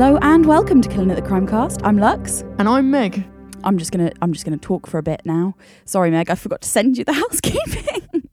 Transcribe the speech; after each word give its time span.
Hello 0.00 0.16
and 0.22 0.46
welcome 0.46 0.80
to 0.80 0.88
Killing 0.88 1.10
It 1.10 1.16
the 1.16 1.20
Crimecast. 1.20 1.82
I'm 1.84 1.98
Lux. 1.98 2.40
And 2.58 2.66
I'm 2.66 2.90
Meg. 2.90 3.22
I'm 3.64 3.76
just 3.76 3.92
gonna 3.92 4.10
I'm 4.22 4.32
just 4.32 4.46
gonna 4.46 4.56
talk 4.56 4.86
for 4.86 4.96
a 4.96 5.02
bit 5.02 5.20
now. 5.26 5.54
Sorry, 5.84 6.10
Meg, 6.10 6.30
I 6.30 6.36
forgot 6.36 6.62
to 6.62 6.68
send 6.70 6.96
you 6.96 7.04
the 7.04 7.12
housekeeping. 7.22 8.26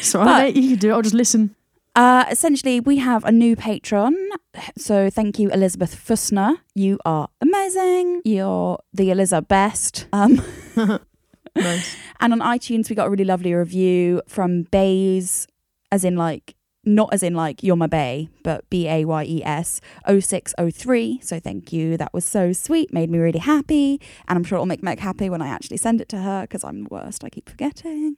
So 0.00 0.24
But- 0.24 0.56
you 0.56 0.70
can 0.70 0.78
do 0.78 0.88
it. 0.88 0.92
I'll 0.94 1.02
just 1.02 1.14
listen. 1.14 1.54
Uh, 1.94 2.24
essentially, 2.30 2.80
we 2.80 2.96
have 2.96 3.26
a 3.26 3.32
new 3.32 3.54
patron. 3.54 4.16
So 4.78 5.10
thank 5.10 5.38
you, 5.38 5.50
Elizabeth 5.50 5.94
Fussner. 5.94 6.56
You 6.74 6.98
are 7.04 7.28
amazing. 7.42 8.22
You're 8.24 8.78
the 8.94 9.10
Eliza 9.10 9.42
best. 9.42 10.06
Um, 10.14 10.42
Nice. 11.54 11.96
and 12.20 12.32
on 12.32 12.38
iTunes, 12.40 12.88
we 12.88 12.96
got 12.96 13.08
a 13.08 13.10
really 13.10 13.26
lovely 13.26 13.52
review 13.52 14.22
from 14.26 14.62
Bays, 14.62 15.46
as 15.92 16.02
in 16.02 16.16
like 16.16 16.54
not 16.84 17.12
as 17.12 17.22
in 17.22 17.34
like 17.34 17.62
you're 17.62 17.76
my 17.76 17.86
bay, 17.86 18.28
but 18.42 18.68
B 18.70 18.88
A 18.88 19.04
Y 19.04 19.24
E 19.24 19.42
S 19.44 19.80
0603. 20.08 21.20
So 21.22 21.38
thank 21.38 21.72
you. 21.72 21.96
That 21.96 22.12
was 22.14 22.24
so 22.24 22.52
sweet. 22.52 22.92
Made 22.92 23.10
me 23.10 23.18
really 23.18 23.38
happy. 23.38 24.00
And 24.28 24.36
I'm 24.36 24.44
sure 24.44 24.56
it'll 24.56 24.66
make 24.66 24.82
Meg 24.82 25.00
happy 25.00 25.28
when 25.28 25.42
I 25.42 25.48
actually 25.48 25.76
send 25.76 26.00
it 26.00 26.08
to 26.10 26.18
her 26.18 26.42
because 26.42 26.64
I'm 26.64 26.84
the 26.84 26.88
worst. 26.90 27.22
I 27.24 27.28
keep 27.28 27.48
forgetting. 27.48 28.16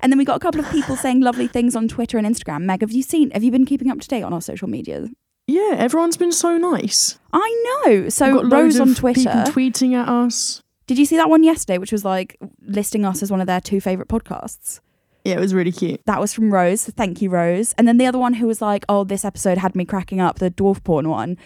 And 0.00 0.12
then 0.12 0.18
we 0.18 0.24
got 0.24 0.36
a 0.36 0.40
couple 0.40 0.60
of 0.60 0.70
people 0.70 0.96
saying 1.04 1.20
lovely 1.20 1.46
things 1.48 1.74
on 1.74 1.88
Twitter 1.88 2.18
and 2.18 2.26
Instagram. 2.26 2.62
Meg, 2.62 2.80
have 2.82 2.92
you 2.92 3.02
seen, 3.02 3.30
have 3.32 3.42
you 3.42 3.50
been 3.50 3.66
keeping 3.66 3.90
up 3.90 4.00
to 4.00 4.08
date 4.08 4.22
on 4.22 4.32
our 4.32 4.40
social 4.42 4.68
media? 4.68 5.08
Yeah, 5.48 5.74
everyone's 5.76 6.16
been 6.16 6.32
so 6.32 6.58
nice. 6.58 7.18
I 7.32 7.82
know. 7.86 8.08
So 8.08 8.26
We've 8.26 8.34
got 8.34 8.44
loads 8.46 8.78
Rose 8.78 8.80
on 8.80 8.94
Twitter. 8.94 9.20
people 9.22 9.42
tweeting 9.52 9.94
at 9.94 10.08
us. 10.08 10.60
Did 10.86 10.98
you 10.98 11.06
see 11.06 11.16
that 11.16 11.28
one 11.28 11.42
yesterday, 11.42 11.78
which 11.78 11.92
was 11.92 12.04
like 12.04 12.36
listing 12.62 13.04
us 13.04 13.22
as 13.22 13.30
one 13.30 13.40
of 13.40 13.46
their 13.48 13.60
two 13.60 13.80
favorite 13.80 14.08
podcasts? 14.08 14.80
Yeah, 15.26 15.34
it 15.34 15.40
was 15.40 15.52
really 15.54 15.72
cute. 15.72 16.00
That 16.06 16.20
was 16.20 16.32
from 16.32 16.52
Rose. 16.54 16.82
So 16.82 16.92
thank 16.96 17.20
you, 17.20 17.30
Rose. 17.30 17.74
And 17.78 17.86
then 17.88 17.98
the 17.98 18.06
other 18.06 18.18
one 18.18 18.34
who 18.34 18.46
was 18.46 18.60
like, 18.62 18.84
"Oh, 18.88 19.02
this 19.04 19.24
episode 19.24 19.58
had 19.58 19.74
me 19.74 19.84
cracking 19.84 20.20
up," 20.20 20.38
the 20.38 20.50
dwarf 20.50 20.84
porn 20.84 21.08
one. 21.08 21.36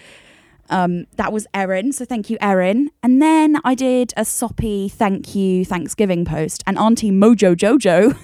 Um, 0.68 1.06
that 1.16 1.32
was 1.32 1.46
Erin. 1.54 1.92
So 1.92 2.04
thank 2.04 2.30
you, 2.30 2.36
Erin. 2.40 2.90
And 3.02 3.20
then 3.20 3.56
I 3.64 3.74
did 3.74 4.12
a 4.16 4.24
soppy 4.24 4.88
thank 4.88 5.34
you 5.34 5.64
Thanksgiving 5.64 6.24
post, 6.24 6.62
and 6.66 6.78
Auntie 6.78 7.10
Mojo 7.10 7.54
Jojo 7.56 8.16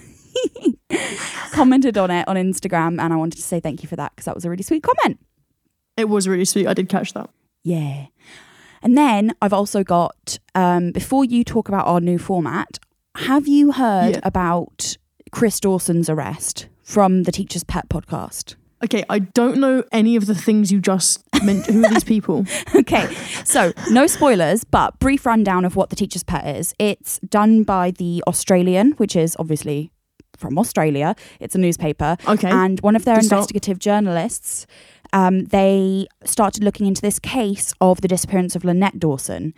commented 1.53 1.97
on 1.99 2.11
it 2.11 2.27
on 2.29 2.37
Instagram, 2.37 3.01
and 3.01 3.13
I 3.13 3.17
wanted 3.17 3.37
to 3.37 3.43
say 3.43 3.61
thank 3.61 3.83
you 3.83 3.89
for 3.89 3.97
that 3.97 4.13
because 4.15 4.27
that 4.27 4.35
was 4.35 4.45
a 4.45 4.51
really 4.51 4.63
sweet 4.63 4.83
comment. 4.83 5.19
It 5.97 6.09
was 6.09 6.29
really 6.29 6.45
sweet. 6.45 6.67
I 6.67 6.75
did 6.75 6.89
catch 6.89 7.15
that. 7.15 7.31
Yeah. 7.65 8.07
And 8.83 8.97
then 8.97 9.33
I've 9.41 9.55
also 9.55 9.83
got, 9.83 10.39
um, 10.55 10.93
before 10.93 11.25
you 11.25 11.43
talk 11.43 11.69
about 11.69 11.87
our 11.87 12.01
new 12.01 12.19
format, 12.19 12.79
have 13.17 13.49
you 13.49 13.73
heard 13.73 14.17
Yeah. 14.17 14.21
about 14.23 14.97
Chris 15.33 15.61
Dawson's 15.61 16.09
arrest 16.09 16.69
from 16.83 17.25
the 17.25 17.33
Teacher's 17.33 17.65
Pet 17.65 17.89
podcast? 17.89 18.55
Okay, 18.85 19.05
I 19.09 19.21
don't 19.21 19.59
know 19.59 19.85
any 19.91 20.17
of 20.17 20.27
the 20.27 20.35
things 20.35 20.71
you 20.71 20.81
just 20.81 21.25
meant. 21.43 21.67
Who 21.67 21.85
are 21.85 21.89
these 21.89 22.05
people? 22.15 22.45
okay, 22.75 23.13
so 23.45 23.73
no 23.91 24.07
spoilers, 24.07 24.65
but 24.65 24.99
brief 24.99 25.25
rundown 25.25 25.65
of 25.65 25.77
what 25.77 25.91
the 25.91 25.97
Teacher's 25.97 26.23
Pet 26.23 26.47
is. 26.57 26.75
It's 26.79 27.19
done 27.21 27.63
by 27.63 27.91
the 27.91 28.23
Australian, 28.27 28.93
which 28.93 29.17
is 29.17 29.35
obviously 29.39 29.91
from 30.37 30.59
Australia. 30.59 31.17
It's 31.41 31.55
a 31.55 31.59
newspaper. 31.59 32.19
Okay. 32.29 32.51
And 32.51 32.79
one 32.81 32.95
of 32.95 33.05
their 33.07 33.23
start. 33.23 33.39
investigative 33.39 33.79
journalists, 33.79 34.67
um, 35.15 35.47
they 35.47 36.07
started 36.25 36.63
looking 36.63 36.87
into 36.87 37.01
this 37.01 37.19
case 37.19 37.73
of 37.81 38.03
the 38.03 38.09
disappearance 38.09 38.55
of 38.55 38.63
Lynette 38.65 39.01
Dawson. 39.01 39.55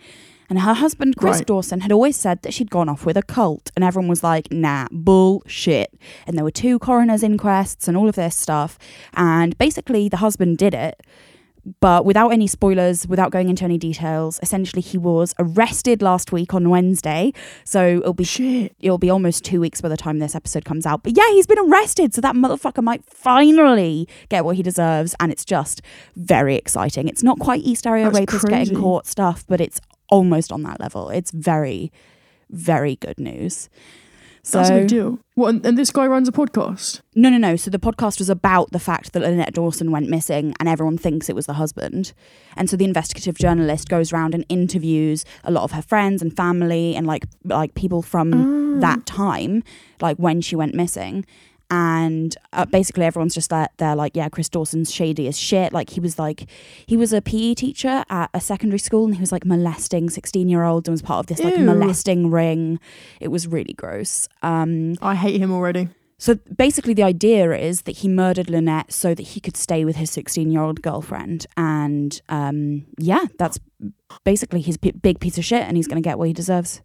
And 0.49 0.59
her 0.59 0.73
husband, 0.73 1.15
Chris 1.15 1.37
Right. 1.37 1.45
Dawson, 1.47 1.81
had 1.81 1.91
always 1.91 2.15
said 2.15 2.41
that 2.41 2.53
she'd 2.53 2.71
gone 2.71 2.89
off 2.89 3.05
with 3.05 3.17
a 3.17 3.21
cult. 3.21 3.71
And 3.75 3.85
everyone 3.85 4.09
was 4.09 4.23
like, 4.23 4.51
nah, 4.51 4.87
bullshit. 4.91 5.93
And 6.25 6.35
there 6.37 6.43
were 6.43 6.51
two 6.51 6.79
coroner's 6.79 7.21
inquests 7.23 7.87
and 7.87 7.95
all 7.95 8.09
of 8.09 8.15
this 8.15 8.35
stuff. 8.35 8.79
And 9.13 9.57
basically, 9.57 10.09
the 10.09 10.17
husband 10.17 10.57
did 10.57 10.73
it. 10.73 11.01
But 11.81 12.03
without 12.05 12.29
any 12.29 12.47
spoilers, 12.47 13.05
without 13.07 13.31
going 13.31 13.49
into 13.49 13.63
any 13.65 13.77
details, 13.77 14.39
essentially 14.41 14.81
he 14.81 14.97
was 14.97 15.35
arrested 15.37 16.01
last 16.01 16.31
week 16.31 16.53
on 16.53 16.69
Wednesday. 16.69 17.31
So 17.63 17.97
it'll 17.97 18.13
be 18.13 18.23
Shit. 18.23 18.73
it'll 18.79 18.97
be 18.97 19.09
almost 19.09 19.43
two 19.43 19.59
weeks 19.59 19.81
by 19.81 19.89
the 19.89 19.97
time 19.97 20.17
this 20.19 20.33
episode 20.35 20.63
comes 20.65 20.85
out. 20.85 21.03
But 21.03 21.15
yeah, 21.17 21.27
he's 21.31 21.45
been 21.45 21.59
arrested, 21.59 22.15
so 22.15 22.21
that 22.21 22.33
motherfucker 22.33 22.81
might 22.81 23.03
finally 23.05 24.07
get 24.29 24.45
what 24.45 24.55
he 24.55 24.63
deserves, 24.63 25.13
and 25.19 25.31
it's 25.31 25.45
just 25.45 25.81
very 26.15 26.55
exciting. 26.55 27.07
It's 27.07 27.23
not 27.23 27.37
quite 27.39 27.61
East 27.61 27.85
Area 27.85 28.05
That's 28.05 28.19
rapist 28.19 28.47
getting 28.47 28.67
crazy. 28.69 28.75
caught 28.81 29.05
stuff, 29.05 29.45
but 29.47 29.59
it's 29.61 29.79
almost 30.09 30.51
on 30.51 30.63
that 30.63 30.79
level. 30.79 31.09
It's 31.09 31.31
very, 31.31 31.91
very 32.49 32.95
good 32.95 33.19
news. 33.19 33.69
So 34.41 34.57
That's 34.57 34.69
a 34.69 34.73
big 34.79 34.87
deal. 34.87 35.19
What? 35.35 35.49
And, 35.49 35.65
and 35.65 35.77
this 35.77 35.91
guy 35.91 36.07
runs 36.07 36.27
a 36.27 36.31
podcast. 36.31 37.01
no, 37.15 37.29
no, 37.29 37.37
no. 37.37 37.55
So 37.55 37.69
the 37.69 37.79
podcast 37.79 38.19
was 38.19 38.29
about 38.29 38.71
the 38.71 38.79
fact 38.79 39.13
that 39.13 39.21
Lynette 39.21 39.53
Dawson 39.53 39.91
went 39.91 40.09
missing, 40.09 40.53
and 40.59 40.69
everyone 40.69 40.97
thinks 40.97 41.29
it 41.29 41.35
was 41.35 41.45
the 41.45 41.53
husband. 41.53 42.13
And 42.55 42.69
so 42.69 42.77
the 42.77 42.85
investigative 42.85 43.37
journalist 43.37 43.89
goes 43.89 44.13
around 44.13 44.33
and 44.33 44.45
interviews 44.49 45.25
a 45.43 45.51
lot 45.51 45.63
of 45.63 45.71
her 45.73 45.81
friends 45.81 46.21
and 46.21 46.35
family, 46.35 46.95
and 46.95 47.05
like 47.05 47.25
like 47.43 47.75
people 47.75 48.01
from 48.01 48.77
ah. 48.77 48.79
that 48.79 49.05
time, 49.05 49.63
like 50.01 50.17
when 50.17 50.41
she 50.41 50.55
went 50.55 50.73
missing. 50.73 51.25
And 51.71 52.35
uh, 52.51 52.65
basically, 52.65 53.05
everyone's 53.05 53.35
just 53.35 53.49
there. 53.51 53.67
They're 53.77 53.95
like, 53.95 54.15
"Yeah, 54.15 54.29
Chris 54.29 54.49
Dawson's 54.49 54.91
shady 54.91 55.27
as 55.27 55.37
shit." 55.37 55.71
Like 55.71 55.91
he 55.91 55.99
was 55.99 56.17
like, 56.17 56.47
he 56.85 56.97
was 56.97 57.13
a 57.13 57.21
PE 57.21 57.53
teacher 57.53 58.03
at 58.09 58.29
a 58.33 58.41
secondary 58.41 58.79
school, 58.79 59.05
and 59.05 59.15
he 59.15 59.21
was 59.21 59.31
like 59.31 59.45
molesting 59.45 60.09
sixteen-year-olds 60.09 60.87
and 60.87 60.93
was 60.93 61.01
part 61.03 61.19
of 61.19 61.27
this 61.27 61.39
like 61.43 61.57
Ew. 61.57 61.65
molesting 61.65 62.31
ring. 62.31 62.79
It 63.19 63.27
was 63.27 63.47
really 63.47 63.73
gross. 63.73 64.27
Um, 64.41 64.95
I 65.01 65.13
hate 65.15 65.39
him 65.39 65.51
already. 65.51 65.89
so 66.17 66.35
basically, 66.57 66.95
the 66.95 67.03
idea 67.03 67.51
is 67.51 67.83
that 67.83 67.97
he 67.97 68.07
murdered 68.07 68.49
Lynette 68.49 68.91
so 68.91 69.13
that 69.13 69.21
he 69.21 69.39
could 69.39 69.55
stay 69.55 69.85
with 69.85 69.95
his 69.97 70.09
16 70.09 70.49
year 70.51 70.61
old 70.61 70.81
girlfriend. 70.81 71.45
And 71.55 72.19
um, 72.29 72.85
yeah, 72.97 73.25
that's 73.37 73.59
basically 74.23 74.61
his 74.61 74.77
p- 74.77 74.91
big 74.91 75.19
piece 75.19 75.37
of 75.37 75.45
shit, 75.45 75.61
and 75.61 75.77
he's 75.77 75.87
going 75.87 76.01
to 76.01 76.07
get 76.09 76.17
what 76.17 76.27
he 76.27 76.33
deserves. 76.33 76.81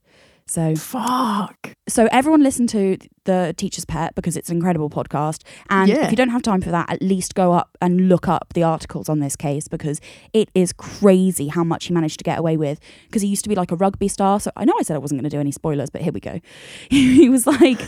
So, 0.46 0.74
Fuck. 0.76 1.74
so 1.88 2.06
everyone 2.12 2.42
listen 2.42 2.66
to 2.68 2.98
the 3.24 3.54
Teacher's 3.56 3.86
Pet 3.86 4.14
because 4.14 4.36
it's 4.36 4.50
an 4.50 4.56
incredible 4.56 4.90
podcast. 4.90 5.40
And 5.70 5.88
Yeah. 5.88 6.04
if 6.04 6.10
you 6.10 6.16
don't 6.18 6.28
have 6.28 6.42
time 6.42 6.60
for 6.60 6.70
that, 6.70 6.90
at 6.90 7.00
least 7.00 7.34
go 7.34 7.52
up 7.52 7.70
and 7.80 8.10
look 8.10 8.28
up 8.28 8.52
the 8.52 8.62
articles 8.62 9.08
on 9.08 9.20
this 9.20 9.36
case 9.36 9.68
because 9.68 10.02
it 10.34 10.50
is 10.54 10.74
crazy 10.74 11.48
how 11.48 11.64
much 11.64 11.86
he 11.86 11.94
managed 11.94 12.18
to 12.18 12.24
get 12.24 12.38
away 12.38 12.58
with. 12.58 12.78
Because 13.06 13.22
he 13.22 13.28
used 13.28 13.42
to 13.44 13.48
be 13.48 13.54
like 13.54 13.72
a 13.72 13.76
rugby 13.76 14.06
star. 14.08 14.38
So 14.38 14.50
I 14.54 14.66
know 14.66 14.74
I 14.78 14.82
said 14.82 14.96
I 14.96 14.98
wasn't 14.98 15.22
going 15.22 15.30
to 15.30 15.34
do 15.34 15.40
any 15.40 15.50
spoilers, 15.50 15.88
but 15.88 16.02
here 16.02 16.12
we 16.12 16.20
go. 16.20 16.40
he 16.90 17.30
was 17.30 17.46
like 17.46 17.80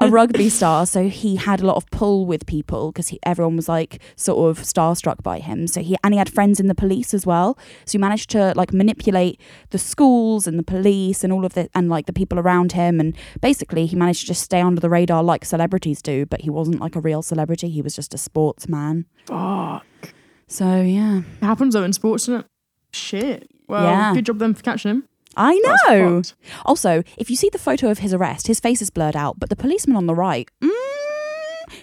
a 0.00 0.08
rugby 0.10 0.48
star. 0.48 0.86
So 0.86 1.08
he 1.08 1.34
had 1.34 1.60
a 1.60 1.66
lot 1.66 1.76
of 1.76 1.90
pull 1.90 2.24
with 2.24 2.46
people 2.46 2.92
because 2.92 3.12
everyone 3.24 3.56
was 3.56 3.68
like 3.68 4.00
sort 4.14 4.48
of 4.56 4.62
starstruck 4.64 5.24
by 5.24 5.40
him. 5.40 5.66
So 5.66 5.82
he, 5.82 5.96
and 6.04 6.14
he 6.14 6.18
had 6.18 6.30
friends 6.30 6.60
in 6.60 6.68
the 6.68 6.74
police 6.76 7.12
as 7.12 7.26
well. 7.26 7.58
So 7.84 7.92
he 7.92 7.98
managed 7.98 8.30
to 8.30 8.52
like 8.54 8.72
manipulate 8.72 9.40
the 9.70 9.78
schools 9.78 10.46
and 10.46 10.56
the 10.56 10.62
police 10.62 11.24
and 11.24 11.32
all 11.32 11.44
of 11.44 11.54
the, 11.54 11.68
and 11.74 11.88
like 11.88 11.95
the 12.04 12.12
people 12.12 12.38
around 12.38 12.72
him. 12.72 13.00
And 13.00 13.16
basically 13.40 13.86
he 13.86 13.96
managed 13.96 14.20
to 14.20 14.26
just 14.26 14.42
stay 14.42 14.60
under 14.60 14.82
the 14.82 14.90
radar 14.90 15.22
like 15.22 15.46
celebrities 15.46 16.02
do, 16.02 16.26
but 16.26 16.42
he 16.42 16.50
wasn't 16.50 16.78
like 16.80 16.94
a 16.94 17.00
real 17.00 17.22
celebrity. 17.22 17.70
He 17.70 17.80
was 17.80 17.96
just 17.96 18.12
a 18.12 18.18
sportsman. 18.18 19.06
Fuck. 19.24 19.86
So 20.48 20.82
yeah, 20.82 21.22
It 21.40 21.44
happens 21.44 21.72
though 21.72 21.84
in 21.84 21.94
sports, 21.94 22.26
doesn't 22.26 22.40
it? 22.40 22.46
Shit. 22.92 23.48
Well, 23.68 23.84
Yeah. 23.84 24.12
good 24.14 24.26
job 24.26 24.38
then 24.38 24.52
for 24.52 24.62
catching 24.62 24.90
him. 24.90 25.04
I 25.38 25.58
know. 25.88 26.22
Also, 26.64 27.02
if 27.18 27.28
you 27.28 27.36
see 27.36 27.50
the 27.50 27.58
photo 27.58 27.90
of 27.90 27.98
his 27.98 28.14
arrest, 28.14 28.46
his 28.46 28.58
face 28.60 28.80
is 28.80 28.88
blurred 28.90 29.16
out, 29.16 29.38
but 29.38 29.50
the 29.50 29.56
policeman 29.56 29.96
on 29.96 30.06
the 30.06 30.14
right, 30.14 30.48
mm, 30.62 30.70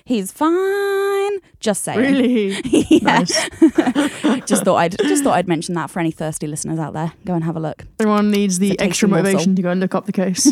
he's 0.05 0.31
fine. 0.31 1.39
Just 1.59 1.83
saying. 1.83 1.99
Really? 1.99 2.59
yeah. 2.89 3.23
Just 4.45 4.63
thought 4.65 4.75
I'd 4.75 4.97
just 4.99 5.23
thought 5.23 5.35
I'd 5.35 5.47
mention 5.47 5.73
that 5.75 5.89
for 5.89 5.99
any 5.99 6.11
thirsty 6.11 6.47
listeners 6.47 6.77
out 6.77 6.93
there. 6.93 7.13
Go 7.25 7.33
and 7.33 7.43
have 7.45 7.55
a 7.55 7.59
look. 7.61 7.85
Everyone 7.99 8.29
needs 8.29 8.59
the 8.59 8.71
It's 8.71 8.75
a 8.75 8.77
tasty 8.77 8.89
extra 8.89 9.07
morsel. 9.09 9.23
motivation 9.23 9.55
to 9.55 9.61
go 9.61 9.69
and 9.69 9.79
look 9.79 9.95
up 9.95 10.05
the 10.05 10.11
case. 10.11 10.51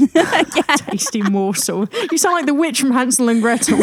Tasty 0.88 1.21
morsel. 1.24 1.88
You 2.09 2.18
sound 2.18 2.36
like 2.36 2.45
the 2.45 2.53
witch 2.53 2.80
from 2.80 2.92
Hansel 2.92 3.27
and 3.30 3.42
Gretel. 3.42 3.77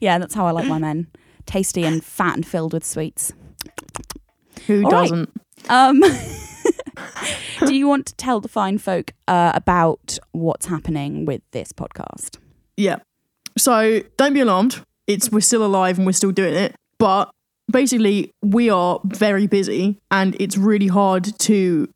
Yeah, 0.00 0.18
that's 0.18 0.34
how 0.34 0.46
I 0.46 0.50
like 0.52 0.66
my 0.66 0.78
men. 0.78 1.08
Tasty 1.46 1.84
and 1.84 2.02
fat 2.02 2.34
and 2.36 2.46
filled 2.46 2.72
with 2.72 2.84
sweets. 2.84 3.32
Who 4.66 4.84
All 4.84 4.90
right. 4.90 5.02
doesn't? 5.10 5.30
Um, 5.68 6.00
do 7.66 7.74
you 7.74 7.86
want 7.86 8.06
to 8.06 8.14
tell 8.14 8.40
the 8.40 8.48
fine 8.48 8.78
folk 8.78 9.12
uh, 9.28 9.52
about 9.54 10.18
what's 10.32 10.66
happening 10.66 11.26
with 11.26 11.42
this 11.50 11.72
podcast? 11.72 12.38
Yeah. 12.76 12.96
So 13.58 14.02
don't 14.16 14.34
be 14.34 14.40
alarmed. 14.40 14.84
It's 15.06 15.30
we're 15.30 15.40
still 15.40 15.64
alive 15.64 15.98
and 15.98 16.06
we're 16.06 16.12
still 16.12 16.32
doing 16.32 16.54
it. 16.54 16.74
But 16.98 17.30
basically, 17.70 18.32
we 18.42 18.70
are 18.70 19.00
very 19.04 19.46
busy 19.46 19.98
and 20.10 20.36
it's 20.38 20.56
really 20.56 20.88
hard 20.88 21.38
to 21.40 21.88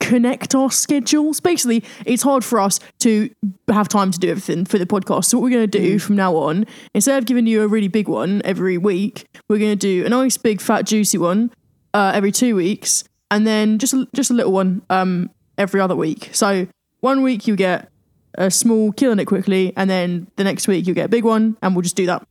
connect 0.00 0.54
our 0.54 0.70
schedules. 0.70 1.40
Basically, 1.40 1.82
it's 2.04 2.22
hard 2.22 2.44
for 2.44 2.60
us 2.60 2.78
to 3.00 3.30
have 3.68 3.88
time 3.88 4.10
to 4.10 4.18
do 4.18 4.30
everything 4.30 4.64
for 4.64 4.78
the 4.78 4.86
podcast. 4.86 5.26
So 5.26 5.38
what 5.38 5.44
we're 5.44 5.56
going 5.56 5.70
to 5.70 5.78
do 5.78 5.98
from 5.98 6.16
now 6.16 6.36
on, 6.36 6.66
instead 6.94 7.18
of 7.18 7.26
giving 7.26 7.46
you 7.46 7.62
a 7.62 7.68
really 7.68 7.88
big 7.88 8.08
one 8.08 8.42
every 8.44 8.78
week, 8.78 9.26
we're 9.48 9.58
going 9.58 9.76
to 9.76 9.76
do 9.76 10.06
a 10.06 10.08
nice 10.08 10.36
big 10.36 10.60
fat 10.60 10.82
juicy 10.82 11.18
one 11.18 11.50
uh, 11.94 12.12
every 12.14 12.32
two 12.32 12.54
weeks, 12.54 13.04
and 13.30 13.46
then 13.46 13.78
just 13.78 13.94
a, 13.94 14.06
just 14.14 14.30
a 14.30 14.34
little 14.34 14.52
one 14.52 14.82
um, 14.90 15.30
every 15.56 15.80
other 15.80 15.96
week. 15.96 16.30
So 16.32 16.66
one 17.00 17.22
week 17.22 17.46
you 17.46 17.56
get 17.56 17.90
a 18.36 18.50
small 18.50 18.92
killing 18.92 19.18
it 19.18 19.24
quickly, 19.26 19.72
and 19.76 19.88
then 19.88 20.28
the 20.36 20.44
next 20.44 20.68
week 20.68 20.86
you 20.86 20.94
get 20.94 21.06
a 21.06 21.08
big 21.08 21.24
one, 21.24 21.56
and 21.62 21.74
we'll 21.74 21.82
just 21.82 21.96
do 21.96 22.06
that. 22.06 22.26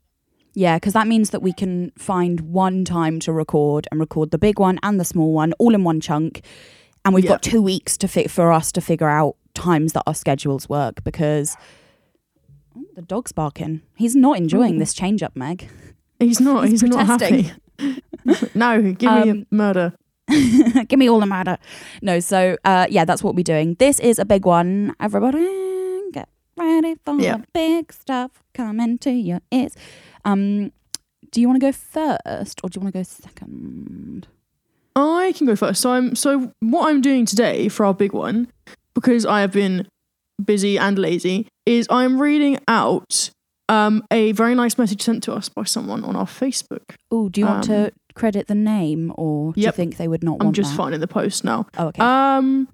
Yeah, 0.54 0.78
because 0.78 0.94
that 0.94 1.08
means 1.08 1.30
that 1.32 1.42
we 1.42 1.54
can 1.54 1.92
find 1.98 2.42
one 2.42 2.84
time 2.84 3.20
to 3.22 3.32
record 3.32 3.88
and 3.92 4.00
record 4.00 4.32
the 4.32 4.40
big 4.40 4.60
one 4.60 4.80
and 4.82 5.00
the 5.00 5.06
small 5.06 5.32
one 5.34 5.54
all 5.60 5.76
in 5.76 5.84
one 5.84 6.00
chunk. 6.00 6.42
And 7.06 7.14
we've 7.14 7.24
Yeah. 7.26 7.32
got 7.32 7.44
two 7.44 7.62
weeks 7.62 7.96
to 8.00 8.08
fit 8.08 8.32
for 8.32 8.52
us 8.52 8.72
to 8.72 8.82
figure 8.82 9.08
out 9.08 9.36
times 9.54 9.94
that 9.94 10.04
our 10.08 10.16
schedules 10.16 10.68
work 10.68 11.04
because 11.04 11.56
oh, 12.76 12.84
the 12.96 13.04
dog's 13.04 13.32
barking. 13.32 13.82
He's 13.96 14.16
not 14.16 14.38
enjoying 14.38 14.76
Ooh. 14.76 14.80
this 14.80 14.94
change 14.94 15.22
up, 15.22 15.36
Meg. 15.36 15.70
He's 16.20 16.42
not. 16.42 16.68
He's 16.68 16.82
He's, 16.82 16.90
not 16.90 17.06
happy. 17.06 17.52
no, 18.56 18.82
give 18.94 19.02
me 19.12 19.30
Um, 19.32 19.46
a 19.52 19.56
murder. 19.56 19.94
Give 20.90 21.00
me 21.00 21.08
all 21.10 21.22
the 21.22 21.26
murder. 21.26 21.58
No, 22.02 22.20
so 22.20 22.58
uh, 22.66 22.86
yeah, 22.90 23.06
that's 23.06 23.24
what 23.24 23.34
we're 23.36 23.44
doing. 23.44 23.76
This 23.80 23.98
is 24.02 24.20
a 24.20 24.26
big 24.26 24.46
one. 24.46 24.94
Everybody 25.00 25.48
ready 26.58 26.96
for 27.06 27.16
Yeah. 27.20 27.38
the 27.38 27.46
big 27.54 27.94
stuff 27.94 28.44
coming 28.54 28.98
to 29.00 29.12
your 29.12 29.42
ears. 29.52 29.74
Um, 30.26 30.72
do 31.32 31.42
you 31.42 31.48
want 31.48 31.60
to 31.62 31.66
go 31.68 31.72
first 31.72 32.60
or 32.64 32.70
do 32.70 32.78
you 32.78 32.82
want 32.82 32.94
to 32.94 33.00
go 33.00 33.04
second? 33.04 34.28
I 34.96 35.34
can 35.36 35.46
go 35.46 35.56
first. 35.56 35.82
So 35.82 35.92
I'm 35.92 36.16
so 36.16 36.52
what 36.60 36.90
I'm 36.90 37.02
doing 37.02 37.26
today 37.26 37.70
for 37.70 37.86
our 37.86 37.94
big 37.94 38.14
one, 38.14 38.48
because 38.94 39.26
I 39.26 39.42
have 39.42 39.52
been 39.52 39.88
busy 40.44 40.78
and 40.78 40.98
lazy, 40.98 41.48
is 41.66 41.86
I'm 41.90 42.20
reading 42.20 42.58
out 42.68 43.30
um, 43.70 44.04
a 44.12 44.32
very 44.32 44.56
nice 44.56 44.78
message 44.78 45.02
sent 45.02 45.24
to 45.24 45.34
us 45.34 45.50
by 45.50 45.64
someone 45.66 46.04
on 46.04 46.16
our 46.16 46.26
Facebook. 46.26 46.96
Oh, 47.12 47.30
do 47.30 47.42
you 47.42 47.46
want 47.46 47.70
Um, 47.70 47.76
to 47.76 47.92
credit 48.16 48.48
the 48.48 48.56
name 48.56 49.12
or 49.16 49.54
do 49.54 49.62
you 49.62 49.72
think 49.72 49.98
they 49.98 50.08
would 50.08 50.24
not 50.24 50.32
want 50.40 50.42
to? 50.42 50.48
I'm 50.48 50.54
just 50.54 50.72
that? 50.72 50.78
finding 50.78 51.02
the 51.02 51.08
post 51.08 51.44
now. 51.44 51.68
Oh, 51.78 51.88
okay. 51.88 52.02
Um. 52.02 52.68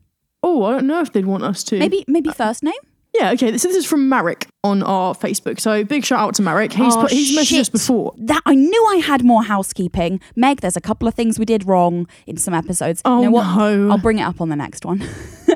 Oh, 0.43 0.63
I 0.65 0.71
don't 0.71 0.87
know 0.87 1.01
if 1.01 1.11
they'd 1.11 1.25
want 1.25 1.43
us 1.43 1.63
to. 1.65 1.79
maybe 1.79 2.05
maybe 2.07 2.29
first 2.29 2.63
name? 2.63 2.73
Yeah. 3.13 3.31
Okay. 3.31 3.51
This, 3.51 3.63
this 3.63 3.75
is 3.75 3.85
from 3.85 4.09
Marek 4.09 4.47
on 4.63 4.81
our 4.83 5.13
Facebook. 5.13 5.59
So 5.59 5.83
big 5.83 6.03
shout 6.03 6.19
out 6.19 6.35
to 6.35 6.41
Marek. 6.41 6.73
He's 6.73 6.95
Oh, 6.95 7.01
put, 7.01 7.11
he's 7.11 7.37
messaged 7.37 7.59
us 7.59 7.69
before. 7.69 8.13
That 8.17 8.41
I 8.45 8.55
knew 8.55 8.85
I 8.91 8.97
had 8.97 9.23
more 9.23 9.43
housekeeping. 9.43 10.19
Meg, 10.35 10.61
there's 10.61 10.77
a 10.77 10.81
couple 10.81 11.07
of 11.07 11.13
things 11.13 11.37
we 11.37 11.45
did 11.45 11.67
wrong 11.67 12.07
in 12.25 12.37
some 12.37 12.53
episodes. 12.53 13.01
Oh 13.05 13.19
you 13.19 13.25
know 13.25 13.31
what? 13.31 13.55
no. 13.57 13.91
I'll 13.91 13.97
bring 13.97 14.19
it 14.19 14.23
up 14.23 14.41
on 14.41 14.49
the 14.49 14.55
next 14.55 14.85
one. 14.85 14.99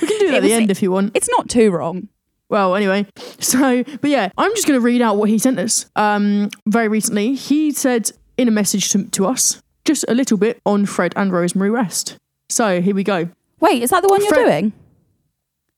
we 0.00 0.06
can 0.06 0.18
do 0.18 0.26
that 0.26 0.34
it 0.34 0.34
at 0.34 0.42
the 0.42 0.52
end 0.52 0.70
if 0.70 0.82
you 0.82 0.90
want. 0.90 1.12
It's 1.14 1.28
not 1.30 1.48
too 1.48 1.70
wrong. 1.70 2.08
Well, 2.48 2.74
anyway, 2.74 3.06
so 3.38 3.84
but 4.00 4.10
yeah, 4.10 4.30
I'm 4.36 4.50
just 4.56 4.66
going 4.66 4.78
to 4.78 4.84
read 4.84 5.00
out 5.02 5.16
what 5.16 5.28
he 5.28 5.38
sent 5.38 5.58
us. 5.58 5.86
Um, 5.94 6.48
very 6.66 6.88
recently, 6.88 7.34
he 7.34 7.70
said 7.70 8.10
in 8.36 8.48
a 8.48 8.50
message 8.50 8.90
to, 8.90 9.04
to 9.10 9.26
us 9.26 9.62
just 9.84 10.04
a 10.08 10.14
little 10.14 10.36
bit 10.36 10.60
on 10.66 10.84
Fred 10.86 11.12
and 11.16 11.32
Rosemary 11.32 11.70
West. 11.70 12.16
So 12.48 12.80
here 12.80 12.94
we 12.94 13.04
go. 13.04 13.28
Wait, 13.60 13.82
is 13.82 13.90
that 13.90 14.02
the 14.02 14.08
one 14.08 14.20
you're 14.22 14.32
doing? 14.32 14.72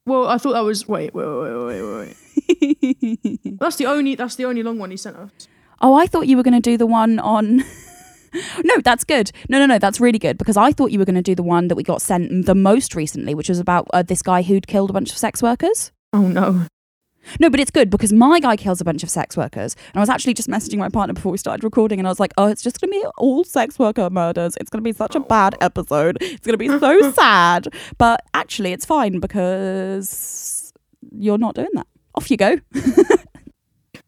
Well, 0.04 0.26
I 0.26 0.38
thought 0.38 0.52
that 0.52 0.64
was 0.64 0.88
wait, 0.88 1.14
wait, 1.14 1.26
wait, 1.26 1.54
wait, 1.54 1.82
wait, 1.82 2.16
wait. 3.44 3.58
that's 3.60 3.76
the 3.76 3.86
only 3.86 4.14
that's 4.14 4.36
the 4.36 4.44
only 4.44 4.62
long 4.62 4.78
one 4.78 4.90
he 4.90 4.96
sent 4.96 5.16
us. 5.16 5.30
Oh, 5.80 5.94
I 5.94 6.06
thought 6.06 6.26
you 6.26 6.36
were 6.36 6.42
going 6.42 6.54
to 6.54 6.60
do 6.60 6.76
the 6.76 6.86
one 6.86 7.18
on. 7.18 7.58
no, 8.64 8.74
that's 8.84 9.04
good. 9.04 9.30
No, 9.48 9.58
no, 9.58 9.66
no, 9.66 9.78
that's 9.78 10.00
really 10.00 10.18
good 10.18 10.38
because 10.38 10.56
I 10.56 10.72
thought 10.72 10.90
you 10.92 10.98
were 10.98 11.04
going 11.04 11.16
to 11.16 11.22
do 11.22 11.34
the 11.34 11.42
one 11.42 11.68
that 11.68 11.74
we 11.74 11.82
got 11.82 12.00
sent 12.02 12.46
the 12.46 12.54
most 12.54 12.94
recently, 12.94 13.34
which 13.34 13.48
was 13.48 13.58
about 13.58 13.88
uh, 13.92 14.02
this 14.02 14.22
guy 14.22 14.42
who'd 14.42 14.66
killed 14.66 14.90
a 14.90 14.92
bunch 14.92 15.10
of 15.10 15.18
sex 15.18 15.42
workers. 15.42 15.92
Oh 16.12 16.22
no. 16.28 16.66
No, 17.40 17.50
but 17.50 17.60
it's 17.60 17.70
good 17.70 17.90
because 17.90 18.12
my 18.12 18.40
guy 18.40 18.56
kills 18.56 18.80
a 18.80 18.84
bunch 18.84 19.02
of 19.02 19.10
sex 19.10 19.36
workers. 19.36 19.74
And 19.88 19.96
I 19.96 20.00
was 20.00 20.08
actually 20.08 20.34
just 20.34 20.48
messaging 20.48 20.78
my 20.78 20.88
partner 20.88 21.14
before 21.14 21.32
we 21.32 21.38
started 21.38 21.64
recording, 21.64 21.98
and 21.98 22.06
I 22.06 22.10
was 22.10 22.20
like, 22.20 22.32
oh, 22.38 22.46
it's 22.46 22.62
just 22.62 22.80
going 22.80 22.92
to 22.92 23.00
be 23.00 23.06
all 23.18 23.44
sex 23.44 23.78
worker 23.78 24.08
murders. 24.10 24.56
It's 24.60 24.70
going 24.70 24.82
to 24.82 24.88
be 24.88 24.92
such 24.92 25.14
a 25.14 25.20
oh. 25.20 25.24
bad 25.24 25.56
episode. 25.60 26.18
It's 26.20 26.46
going 26.46 26.54
to 26.54 26.58
be 26.58 26.68
so 26.68 27.10
sad. 27.12 27.68
But 27.98 28.24
actually, 28.34 28.72
it's 28.72 28.84
fine 28.84 29.20
because 29.20 30.72
you're 31.10 31.38
not 31.38 31.54
doing 31.54 31.70
that. 31.74 31.86
Off 32.14 32.30
you 32.30 32.36
go. 32.36 32.58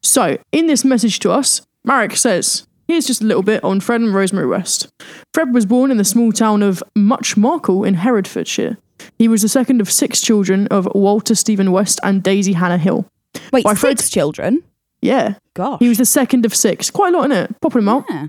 So, 0.05 0.37
in 0.53 0.67
this 0.67 0.85
message 0.85 1.19
to 1.21 1.31
us, 1.33 1.63
Marek 1.83 2.15
says, 2.17 2.67
Here's 2.87 3.07
just 3.07 3.23
a 3.23 3.25
little 3.25 3.43
bit 3.43 3.65
on 3.65 3.81
Fred 3.81 4.03
and 4.03 4.15
Rosemary 4.15 4.47
West. 4.47 4.93
Fred 5.33 5.55
was 5.55 5.65
born 5.65 5.91
in 5.91 5.97
the 5.97 6.05
small 6.05 6.31
town 6.31 6.63
of 6.63 6.83
Much 6.95 7.39
Marcle 7.39 7.85
in 7.85 7.95
Herefordshire. 7.95 8.77
He 9.19 9.29
was 9.29 9.43
the 9.43 9.49
second 9.49 9.81
of 9.81 9.91
six 9.91 10.21
children 10.21 10.67
of 10.69 10.89
Walter 10.95 11.35
Stephen 11.35 11.73
West 11.73 12.01
and 12.03 12.23
Daisy 12.23 12.53
Hannah 12.55 12.79
Hill. 12.79 13.07
Wait, 13.53 13.65
By 13.65 13.71
six 13.75 13.81
Fred- 13.81 13.99
children? 14.01 14.63
Yeah, 15.03 15.35
Gosh. 15.55 15.81
he 15.81 15.89
was 15.89 15.99
the 15.99 16.07
second 16.07 16.47
of 16.47 16.55
six. 16.55 16.91
Quite 16.91 17.13
a 17.15 17.17
lot 17.19 17.27
in 17.27 17.33
it. 17.33 17.61
Pop 17.61 17.77
him 17.77 17.89
out. 17.89 18.05
yeah. 18.09 18.29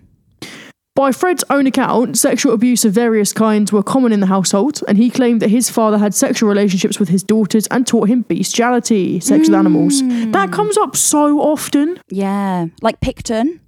By 0.94 1.12
Fred's 1.12 1.44
own 1.50 1.68
account, 1.68 2.18
sexual 2.18 2.54
abuse 2.54 2.86
of 2.86 2.94
various 2.94 3.34
kinds 3.34 3.72
were 3.74 3.84
common 3.84 4.14
in 4.14 4.22
the 4.22 4.28
household, 4.28 4.82
and 4.88 4.98
he 4.98 5.10
claimed 5.10 5.42
that 5.42 5.50
his 5.50 5.70
father 5.70 5.98
had 5.98 6.14
sexual 6.14 6.48
relationships 6.48 7.00
with 7.00 7.10
his 7.10 7.22
daughters 7.22 7.68
and 7.68 7.86
taught 7.86 8.08
him 8.08 8.22
bestiality, 8.22 9.20
sex 9.20 9.50
with 9.50 9.56
animals. 9.58 10.00
Hmm. 10.00 10.32
That 10.32 10.54
comes 10.54 10.78
up 10.78 10.96
so 10.96 11.42
often. 11.42 12.00
Yeah. 12.10 12.68
Like 12.82 13.02
Pickton. 13.02 13.60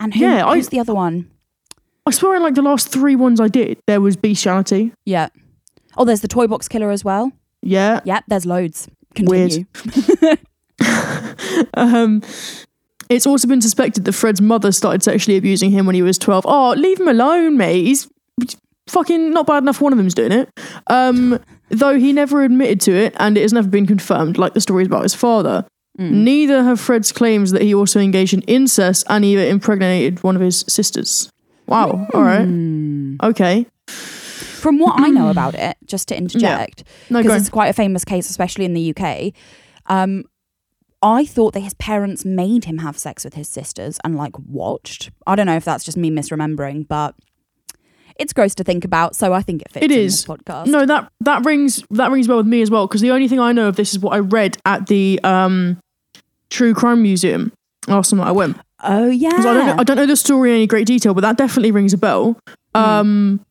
And 0.00 0.14
who, 0.14 0.20
Yeah, 0.20 0.46
I- 0.46 0.56
who's 0.56 0.68
the 0.70 0.80
other 0.80 0.94
one? 0.94 1.30
I 2.06 2.10
swear, 2.10 2.34
in 2.36 2.42
like 2.42 2.54
the 2.56 2.62
last 2.62 2.88
three 2.88 3.14
ones 3.14 3.40
I 3.40 3.48
did, 3.48 3.78
there 3.86 4.00
was 4.00 4.16
bestiality. 4.16 4.92
Yeah. 5.04 5.28
Oh, 5.98 6.04
there's 6.04 6.20
the 6.22 6.28
toy 6.28 6.46
box 6.46 6.68
killer 6.68 6.90
as 6.90 7.04
well. 7.04 7.32
Yeah. 7.60 8.00
Yeah, 8.04 8.20
there's 8.28 8.46
loads. 8.46 8.88
Weird. 9.18 9.66
Um, 11.74 12.22
it's 13.08 13.26
also 13.26 13.48
been 13.48 13.60
suspected 13.60 14.04
that 14.04 14.12
Fred's 14.12 14.40
mother 14.40 14.70
started 14.70 15.02
sexually 15.02 15.36
abusing 15.36 15.70
him 15.70 15.86
when 15.86 15.94
he 15.94 16.02
was 16.02 16.18
12. 16.18 16.44
Oh, 16.46 16.74
leave 16.76 17.00
him 17.00 17.08
alone, 17.08 17.56
mate. 17.56 17.84
He's 17.84 18.08
fucking 18.86 19.30
not 19.32 19.46
bad 19.46 19.62
enough 19.62 19.80
one 19.80 19.92
of 19.92 19.98
them's 19.98 20.14
doing 20.14 20.32
it. 20.32 20.50
Um, 20.88 21.40
though 21.68 21.98
he 21.98 22.12
never 22.12 22.42
admitted 22.42 22.80
to 22.82 22.92
it 22.92 23.14
and 23.18 23.36
it 23.36 23.42
has 23.42 23.52
never 23.52 23.68
been 23.68 23.86
confirmed, 23.86 24.38
like 24.38 24.54
the 24.54 24.60
stories 24.60 24.86
about 24.86 25.02
his 25.02 25.14
father. 25.14 25.66
Neither 26.00 26.62
have 26.62 26.78
Fred's 26.78 27.10
claims 27.10 27.50
that 27.50 27.62
he 27.62 27.74
also 27.74 27.98
engaged 27.98 28.32
in 28.32 28.42
incest 28.42 29.04
and 29.08 29.24
he 29.24 29.36
impregnated 29.48 30.22
one 30.22 30.36
of 30.36 30.42
his 30.42 30.64
sisters. 30.68 31.28
Wow. 31.66 32.06
All 32.14 32.22
right. 32.22 32.46
Okay. 33.30 33.66
From 34.58 34.78
what 34.78 35.00
I 35.00 35.08
know 35.08 35.30
about 35.30 35.54
it, 35.68 35.76
just 35.86 36.08
to 36.08 36.16
interject, 36.16 36.84
No, 37.10 37.20
because 37.20 37.32
go. 37.32 37.36
it's 37.36 37.48
quite 37.50 37.68
a 37.68 37.72
famous 37.72 38.04
case, 38.04 38.28
especially 38.30 38.64
in 38.64 38.74
the 38.74 38.94
UK. 38.96 39.32
Um, 39.86 40.24
I 41.00 41.24
thought 41.24 41.54
that 41.54 41.60
his 41.60 41.74
parents 41.74 42.24
made 42.24 42.64
him 42.64 42.78
have 42.78 42.98
sex 42.98 43.24
with 43.24 43.34
his 43.34 43.48
sisters 43.48 43.98
and 44.04 44.16
like 44.16 44.36
watched. 44.38 45.10
I 45.26 45.36
don't 45.36 45.46
know 45.46 45.56
if 45.56 45.64
that's 45.64 45.84
just 45.84 45.96
me 45.96 46.10
misremembering, 46.10 46.88
but 46.88 47.14
it's 48.16 48.32
gross 48.32 48.54
to 48.56 48.64
think 48.64 48.84
about. 48.84 49.14
So 49.14 49.32
I 49.32 49.42
think 49.42 49.62
it 49.62 49.70
fits 49.70 49.84
It 49.84 49.88
this 49.88 50.24
podcast. 50.24 50.66
No, 50.66 50.84
that 50.84 51.10
that 51.20 51.44
rings 51.44 51.84
that 51.90 52.10
rings 52.10 52.26
well 52.26 52.38
with 52.38 52.48
me 52.48 52.62
as 52.62 52.70
well 52.70 52.86
because 52.88 53.00
the 53.00 53.12
only 53.12 53.28
thing 53.28 53.38
I 53.38 53.52
know 53.52 53.68
of 53.68 53.76
this 53.76 53.92
is 53.92 54.00
what 54.00 54.12
I 54.12 54.18
read 54.18 54.58
at 54.66 54.88
the 54.88 55.20
um, 55.22 55.78
True 56.50 56.74
Crime 56.74 57.00
Museum 57.02 57.52
last 57.86 58.10
time 58.10 58.18
that 58.18 58.26
I 58.26 58.32
went. 58.32 58.56
Oh 58.82 59.08
yeah. 59.08 59.30
I 59.32 59.42
don't 59.42 59.66
know, 59.66 59.76
I 59.78 59.84
don't 59.84 59.96
know 59.96 60.06
the 60.06 60.16
story 60.16 60.50
in 60.50 60.56
any 60.56 60.66
great 60.66 60.86
detail, 60.86 61.14
but 61.14 61.20
that 61.20 61.36
definitely 61.36 61.70
rings 61.70 61.92
a 61.92 61.98
bell. 61.98 62.38
Hmm. 62.74 62.80
Um, 62.82 63.46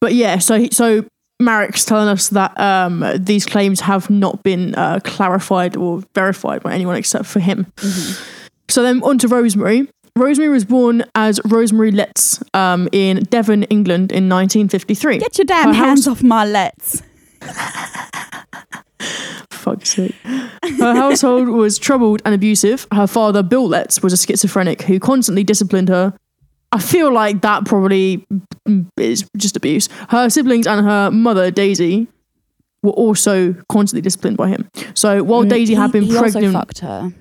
but 0.00 0.14
yeah, 0.14 0.38
so 0.38 0.66
so 0.70 1.04
Marek's 1.40 1.84
telling 1.84 2.08
us 2.08 2.28
that 2.30 2.58
um, 2.58 3.04
these 3.16 3.44
claims 3.46 3.80
have 3.80 4.08
not 4.08 4.42
been 4.42 4.74
uh, 4.74 5.00
clarified 5.04 5.76
or 5.76 6.02
verified 6.14 6.62
by 6.62 6.72
anyone 6.72 6.96
except 6.96 7.26
for 7.26 7.40
him. 7.40 7.66
Mm-hmm. 7.76 8.24
So 8.68 8.82
then 8.82 9.02
on 9.02 9.18
to 9.18 9.28
Rosemary. 9.28 9.88
Rosemary 10.16 10.50
was 10.50 10.64
born 10.64 11.04
as 11.14 11.40
Rosemary 11.44 11.90
Letts 11.90 12.42
um, 12.54 12.88
in 12.90 13.24
Devon, 13.24 13.64
England 13.64 14.12
in 14.12 14.30
1953. 14.30 15.18
Get 15.18 15.36
your 15.36 15.44
damn 15.44 15.68
Her 15.68 15.74
hands 15.74 16.06
house- 16.06 16.16
off 16.16 16.22
my 16.22 16.46
lets. 16.46 17.02
fuck's 19.66 19.90
sake. 19.90 20.14
Her 20.24 20.94
household 20.94 21.48
was 21.48 21.78
troubled 21.78 22.22
and 22.24 22.34
abusive. 22.34 22.86
Her 22.92 23.06
father, 23.06 23.42
Bill 23.42 23.68
Letts, 23.68 24.02
was 24.02 24.12
a 24.12 24.16
schizophrenic 24.16 24.82
who 24.82 24.98
constantly 24.98 25.44
disciplined 25.44 25.88
her. 25.90 26.14
I 26.76 26.80
feel 26.80 27.12
like 27.12 27.40
that 27.42 27.64
probably 27.64 28.26
is 28.96 29.28
just 29.36 29.56
abuse. 29.56 29.88
Her 30.10 30.28
siblings 30.30 30.66
and 30.66 30.84
her 30.86 31.10
mother, 31.10 31.50
Daisy, 31.50 32.06
were 32.82 32.92
also 32.92 33.54
constantly 33.68 34.02
disciplined 34.02 34.36
by 34.36 34.48
him. 34.48 34.68
So 34.94 35.22
while 35.22 35.42
Daisy 35.44 35.74
had 35.74 35.90
been 35.92 36.04
Mm, 36.04 36.06
he, 36.06 36.12
he 36.12 36.18
pregnant, 36.18 36.44
also 36.54 36.58
fucked 36.58 36.78
her. 36.80 37.12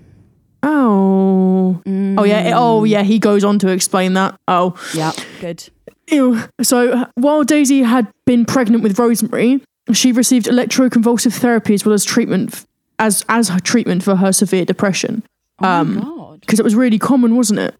oh, 0.63 1.81
oh 2.17 2.23
yeah, 2.23 2.53
oh 2.55 2.83
yeah, 2.83 3.03
he 3.03 3.19
goes 3.19 3.43
on 3.43 3.59
to 3.59 3.69
explain 3.69 4.13
that. 4.13 4.35
Oh, 4.47 4.75
Yeah, 4.93 5.11
good. 5.39 5.69
Ew. 6.11 6.39
So 6.61 7.05
while 7.15 7.43
Daisy 7.43 7.81
had 7.81 8.11
been 8.25 8.45
pregnant 8.45 8.83
with 8.83 8.99
Rosemary, 8.99 9.61
she 9.93 10.11
received 10.11 10.45
electroconvulsive 10.45 11.33
therapy 11.33 11.73
as 11.73 11.85
well 11.85 11.93
as 11.93 12.03
treatment 12.03 12.65
as 12.99 13.25
as 13.27 13.49
her 13.49 13.59
treatment 13.59 14.03
for 14.03 14.15
her 14.15 14.31
severe 14.31 14.65
depression. 14.65 15.23
Oh 15.61 15.67
Um. 15.67 15.97
Because 16.45 16.59
it 16.59 16.63
was 16.63 16.75
really 16.75 16.99
common, 16.99 17.35
wasn't 17.35 17.59
it? 17.59 17.75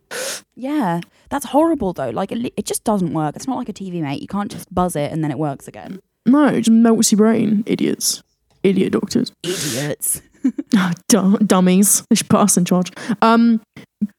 Yeah, 0.55 1.01
that's 1.29 1.45
horrible 1.45 1.93
though. 1.93 2.09
Like 2.09 2.31
it, 2.31 2.53
it 2.57 2.65
just 2.65 2.83
doesn't 2.83 3.13
work. 3.13 3.35
It's 3.35 3.47
not 3.47 3.57
like 3.57 3.69
a 3.69 3.73
TV 3.73 4.01
mate. 4.01 4.21
You 4.21 4.27
can't 4.27 4.51
just 4.51 4.73
buzz 4.73 4.95
it 4.95 5.11
and 5.11 5.23
then 5.23 5.31
it 5.31 5.37
works 5.37 5.67
again. 5.67 5.99
No, 6.25 6.47
it 6.47 6.61
just 6.61 6.71
melts 6.71 7.11
your 7.11 7.17
brain. 7.17 7.63
Idiots. 7.65 8.23
Idiot 8.63 8.93
doctors. 8.93 9.31
Idiots. 9.43 10.21
Dum- 11.07 11.37
dummies. 11.45 12.03
They 12.09 12.15
should 12.15 12.29
put 12.29 12.39
us 12.39 12.57
in 12.57 12.65
charge. 12.65 12.91
Um, 13.21 13.61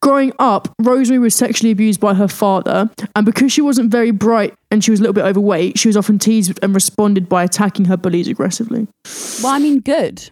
growing 0.01 0.33
up, 0.39 0.73
Rosemary 0.81 1.19
was 1.19 1.35
sexually 1.35 1.71
abused 1.71 1.99
by 1.99 2.13
her 2.13 2.27
father, 2.27 2.89
and 3.15 3.25
because 3.25 3.51
she 3.51 3.61
wasn't 3.61 3.91
very 3.91 4.11
bright 4.11 4.53
and 4.71 4.83
she 4.83 4.91
was 4.91 4.99
a 4.99 5.03
little 5.03 5.13
bit 5.13 5.23
overweight, 5.25 5.77
she 5.79 5.87
was 5.87 5.95
often 5.95 6.19
teased 6.19 6.59
and 6.61 6.73
responded 6.73 7.29
by 7.29 7.43
attacking 7.43 7.85
her 7.85 7.97
bullies 7.97 8.27
aggressively. 8.27 8.87
Well, 9.41 9.53
I 9.53 9.59
mean, 9.59 9.79
good. 9.79 10.29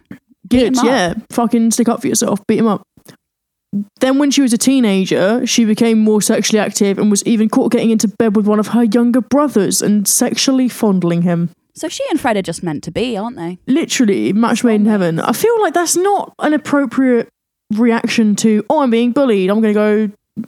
Good, 0.50 0.78
up. 0.78 0.86
yeah. 0.86 1.14
Fucking 1.32 1.72
stick 1.72 1.90
up 1.90 2.02
for 2.02 2.08
yourself. 2.08 2.46
Beat 2.48 2.60
him 2.60 2.68
up. 2.68 2.84
Then, 4.00 4.18
when 4.20 4.32
she 4.32 4.42
was 4.42 4.54
a 4.54 4.58
teenager, 4.58 5.46
she 5.46 5.66
became 5.66 6.00
more 6.00 6.22
sexually 6.22 6.60
active 6.60 6.98
and 6.98 7.12
was 7.12 7.24
even 7.26 7.50
caught 7.50 7.72
getting 7.72 7.90
into 7.92 8.08
bed 8.08 8.36
with 8.36 8.48
one 8.48 8.60
of 8.60 8.68
her 8.68 8.84
younger 8.84 9.22
brothers 9.22 9.82
and 9.82 10.08
sexually 10.08 10.70
fondling 10.70 11.24
him. 11.24 11.50
So 11.74 11.90
she 11.90 12.04
and 12.10 12.20
Fred 12.20 12.38
are 12.38 12.42
just 12.42 12.64
meant 12.64 12.84
to 12.86 12.92
be, 12.92 13.18
aren't 13.18 13.36
they? 13.36 13.60
Literally, 13.68 14.32
match 14.32 14.64
made 14.64 14.76
in 14.76 14.86
heaven. 14.86 15.20
I 15.20 15.34
feel 15.34 15.60
like 15.62 15.74
that's 15.74 15.98
not 15.98 16.34
an 16.40 16.54
appropriate 16.54 17.28
reaction 17.74 18.36
to, 18.38 18.64
oh, 18.70 18.82
I'm 18.82 18.92
being 18.92 19.12
bullied. 19.12 19.50
I'm 19.50 19.60
going 19.62 19.74
to 19.74 20.10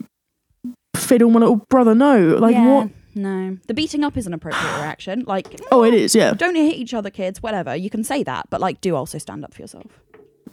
fiddle 0.96 1.30
my 1.30 1.40
little 1.40 1.66
brother. 1.68 1.94
No. 1.94 2.18
Like, 2.38 2.54
yeah, 2.54 2.66
what? 2.66 2.90
No. 3.14 3.58
The 3.66 3.74
beating 3.74 4.04
up 4.04 4.16
is 4.16 4.26
an 4.26 4.32
appropriate 4.32 4.76
reaction. 4.80 5.24
Like, 5.26 5.60
Oh, 5.70 5.84
it 5.84 5.92
is, 5.92 6.14
yeah. 6.14 6.32
don't 6.32 6.54
hit 6.54 6.76
each 6.76 6.94
other, 6.94 7.10
kids, 7.10 7.42
whatever. 7.42 7.76
You 7.76 7.90
can 7.90 8.04
say 8.04 8.22
that, 8.22 8.46
but 8.48 8.60
like, 8.62 8.80
do 8.80 8.94
also 8.96 9.18
stand 9.18 9.44
up 9.44 9.52
for 9.52 9.60
yourself. 9.60 10.00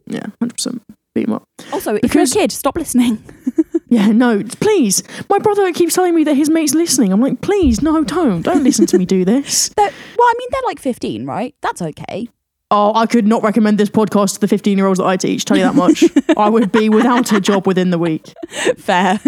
Yeah, 0.07 0.25
100%. 0.43 0.81
Beat 1.15 1.27
him 1.27 1.33
up. 1.33 1.47
Also, 1.73 1.97
if 2.03 2.13
you're 2.13 2.23
a 2.23 2.27
kid, 2.27 2.51
stop 2.51 2.77
listening. 2.77 3.23
Yeah, 3.87 4.07
no, 4.07 4.43
please. 4.43 5.03
My 5.29 5.37
brother 5.37 5.71
keeps 5.71 5.93
telling 5.93 6.15
me 6.15 6.23
that 6.23 6.33
his 6.33 6.49
mate's 6.49 6.73
listening. 6.73 7.13
I'm 7.13 7.21
like, 7.21 7.41
please, 7.41 7.81
no, 7.81 8.03
don't. 8.03 8.41
Don't 8.41 8.63
listen 8.63 8.87
to 8.87 8.97
me 8.97 9.05
do 9.05 9.23
this. 9.23 9.69
They're, 9.77 9.85
well, 9.85 10.27
I 10.27 10.33
mean, 10.37 10.47
they're 10.51 10.61
like 10.65 10.79
15, 10.79 11.25
right? 11.25 11.55
That's 11.61 11.81
okay. 11.81 12.27
Oh, 12.71 12.93
I 12.95 13.05
could 13.05 13.27
not 13.27 13.43
recommend 13.43 13.77
this 13.77 13.89
podcast 13.89 14.33
to 14.33 14.39
the 14.41 14.47
15 14.47 14.77
year 14.77 14.87
olds 14.87 14.97
that 14.97 15.05
I 15.05 15.17
teach, 15.17 15.45
tell 15.45 15.55
you 15.55 15.63
that 15.63 15.75
much. 15.75 16.03
I 16.37 16.49
would 16.49 16.71
be 16.71 16.89
without 16.89 17.31
a 17.31 17.39
job 17.39 17.67
within 17.67 17.91
the 17.91 17.99
week. 17.99 18.33
Fair. 18.77 19.19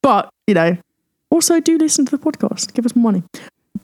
But, 0.00 0.30
you 0.46 0.54
know, 0.54 0.78
also 1.28 1.60
do 1.60 1.76
listen 1.76 2.06
to 2.06 2.16
the 2.16 2.22
podcast. 2.22 2.72
Give 2.72 2.86
us 2.86 2.94
money. 2.94 3.24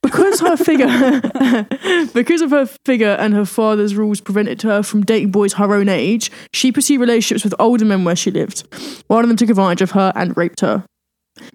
Because 0.02 0.40
her 0.40 0.56
figure, 0.56 0.86
because 2.14 2.40
of 2.42 2.50
her 2.50 2.66
figure 2.84 3.12
and 3.18 3.34
her 3.34 3.44
father's 3.44 3.94
rules 3.94 4.20
prevented 4.20 4.62
her 4.62 4.82
from 4.82 5.02
dating 5.04 5.30
boys 5.30 5.52
her 5.54 5.72
own 5.74 5.88
age, 5.88 6.30
she 6.52 6.72
pursued 6.72 7.00
relationships 7.00 7.44
with 7.44 7.54
older 7.58 7.84
men 7.84 8.04
where 8.04 8.16
she 8.16 8.30
lived. 8.30 8.64
One 9.06 9.24
of 9.24 9.28
them 9.28 9.36
took 9.36 9.48
advantage 9.50 9.80
of 9.82 9.92
her 9.92 10.12
and 10.16 10.36
raped 10.36 10.60
her. 10.60 10.84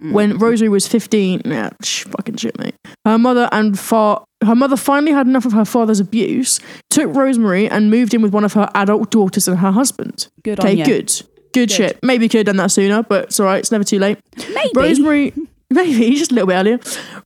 Mm. 0.01 0.12
When 0.13 0.38
Rosemary 0.38 0.70
was 0.70 0.88
15, 0.88 1.42
yeah, 1.46 1.70
sh- 1.84 2.06
fucking 2.06 2.38
shit, 2.38 2.58
mate. 2.58 2.75
Her 3.06 3.18
mother 3.18 3.48
and 3.51 3.77
fa- 3.77 4.22
her 4.44 4.56
mother 4.56 4.75
finally 4.77 5.12
had 5.12 5.27
enough 5.27 5.46
of 5.46 5.51
her 5.54 5.66
father's 5.66 6.00
abuse, 6.00 6.60
took 6.89 7.13
Rosemary 7.16 7.70
and 7.70 7.92
moved 7.92 8.13
in 8.13 8.22
with 8.22 8.34
one 8.34 8.44
of 8.44 8.54
her 8.54 8.70
adult 8.74 9.12
daughters 9.12 9.48
and 9.48 9.60
her 9.60 9.72
husband. 9.72 10.30
Good 10.44 10.60
on 10.60 10.66
Okay, 10.66 10.77
you. 10.77 10.86
good. 10.86 11.12
Good 11.54 11.70
shit. 11.72 12.00
Maybe 12.04 12.27
could 12.27 12.39
have 12.39 12.46
done 12.48 12.58
that 12.58 12.72
sooner, 12.72 13.04
but 13.04 13.25
it's 13.25 13.39
all 13.39 13.46
right. 13.46 13.60
It's 13.60 13.72
never 13.72 13.84
too 13.84 14.00
late. 14.00 14.18
Maybe. 14.38 14.72
Rosemary, 14.75 15.34
maybe 15.69 16.15
just 16.15 16.31
a 16.31 16.36
little 16.36 16.47
bit 16.47 16.55
earlier. 16.55 16.79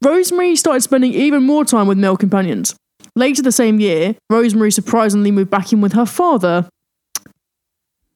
Rosemary 0.03 0.55
started 0.55 0.81
spending 0.81 1.13
even 1.13 1.43
more 1.43 1.63
time 1.65 1.87
with 1.87 1.97
male 1.97 2.17
companions. 2.17 2.75
Later 3.15 3.41
the 3.41 3.51
same 3.51 3.79
year, 3.79 4.15
Rosemary 4.29 4.71
surprisingly 4.71 5.31
moved 5.31 5.49
back 5.49 5.73
in 5.73 5.81
with 5.81 5.93
her 5.93 6.05
father. 6.05 6.69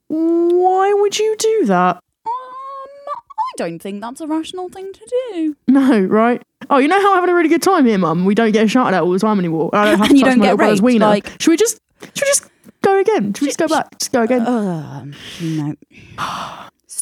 Why 0.08 0.94
would 0.94 1.17
you 1.20 1.36
do 1.38 1.65
that? 1.65 1.96
Um, 1.96 2.32
I 2.32 3.51
don't 3.58 3.79
think 3.79 4.01
that's 4.01 4.22
a 4.22 4.27
rational 4.27 4.70
thing 4.70 4.91
to 4.94 5.10
do. 5.34 5.55
No, 5.67 6.00
right? 6.01 6.41
Oh, 6.70 6.77
you 6.77 6.88
know 6.88 7.00
how 7.01 7.10
I'm 7.13 7.15
having 7.17 7.29
a 7.32 7.36
really 7.36 7.50
good 7.50 7.62
time 7.63 7.86
here, 7.86 7.98
Mum. 7.98 8.25
We 8.25 8.36
don't 8.36 8.51
get 8.51 8.70
shouted 8.70 8.96
at 8.96 9.03
all 9.03 9.12
the 9.12 9.20
time 9.20 9.39
anymore. 9.39 9.70
I 9.74 9.86
don't 9.86 9.98
have 10.00 10.08
to 10.08 10.10
And 10.12 10.17
you 10.20 10.24
touch 10.25 10.34
don't 10.36 10.41
get 10.44 10.58
raped, 10.58 10.82
wiener. 10.82 11.05
like- 11.08 11.27
should 11.41 11.51
we 11.51 11.58
just? 11.58 11.79
Should 12.01 12.22
we 12.22 12.27
just 12.27 12.50
go 12.82 13.00
again? 13.00 13.34
Should 13.34 13.41
we 13.41 13.48
just 13.48 13.60
go 13.60 13.67
back? 13.67 13.98
Just 14.00 14.12
go 14.12 14.22
again. 14.24 14.46
Um, 14.46 15.13
no. 15.41 15.75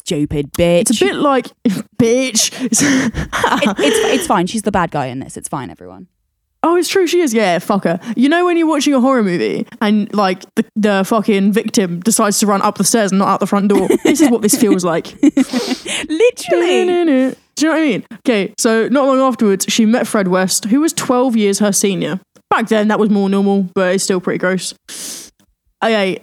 Stupid 0.04 0.52
bitch. 0.52 0.90
it's 0.90 1.00
a 1.00 1.04
bit 1.06 1.16
like 1.16 1.46
bitch. 1.98 2.52
It- 2.64 2.72
it's 3.78 3.98
it's 4.20 4.26
fine. 4.26 4.46
She's 4.46 4.62
the 4.62 4.72
bad 4.72 4.90
guy 4.90 5.06
in 5.06 5.20
this. 5.20 5.36
It's 5.36 5.48
fine, 5.48 5.70
everyone. 5.70 6.08
Oh, 6.66 6.76
it's 6.76 6.88
true. 6.88 7.06
She 7.06 7.20
is. 7.20 7.34
Yeah, 7.34 7.58
fuck 7.58 7.84
her. 7.84 8.00
You 8.16 8.30
know 8.30 8.46
when 8.46 8.56
you're 8.56 8.66
watching 8.66 8.94
a 8.94 9.00
horror 9.00 9.22
movie 9.22 9.66
and 9.82 10.12
like 10.14 10.42
the, 10.54 10.64
the 10.76 11.04
fucking 11.06 11.52
victim 11.52 12.00
decides 12.00 12.38
to 12.38 12.46
run 12.46 12.62
up 12.62 12.78
the 12.78 12.84
stairs 12.84 13.12
and 13.12 13.18
not 13.18 13.28
out 13.28 13.40
the 13.40 13.46
front 13.46 13.68
door. 13.68 13.86
this 14.02 14.22
is 14.22 14.30
what 14.30 14.40
this 14.40 14.58
feels 14.58 14.82
like. 14.82 15.12
Literally. 16.08 17.36
Do 17.56 17.66
you 17.66 17.68
know 17.68 17.70
what 17.70 17.78
I 17.78 17.82
mean? 17.82 18.06
Okay, 18.26 18.54
so 18.58 18.88
not 18.88 19.06
long 19.06 19.20
afterwards, 19.20 19.66
she 19.68 19.84
met 19.86 20.06
Fred 20.08 20.26
West, 20.28 20.64
who 20.66 20.80
was 20.80 20.92
12 20.94 21.36
years 21.36 21.58
her 21.60 21.70
senior. 21.72 22.18
Back 22.50 22.68
then, 22.68 22.88
that 22.88 22.98
was 22.98 23.10
more 23.10 23.28
normal, 23.28 23.62
but 23.74 23.94
it's 23.94 24.04
still 24.04 24.20
pretty 24.20 24.38
gross. 24.38 24.74
Okay. 25.82 26.22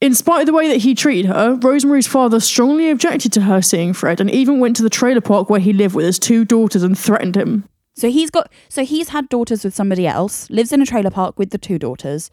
In 0.00 0.14
spite 0.14 0.40
of 0.40 0.46
the 0.46 0.52
way 0.52 0.68
that 0.68 0.82
he 0.82 0.94
treated 0.94 1.26
her, 1.26 1.54
Rosemary's 1.54 2.06
father 2.06 2.38
strongly 2.38 2.90
objected 2.90 3.32
to 3.32 3.40
her 3.42 3.62
seeing 3.62 3.94
Fred 3.94 4.20
and 4.20 4.30
even 4.30 4.60
went 4.60 4.76
to 4.76 4.82
the 4.82 4.90
trailer 4.90 5.22
park 5.22 5.48
where 5.48 5.60
he 5.60 5.72
lived 5.72 5.94
with 5.94 6.04
his 6.04 6.18
two 6.18 6.44
daughters 6.44 6.82
and 6.82 6.98
threatened 6.98 7.34
him. 7.34 7.64
So 7.94 8.10
he's 8.10 8.30
got 8.30 8.52
so 8.68 8.84
he's 8.84 9.08
had 9.08 9.30
daughters 9.30 9.64
with 9.64 9.74
somebody 9.74 10.06
else, 10.06 10.50
lives 10.50 10.70
in 10.70 10.82
a 10.82 10.86
trailer 10.86 11.10
park 11.10 11.38
with 11.38 11.48
the 11.48 11.56
two 11.56 11.78
daughters. 11.78 12.30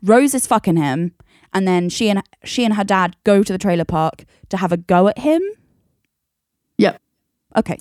Rose 0.00 0.32
is 0.32 0.46
fucking 0.46 0.76
him, 0.76 1.12
and 1.52 1.66
then 1.66 1.88
she 1.88 2.08
and 2.08 2.22
she 2.44 2.64
and 2.64 2.74
her 2.74 2.84
dad 2.84 3.16
go 3.24 3.42
to 3.42 3.52
the 3.52 3.58
trailer 3.58 3.84
park 3.84 4.24
to 4.50 4.56
have 4.56 4.70
a 4.70 4.76
go 4.76 5.08
at 5.08 5.18
him. 5.18 5.42
Yep. 6.78 7.00
Okay. 7.56 7.78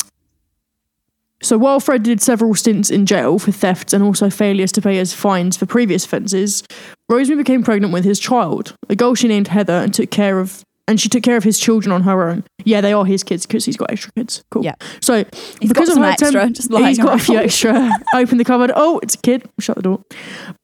So 1.41 1.57
while 1.57 1.79
Fred 1.79 2.03
did 2.03 2.21
several 2.21 2.53
stints 2.55 2.89
in 2.89 3.05
jail 3.05 3.39
for 3.39 3.51
thefts 3.51 3.93
and 3.93 4.03
also 4.03 4.29
failures 4.29 4.71
to 4.73 4.81
pay 4.81 4.97
his 4.97 5.13
fines 5.13 5.57
for 5.57 5.65
previous 5.65 6.05
offences, 6.05 6.63
Rosemary 7.09 7.43
became 7.43 7.63
pregnant 7.63 7.93
with 7.93 8.05
his 8.05 8.19
child, 8.19 8.75
a 8.89 8.95
girl 8.95 9.15
she 9.15 9.27
named 9.27 9.47
Heather, 9.47 9.73
and 9.73 9.93
took 9.93 10.11
care 10.11 10.39
of 10.39 10.63
and 10.87 10.99
she 10.99 11.07
took 11.07 11.23
care 11.23 11.37
of 11.37 11.43
his 11.43 11.57
children 11.57 11.93
on 11.93 12.01
her 12.03 12.27
own. 12.27 12.43
Yeah, 12.65 12.81
they 12.81 12.91
are 12.91 13.05
his 13.05 13.23
kids 13.23 13.45
because 13.45 13.63
he's 13.63 13.77
got 13.77 13.91
extra 13.91 14.11
kids. 14.11 14.43
Cool. 14.51 14.65
Yeah. 14.65 14.75
So 14.99 15.23
He's 15.61 15.71
got 15.71 15.87
some 15.87 16.03
extra, 16.03 16.49
just 16.49 16.69
lying 16.69 16.87
he's 16.87 16.97
got 16.97 17.19
a 17.19 17.23
few 17.23 17.37
extra. 17.37 17.89
Open 18.15 18.37
the 18.37 18.43
cupboard. 18.43 18.71
Oh, 18.75 18.99
it's 19.01 19.15
a 19.15 19.19
kid. 19.19 19.47
Shut 19.59 19.77
the 19.77 19.83
door. 19.83 20.03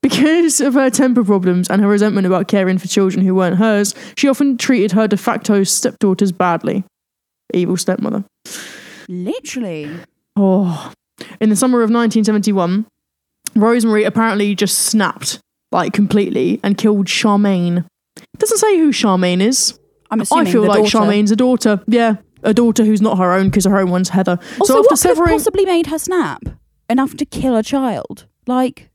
Because 0.02 0.60
of 0.60 0.74
her 0.74 0.90
temper 0.90 1.24
problems 1.24 1.70
and 1.70 1.82
her 1.82 1.88
resentment 1.88 2.28
about 2.28 2.50
caring 2.50 2.78
for 2.78 2.88
children 2.88 3.26
who 3.26 3.36
weren't 3.36 3.56
hers, 3.56 3.96
she 4.18 4.28
often 4.28 4.58
treated 4.58 4.92
her 4.92 5.08
de 5.08 5.16
facto 5.16 5.64
stepdaughters 5.64 6.34
badly. 6.34 6.84
Evil 7.54 7.78
stepmother. 7.78 8.26
Literally. 9.08 9.90
Oh. 10.38 10.92
In 11.42 11.50
the 11.50 11.56
summer 11.56 11.80
of 11.80 11.90
1971, 11.90 12.86
Rosemary 13.56 14.04
apparently 14.04 14.54
just 14.54 14.78
snapped, 14.78 15.40
like 15.72 15.94
completely, 15.94 16.60
and 16.64 16.78
killed 16.78 17.08
Charmaine. 17.08 17.86
Doesn't 18.38 18.58
say 18.58 18.78
who 18.78 18.92
Charmaine 18.92 19.42
is. 19.42 19.80
I'm 20.12 20.22
assuming 20.22 20.48
I 20.48 20.52
feel 20.52 20.62
like 20.62 20.84
daughter. 20.84 20.98
Charmaine's 20.98 21.32
a 21.32 21.36
daughter. 21.36 21.82
Yeah, 21.88 22.18
a 22.44 22.54
daughter 22.54 22.86
who's 22.86 23.02
not 23.02 23.18
her 23.18 23.34
own 23.34 23.50
because 23.50 23.66
her 23.66 23.78
own 23.78 23.90
one's 23.90 24.10
Heather. 24.10 24.40
Also, 24.62 24.74
so 24.74 24.80
after 24.80 24.90
what 24.90 25.02
could 25.02 25.20
have 25.20 25.38
possibly 25.38 25.66
made 25.66 25.88
her 25.88 25.98
snap 25.98 26.44
enough 26.90 27.18
to 27.18 27.26
kill 27.26 27.56
a 27.56 27.64
child? 27.64 28.28
Like, 28.46 28.90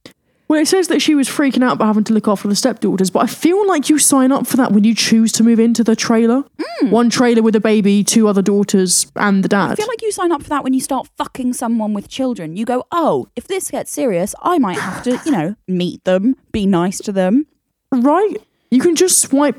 well, 0.52 0.60
it 0.60 0.66
says 0.68 0.88
that 0.88 1.00
she 1.00 1.14
was 1.14 1.30
freaking 1.30 1.64
out 1.64 1.72
about 1.76 1.86
having 1.86 2.04
to 2.04 2.12
look 2.12 2.28
after 2.28 2.46
the 2.46 2.54
stepdaughters, 2.54 3.08
but 3.08 3.20
I 3.20 3.26
feel 3.26 3.66
like 3.66 3.88
you 3.88 3.98
sign 3.98 4.30
up 4.30 4.46
for 4.46 4.58
that 4.58 4.70
when 4.70 4.84
you 4.84 4.94
choose 4.94 5.32
to 5.32 5.42
move 5.42 5.58
into 5.58 5.82
the 5.82 5.96
trailer. 5.96 6.44
Hmm. 6.62 6.90
One 6.90 7.08
trailer 7.08 7.40
with 7.40 7.56
a 7.56 7.60
baby, 7.60 8.04
two 8.04 8.28
other 8.28 8.42
daughters, 8.42 9.10
and 9.16 9.42
the 9.42 9.48
dad. 9.48 9.70
I 9.70 9.74
feel 9.76 9.86
like 9.88 10.02
you 10.02 10.12
sign 10.12 10.30
up 10.30 10.42
for 10.42 10.50
that 10.50 10.62
when 10.62 10.74
you 10.74 10.80
start 10.80 11.08
fucking 11.16 11.54
someone 11.54 11.94
with 11.94 12.06
children. 12.10 12.54
You 12.58 12.66
go, 12.66 12.84
oh, 12.92 13.28
if 13.34 13.48
this 13.48 13.70
gets 13.70 13.90
serious, 13.90 14.34
I 14.42 14.58
might 14.58 14.76
have 14.76 15.02
to, 15.04 15.18
you 15.24 15.32
know, 15.32 15.56
meet 15.66 16.04
them, 16.04 16.36
be 16.52 16.66
nice 16.66 16.98
to 16.98 17.12
them. 17.12 17.46
right? 17.90 18.36
You 18.70 18.80
can 18.80 18.94
just 18.94 19.22
swipe. 19.22 19.58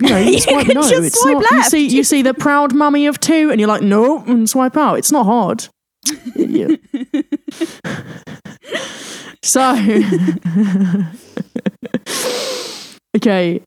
You 0.00 0.08
know, 0.08 0.16
you, 0.16 0.30
You 0.32 0.40
swipe 0.40 0.66
can 0.66 0.74
no. 0.76 0.88
just 0.88 1.06
it's 1.06 1.20
swipe 1.20 1.34
not. 1.38 1.52
You 1.52 1.62
see, 1.64 1.86
you 1.88 2.02
see 2.02 2.22
the 2.22 2.32
proud 2.32 2.74
mummy 2.74 3.06
of 3.06 3.20
two, 3.20 3.50
and 3.50 3.60
you're 3.60 3.68
like, 3.68 3.82
no, 3.82 4.24
and 4.24 4.48
swipe 4.48 4.78
out. 4.78 4.94
It's 4.94 5.12
not 5.12 5.26
hard. 5.26 5.68
Idiot. 6.34 6.80
so, 9.44 9.74
okay. 13.16 13.62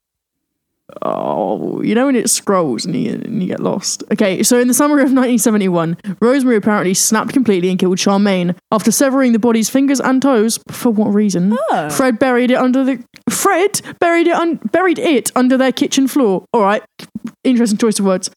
Oh, 1.01 1.81
you 1.84 1.93
know 1.93 2.07
when 2.07 2.15
it 2.15 2.29
scrolls 2.29 2.86
and 2.86 2.96
you, 2.96 3.12
and 3.12 3.41
you 3.41 3.48
get 3.48 3.60
lost. 3.60 4.03
Okay, 4.12 4.41
so 4.41 4.60
in 4.60 4.67
the 4.67 4.74
summer 4.74 4.96
of 4.96 5.12
1971, 5.13 5.98
Rosemary 6.22 6.55
apparently 6.55 6.93
snapped 6.93 7.34
completely 7.34 7.69
and 7.69 7.77
killed 7.77 7.98
Charmaine 7.98 8.55
after 8.72 8.91
severing 8.91 9.34
the 9.34 9.39
body's 9.39 9.69
fingers 9.69 10.00
and 10.00 10.22
toes. 10.22 10.60
For 10.69 10.89
what 10.89 11.13
reason? 11.13 11.55
Oh. 11.72 11.89
Fred 11.89 12.17
buried 12.17 12.51
it 12.51 12.55
under 12.55 12.84
the 12.84 13.03
Fred 13.29 13.81
buried 14.00 14.27
it 14.27 14.34
un, 14.34 14.55
buried 14.72 14.98
it 14.98 15.31
under 15.36 15.57
their 15.57 15.72
kitchen 15.72 16.07
floor. 16.07 16.46
All 16.53 16.62
right, 16.62 16.84
interesting 17.43 17.77
choice 17.77 18.00
of 18.00 18.05
words. 18.05 18.31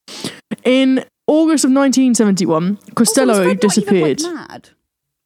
In 0.64 1.04
August 1.26 1.64
of 1.64 1.70
1971, 1.70 2.76
Also, 2.76 2.92
Costello 2.94 3.44
not 3.44 3.60
disappeared. 3.60 4.20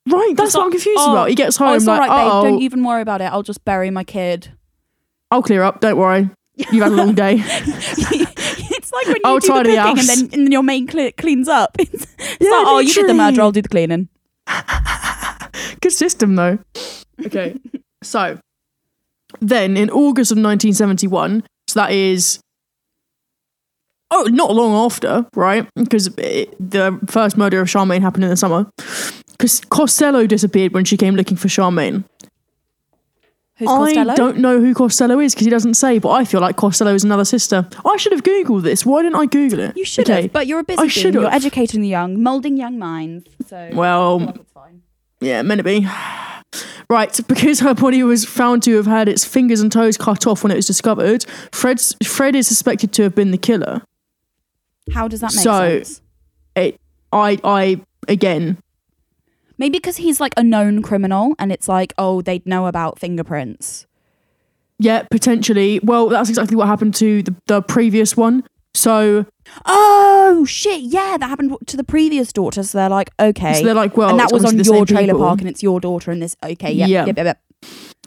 Even, 0.06 0.18
like, 0.18 0.20
mad? 0.20 0.28
right, 0.28 0.36
that's 0.36 0.54
what 0.54 0.64
I'm 0.64 0.70
confused 0.70 1.00
oh, 1.00 1.12
about. 1.12 1.28
He 1.28 1.34
gets 1.34 1.60
oh, 1.60 1.64
home 1.64 1.72
Oh, 1.72 1.76
it's 1.76 1.86
like, 1.86 2.00
all 2.00 2.08
right, 2.08 2.24
babe. 2.24 2.32
oh, 2.32 2.42
Don't 2.44 2.62
even 2.62 2.84
worry 2.84 3.02
about 3.02 3.20
it. 3.20 3.24
I'll 3.24 3.42
just 3.42 3.64
bury 3.64 3.90
my 3.90 4.04
kid. 4.04 4.52
I'll 5.30 5.42
clear 5.42 5.62
up. 5.62 5.80
Don't 5.80 5.96
worry. 5.96 6.30
You've 6.56 6.82
had 6.82 6.92
a 6.92 6.94
long 6.94 7.14
day. 7.14 7.36
it's 7.40 8.92
like 8.92 9.06
when 9.06 9.16
you 9.16 9.22
I'll 9.24 9.38
do 9.40 9.48
the 9.48 9.52
tidy 9.54 9.70
the 9.74 9.82
cooking 9.82 9.98
and 9.98 10.08
then, 10.08 10.18
and 10.20 10.30
then 10.46 10.52
your 10.52 10.62
main 10.62 10.86
cle 10.86 11.10
cleans 11.16 11.48
up. 11.48 11.76
It's, 11.78 12.06
it's 12.18 12.36
Yeah, 12.40 12.50
like, 12.50 12.66
oh, 12.66 12.78
you 12.78 12.92
did 12.94 13.08
the 13.08 13.14
murder, 13.14 13.40
I'll 13.40 13.52
do 13.52 13.62
the 13.62 13.68
cleaning. 13.68 14.08
Good 15.80 15.92
system, 15.92 16.36
though. 16.36 16.58
Okay, 17.26 17.56
so 18.02 18.38
then 19.40 19.76
in 19.76 19.90
August 19.90 20.30
of 20.30 20.36
1971, 20.36 21.44
so 21.66 21.80
that 21.80 21.90
is 21.90 22.38
oh, 24.10 24.28
not 24.30 24.54
long 24.54 24.72
after, 24.86 25.26
right? 25.34 25.66
Because 25.74 26.06
it- 26.18 26.54
the 26.60 26.98
first 27.08 27.36
murder 27.36 27.60
of 27.60 27.68
Charmaine 27.68 28.00
happened 28.02 28.24
in 28.24 28.30
the 28.30 28.36
summer. 28.36 28.70
Because 29.38 29.60
Costello 29.68 30.26
disappeared 30.26 30.72
when 30.72 30.84
she 30.84 30.96
came 30.96 31.14
looking 31.16 31.36
for 31.36 31.48
Charmaine. 31.48 32.04
Who's 33.56 33.68
I 33.68 33.94
Costello? 33.94 34.14
don't 34.16 34.38
know 34.38 34.60
who 34.60 34.74
Costello 34.74 35.20
is 35.20 35.32
because 35.34 35.44
he 35.44 35.50
doesn't 35.50 35.74
say, 35.74 35.98
but 36.00 36.10
I 36.10 36.24
feel 36.24 36.40
like 36.40 36.56
Costello 36.56 36.92
is 36.94 37.04
another 37.04 37.24
sister. 37.24 37.68
I 37.84 37.96
should 37.96 38.10
have 38.12 38.24
Googled 38.24 38.62
this. 38.62 38.84
Why 38.84 39.02
didn't 39.02 39.14
I 39.16 39.26
Google 39.26 39.60
it? 39.60 39.76
You 39.76 39.84
should 39.84 40.08
Okay. 40.10 40.22
have, 40.22 40.32
but 40.32 40.46
you're 40.48 40.58
a 40.58 40.64
busy 40.64 40.82
I 40.82 40.88
should 40.88 41.14
You're 41.14 41.30
educating 41.32 41.80
the 41.80 41.88
young, 41.88 42.20
molding 42.20 42.56
young 42.56 42.78
minds. 42.78 43.26
So 43.46 43.70
Well, 43.74 44.20
I 44.20 44.24
like 44.24 44.46
fine. 44.52 44.82
Yeah, 45.20 45.42
meant 45.42 45.60
to 45.60 45.64
be. 45.64 45.86
Right, 46.90 47.18
because 47.28 47.60
her 47.60 47.72
body 47.72 48.02
was 48.02 48.26
found 48.26 48.62
to 48.64 48.76
have 48.76 48.84
had 48.86 49.08
its 49.08 49.24
fingers 49.24 49.60
and 49.62 49.72
toes 49.72 49.96
cut 49.96 50.26
off 50.26 50.42
when 50.44 50.52
it 50.52 50.56
was 50.56 50.66
discovered, 50.66 51.24
Fred's, 51.50 51.96
Fred 52.04 52.36
is 52.36 52.46
suspected 52.46 52.92
to 52.92 53.02
have 53.04 53.14
been 53.14 53.30
the 53.30 53.38
killer. 53.38 53.82
How 54.92 55.08
does 55.08 55.20
that 55.20 55.32
make 55.34 55.42
So- 55.42 55.78
sense? 55.82 56.02
It, 56.54 56.78
I, 57.10 57.38
I, 57.42 57.80
again, 58.06 58.58
Maybe 59.58 59.78
because 59.78 59.96
he's 59.98 60.20
like 60.20 60.34
a 60.36 60.42
known 60.42 60.82
criminal, 60.82 61.34
and 61.38 61.52
it's 61.52 61.68
like, 61.68 61.92
oh, 61.98 62.22
they'd 62.22 62.44
know 62.46 62.66
about 62.66 62.98
fingerprints. 62.98 63.86
yeah, 64.78 65.02
potentially. 65.10 65.80
Well, 65.82 66.08
that's 66.08 66.28
exactly 66.28 66.56
what 66.56 66.66
happened 66.66 66.94
to 66.96 67.22
the, 67.22 67.34
the 67.46 67.62
previous 67.62 68.16
one. 68.16 68.42
So, 68.74 69.24
Oh 69.66 70.44
shit! 70.48 70.80
Yeah, 70.82 71.16
that 71.18 71.28
happened 71.28 71.56
to 71.66 71.76
the 71.76 71.84
previous 71.84 72.32
daughter. 72.32 72.62
So 72.64 72.78
they're 72.78 72.88
like, 72.88 73.10
okay, 73.20 73.54
so 73.54 73.64
they're 73.64 73.74
like, 73.74 73.96
well, 73.96 74.10
and 74.10 74.18
that 74.18 74.32
was 74.32 74.44
on 74.44 74.58
your 74.58 74.84
trailer 74.84 75.12
people. 75.12 75.20
park, 75.20 75.40
and 75.40 75.48
it's 75.48 75.62
your 75.62 75.78
daughter, 75.80 76.10
and 76.10 76.20
this. 76.20 76.34
Okay, 76.42 76.72
yep, 76.72 76.88
Yeah. 76.88 77.06
yep, 77.06 77.16
yep, 77.16 77.26
yep. 77.26 77.40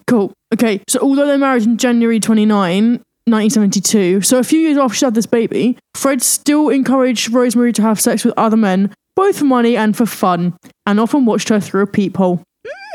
Cool. 0.08 0.34
Okay, 0.54 0.82
so 0.88 1.00
although 1.00 1.26
they 1.28 1.38
married 1.38 1.64
in 1.64 1.78
January 1.78 2.20
29, 2.20 3.02
1972, 3.26 4.22
so 4.22 4.40
a 4.40 4.44
few 4.44 4.60
years 4.60 4.78
after 4.78 4.96
she 4.96 5.06
had 5.06 5.14
this 5.16 5.26
baby, 5.26 5.78
Fred 5.96 6.22
still 6.22 6.70
encouraged 6.70 7.32
Rosemary 7.32 7.72
to 7.74 7.82
have 7.82 8.00
sex 8.00 8.24
with 8.26 8.34
other 8.38 8.58
men, 8.58 8.94
both 9.18 9.40
for 9.40 9.46
money 9.46 9.76
and 9.76 9.98
for 9.98 10.06
fun, 10.06 10.56
and 10.86 11.00
often 11.00 11.26
watched 11.26 11.50
her 11.50 11.60
through 11.60 11.82
a 11.82 11.88
peephole. 11.88 12.42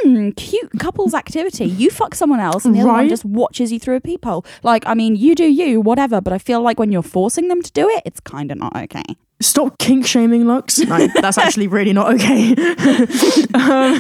Hmm, 0.05 0.31
cute 0.31 0.71
couples 0.79 1.15
activity. 1.15 1.65
You 1.67 1.91
fuck 1.91 2.15
someone 2.15 2.41
else, 2.41 2.65
and 2.65 2.75
the 2.75 2.81
other 2.81 2.89
one 2.89 3.09
just 3.09 3.25
watches 3.25 3.73
you 3.73 3.79
through 3.79 3.97
a 3.97 4.01
peephole. 4.01 4.45
Like, 4.63 4.85
I 4.87 4.95
mean, 4.95 5.17
you 5.17 5.35
do 5.35 5.45
you, 5.45 5.81
whatever. 5.81 6.21
But 6.21 6.33
I 6.33 6.39
feel 6.39 6.61
like 6.63 6.79
when 6.79 6.93
you're 6.93 7.03
forcing 7.03 7.49
them 7.49 7.61
to 7.61 7.73
do 7.73 7.89
it, 7.89 8.03
it's 8.07 8.21
kind 8.21 8.51
of 8.53 8.59
not 8.59 8.75
okay. 8.77 9.03
Stop 9.41 9.79
kink 9.79 10.07
shaming, 10.07 10.47
Lux. 10.47 10.79
No, 10.79 11.07
that's 11.21 11.39
actually 11.39 11.67
really 11.67 11.93
not 11.93 12.15
okay. 12.15 12.51
um, 13.55 13.99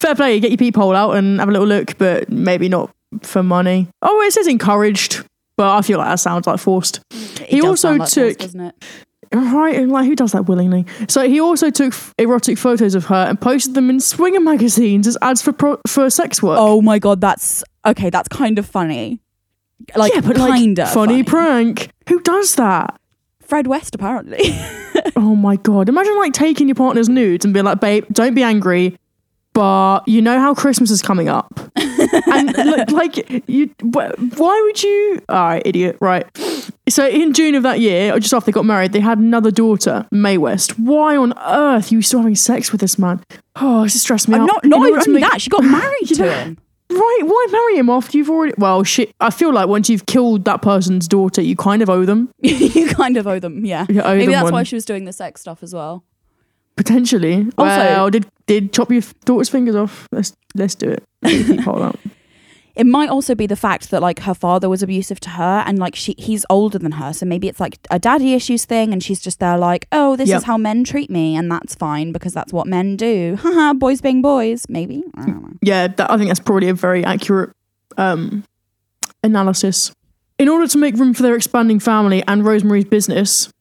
fair 0.00 0.14
play, 0.14 0.38
get 0.40 0.50
your 0.50 0.58
peephole 0.58 0.94
out 0.94 1.16
and 1.16 1.40
have 1.40 1.48
a 1.48 1.52
little 1.52 1.66
look, 1.66 1.98
but 1.98 2.30
maybe 2.30 2.68
not 2.68 2.90
for 3.22 3.42
money. 3.42 3.88
Oh, 4.02 4.20
it 4.22 4.32
says 4.32 4.46
encouraged, 4.46 5.24
but 5.56 5.76
I 5.76 5.82
feel 5.82 5.98
like 5.98 6.08
that 6.08 6.20
sounds 6.20 6.46
like 6.46 6.60
forced. 6.60 7.00
It 7.40 7.48
He 7.48 7.60
also 7.62 7.94
like 7.96 8.08
took- 8.08 8.40
it? 8.40 8.84
Right, 9.32 9.76
and 9.76 9.92
like 9.92 10.06
who 10.06 10.16
does 10.16 10.32
that 10.32 10.46
willingly? 10.46 10.86
So 11.08 11.28
he 11.28 11.40
also 11.40 11.70
took 11.70 11.94
erotic 12.18 12.58
photos 12.58 12.96
of 12.96 13.04
her 13.06 13.14
and 13.28 13.40
posted 13.40 13.74
them 13.74 13.88
in 13.88 14.00
swinger 14.00 14.40
magazines 14.40 15.06
as 15.06 15.16
ads 15.22 15.40
for 15.40 15.52
pro- 15.52 15.80
for 15.86 16.10
sex 16.10 16.42
work. 16.42 16.58
Oh 16.60 16.82
my 16.82 16.98
god, 16.98 17.20
that's 17.20 17.62
okay. 17.86 18.10
That's 18.10 18.28
kind 18.28 18.58
of 18.58 18.66
funny. 18.66 19.20
Like, 19.94 20.12
yeah, 20.14 20.20
but 20.20 20.36
kind 20.36 20.78
like 20.78 20.88
of 20.88 20.92
funny, 20.92 21.22
prank. 21.22 21.90
Who 22.08 22.20
does 22.20 22.56
that? 22.56 23.00
Fred 23.40 23.66
West, 23.66 23.94
apparently. 23.94 24.40
Oh 25.16 25.34
my 25.34 25.56
god! 25.56 25.88
Imagine 25.88 26.16
like 26.18 26.32
taking 26.32 26.68
your 26.68 26.74
partner's 26.74 27.08
nudes 27.08 27.44
and 27.44 27.54
being 27.54 27.64
like, 27.64 27.80
"Babe, 27.80 28.04
don't 28.12 28.34
be 28.34 28.42
angry, 28.42 28.98
but 29.54 30.06
you 30.06 30.20
know 30.20 30.38
how 30.38 30.54
Christmas 30.54 30.90
is 30.90 31.00
coming 31.00 31.28
up, 31.28 31.58
and 31.76 32.56
like, 32.56 32.90
like 32.90 33.48
you, 33.48 33.70
why 33.80 34.60
would 34.64 34.82
you? 34.82 35.20
All 35.28 35.36
right, 35.36 35.62
idiot. 35.64 35.96
Right. 36.00 36.26
So 36.88 37.06
in 37.06 37.32
June 37.32 37.54
of 37.54 37.62
that 37.62 37.80
year, 37.80 38.14
or 38.14 38.20
just 38.20 38.32
after 38.34 38.46
they 38.46 38.52
got 38.52 38.64
married, 38.64 38.92
they 38.92 39.00
had 39.00 39.18
another 39.18 39.50
daughter, 39.50 40.06
Mae 40.10 40.38
West. 40.38 40.78
Why 40.78 41.16
on 41.16 41.32
earth 41.38 41.90
are 41.90 41.94
you 41.94 42.02
still 42.02 42.20
having 42.20 42.34
sex 42.36 42.72
with 42.72 42.80
this 42.80 42.98
man? 42.98 43.22
Oh, 43.56 43.84
this 43.84 44.00
stressed 44.00 44.28
me 44.28 44.34
out. 44.36 44.42
I'm 44.42 44.50
out. 44.50 44.64
not 44.64 44.78
not 44.80 44.88
even 45.00 45.12
make- 45.14 45.22
that. 45.24 45.40
She 45.40 45.50
got 45.50 45.62
married 45.64 46.06
to 46.08 46.22
know- 46.22 46.30
him. 46.30 46.58
Right, 46.92 47.20
why 47.22 47.46
marry 47.52 47.76
him 47.78 47.88
after 47.88 48.18
you've 48.18 48.28
already? 48.30 48.52
Well, 48.58 48.82
shit. 48.82 49.12
I 49.20 49.30
feel 49.30 49.52
like 49.52 49.68
once 49.68 49.88
you've 49.88 50.06
killed 50.06 50.44
that 50.46 50.60
person's 50.60 51.06
daughter, 51.06 51.40
you 51.40 51.54
kind 51.54 51.82
of 51.82 51.88
owe 51.88 52.04
them 52.04 52.30
you 52.40 52.88
kind 52.88 53.16
of 53.16 53.28
owe 53.28 53.38
them, 53.38 53.64
yeah. 53.64 53.86
You 53.88 54.02
owe 54.02 54.08
Maybe 54.14 54.24
them 54.26 54.32
that's 54.32 54.44
one. 54.44 54.52
why 54.54 54.62
she 54.64 54.74
was 54.74 54.84
doing 54.84 55.04
the 55.04 55.12
sex 55.12 55.40
stuff 55.40 55.62
as 55.62 55.72
well. 55.72 56.02
potentially. 56.76 57.46
Also- 57.58 57.76
well, 57.76 58.10
did 58.10 58.26
did 58.46 58.72
chop 58.72 58.90
your 58.90 59.02
daughter's 59.24 59.48
fingers 59.48 59.76
off? 59.76 60.08
Let's 60.10 60.32
let's 60.56 60.74
do 60.74 60.90
it. 60.90 61.04
Hold 61.60 61.82
up. 61.82 61.98
It 62.76 62.86
might 62.86 63.08
also 63.10 63.34
be 63.34 63.46
the 63.46 63.56
fact 63.56 63.90
that 63.90 64.00
like 64.00 64.20
her 64.20 64.34
father 64.34 64.68
was 64.68 64.82
abusive 64.82 65.20
to 65.20 65.30
her, 65.30 65.64
and 65.66 65.78
like 65.78 65.94
she 65.96 66.14
he's 66.18 66.46
older 66.48 66.78
than 66.78 66.92
her, 66.92 67.12
so 67.12 67.26
maybe 67.26 67.48
it's 67.48 67.60
like 67.60 67.78
a 67.90 67.98
daddy 67.98 68.32
issues 68.34 68.64
thing, 68.64 68.92
and 68.92 69.02
she's 69.02 69.20
just 69.20 69.40
there 69.40 69.58
like, 69.58 69.86
oh, 69.92 70.16
this 70.16 70.28
Yep. 70.28 70.38
is 70.38 70.44
how 70.44 70.56
men 70.56 70.84
treat 70.84 71.10
me, 71.10 71.36
and 71.36 71.50
that's 71.50 71.74
fine 71.74 72.12
because 72.12 72.32
that's 72.32 72.52
what 72.52 72.66
men 72.66 72.96
do. 72.96 73.36
Haha, 73.40 73.72
boys 73.74 74.00
being 74.00 74.22
boys, 74.22 74.66
maybe. 74.68 75.02
I 75.16 75.26
don't 75.26 75.42
know. 75.42 75.52
Yeah, 75.62 75.88
that, 75.88 76.10
I 76.10 76.16
think 76.16 76.28
that's 76.28 76.40
probably 76.40 76.68
a 76.68 76.74
very 76.74 77.04
accurate 77.04 77.50
um, 77.98 78.44
analysis. 79.22 79.92
In 80.38 80.48
order 80.48 80.66
to 80.68 80.78
make 80.78 80.94
room 80.96 81.12
for 81.12 81.22
their 81.22 81.34
expanding 81.36 81.80
family 81.80 82.22
and 82.26 82.44
Rosemary's 82.44 82.86
business, 82.86 83.52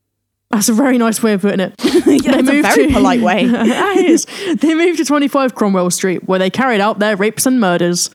that's 0.49 0.69
a 0.69 0.73
very 0.73 0.97
nice 0.97 1.21
way 1.21 1.33
of 1.33 1.41
putting 1.41 1.59
it. 1.59 1.73
yeah, 2.05 2.31
that's 2.41 2.47
a 2.49 2.61
very 2.61 2.87
to- 2.87 2.93
polite 2.93 3.21
way. 3.21 3.45
That 3.49 3.97
is. 3.97 4.25
They 4.61 4.73
moved 4.73 4.97
to 4.99 5.05
25 5.05 5.55
Cromwell 5.55 5.89
Street, 5.91 6.27
where 6.27 6.39
they 6.39 6.49
carried 6.49 6.79
out 6.79 6.99
their 6.99 7.15
rapes 7.17 7.45
and 7.45 7.59
murders. 7.59 8.09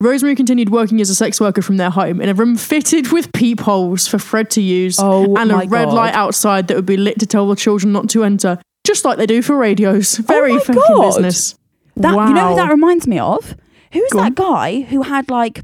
Rosemary 0.00 0.34
continued 0.34 0.68
working 0.70 1.00
as 1.00 1.08
a 1.08 1.14
sex 1.14 1.40
worker 1.40 1.62
from 1.62 1.78
their 1.78 1.88
home 1.88 2.20
in 2.20 2.28
a 2.28 2.34
room 2.34 2.56
fitted 2.56 3.12
with 3.12 3.32
peepholes 3.32 4.06
for 4.06 4.18
Fred 4.18 4.50
to 4.50 4.60
use 4.60 4.98
Oh 5.00 5.34
and 5.36 5.50
a 5.50 5.56
red 5.66 5.86
God. 5.86 5.94
light 5.94 6.14
outside 6.14 6.68
that 6.68 6.76
would 6.76 6.84
be 6.86 6.98
lit 6.98 7.18
to 7.20 7.26
tell 7.26 7.48
the 7.48 7.56
children 7.56 7.92
not 7.92 8.10
to 8.10 8.22
enter, 8.22 8.60
just 8.84 9.06
like 9.06 9.16
they 9.16 9.24
do 9.26 9.40
for 9.40 9.56
radios. 9.56 10.20
Oh 10.20 10.22
Very 10.24 10.52
Oh 10.52 10.58
fucking 10.60 10.82
God. 10.86 11.06
business. 11.08 11.54
That 11.96 12.14
wow. 12.14 12.28
you 12.28 12.34
know 12.34 12.48
who 12.50 12.56
that 12.56 12.70
reminds 12.70 13.06
me 13.06 13.18
of? 13.18 13.56
Who's 13.92 14.10
Go 14.12 14.18
that 14.18 14.26
on. 14.26 14.34
guy 14.34 14.80
who 14.82 15.02
had 15.02 15.30
like 15.30 15.62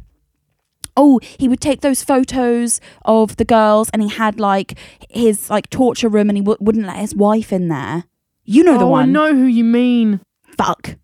oh, 0.97 1.19
he 1.23 1.49
would 1.49 1.61
take 1.61 1.81
those 1.81 2.03
photos 2.03 2.79
of 3.07 3.37
the 3.37 3.45
girls 3.47 3.89
and 3.95 4.03
he 4.03 4.09
had 4.11 4.39
like 4.39 4.79
his 5.11 5.49
like 5.51 5.69
torture 5.71 6.09
room 6.09 6.29
and 6.31 6.37
he 6.37 6.43
w- 6.43 6.59
wouldn't 6.61 6.87
let 6.87 6.97
his 6.97 7.15
wife 7.15 7.51
in 7.53 7.69
there. 7.69 8.05
You 8.45 8.63
know 8.65 8.77
the 8.79 8.85
oh, 8.85 8.89
one 8.89 9.09
I 9.09 9.13
know 9.13 9.35
who 9.35 9.45
you 9.45 9.65
mean. 9.65 10.21
Fuck. 10.57 10.97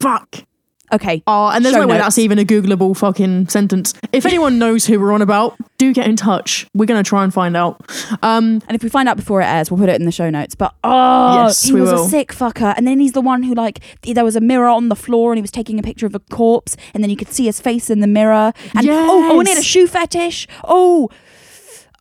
Fuck. 0.00 0.44
Okay. 0.92 1.22
Oh, 1.26 1.48
and 1.48 1.64
there's 1.64 1.74
Show 1.74 1.80
no 1.82 1.86
way 1.86 1.94
notes. 1.94 2.04
that's 2.04 2.18
even 2.18 2.38
a 2.38 2.44
Googleable 2.44 2.96
fucking 2.96 3.48
sentence. 3.48 3.94
If 4.12 4.26
anyone 4.26 4.58
knows 4.58 4.84
who 4.84 5.00
we're 5.00 5.12
on 5.12 5.22
about, 5.22 5.56
do 5.78 5.92
get 5.94 6.06
in 6.06 6.16
touch. 6.16 6.66
We're 6.74 6.84
gonna 6.86 7.02
try 7.02 7.24
and 7.24 7.32
find 7.32 7.56
out. 7.56 7.80
Um, 8.22 8.60
And 8.68 8.74
if 8.74 8.82
we 8.82 8.88
find 8.90 9.08
out 9.08 9.16
before 9.16 9.40
it 9.40 9.46
airs, 9.46 9.70
we'll 9.70 9.78
put 9.80 9.88
it 9.88 9.98
in 9.98 10.04
the 10.04 10.12
show 10.12 10.28
notes. 10.30 10.54
But 10.54 10.74
oh, 10.84 11.44
Yes, 11.46 11.62
he 11.62 11.72
was 11.72 11.90
will. 11.90 12.04
a 12.04 12.08
sick 12.08 12.32
fucker. 12.32 12.74
And 12.76 12.86
then 12.86 13.00
he's 13.00 13.12
the 13.12 13.20
one 13.22 13.42
who 13.42 13.54
like 13.54 13.80
there 14.02 14.24
was 14.24 14.36
a 14.36 14.40
mirror 14.40 14.68
on 14.68 14.88
the 14.90 14.96
floor 14.96 15.32
and 15.32 15.38
he 15.38 15.42
was 15.42 15.50
taking 15.50 15.78
a 15.78 15.82
picture 15.82 16.06
of 16.06 16.14
a 16.14 16.20
corpse, 16.20 16.76
and 16.92 17.02
then 17.02 17.10
you 17.10 17.16
could 17.16 17.28
see 17.28 17.46
his 17.46 17.60
face 17.60 17.88
in 17.90 18.00
the 18.00 18.06
mirror. 18.06 18.52
And 18.74 18.86
oh, 18.88 19.30
oh, 19.32 19.38
and 19.38 19.48
he 19.48 19.54
had 19.54 19.60
a 19.60 19.64
shoe 19.64 19.86
fetish. 19.86 20.46
Oh, 20.64 21.08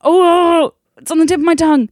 oh, 0.03 0.73
it's 0.97 1.11
on 1.11 1.19
the 1.19 1.25
tip 1.25 1.39
of 1.39 1.45
my 1.45 1.55
tongue. 1.55 1.89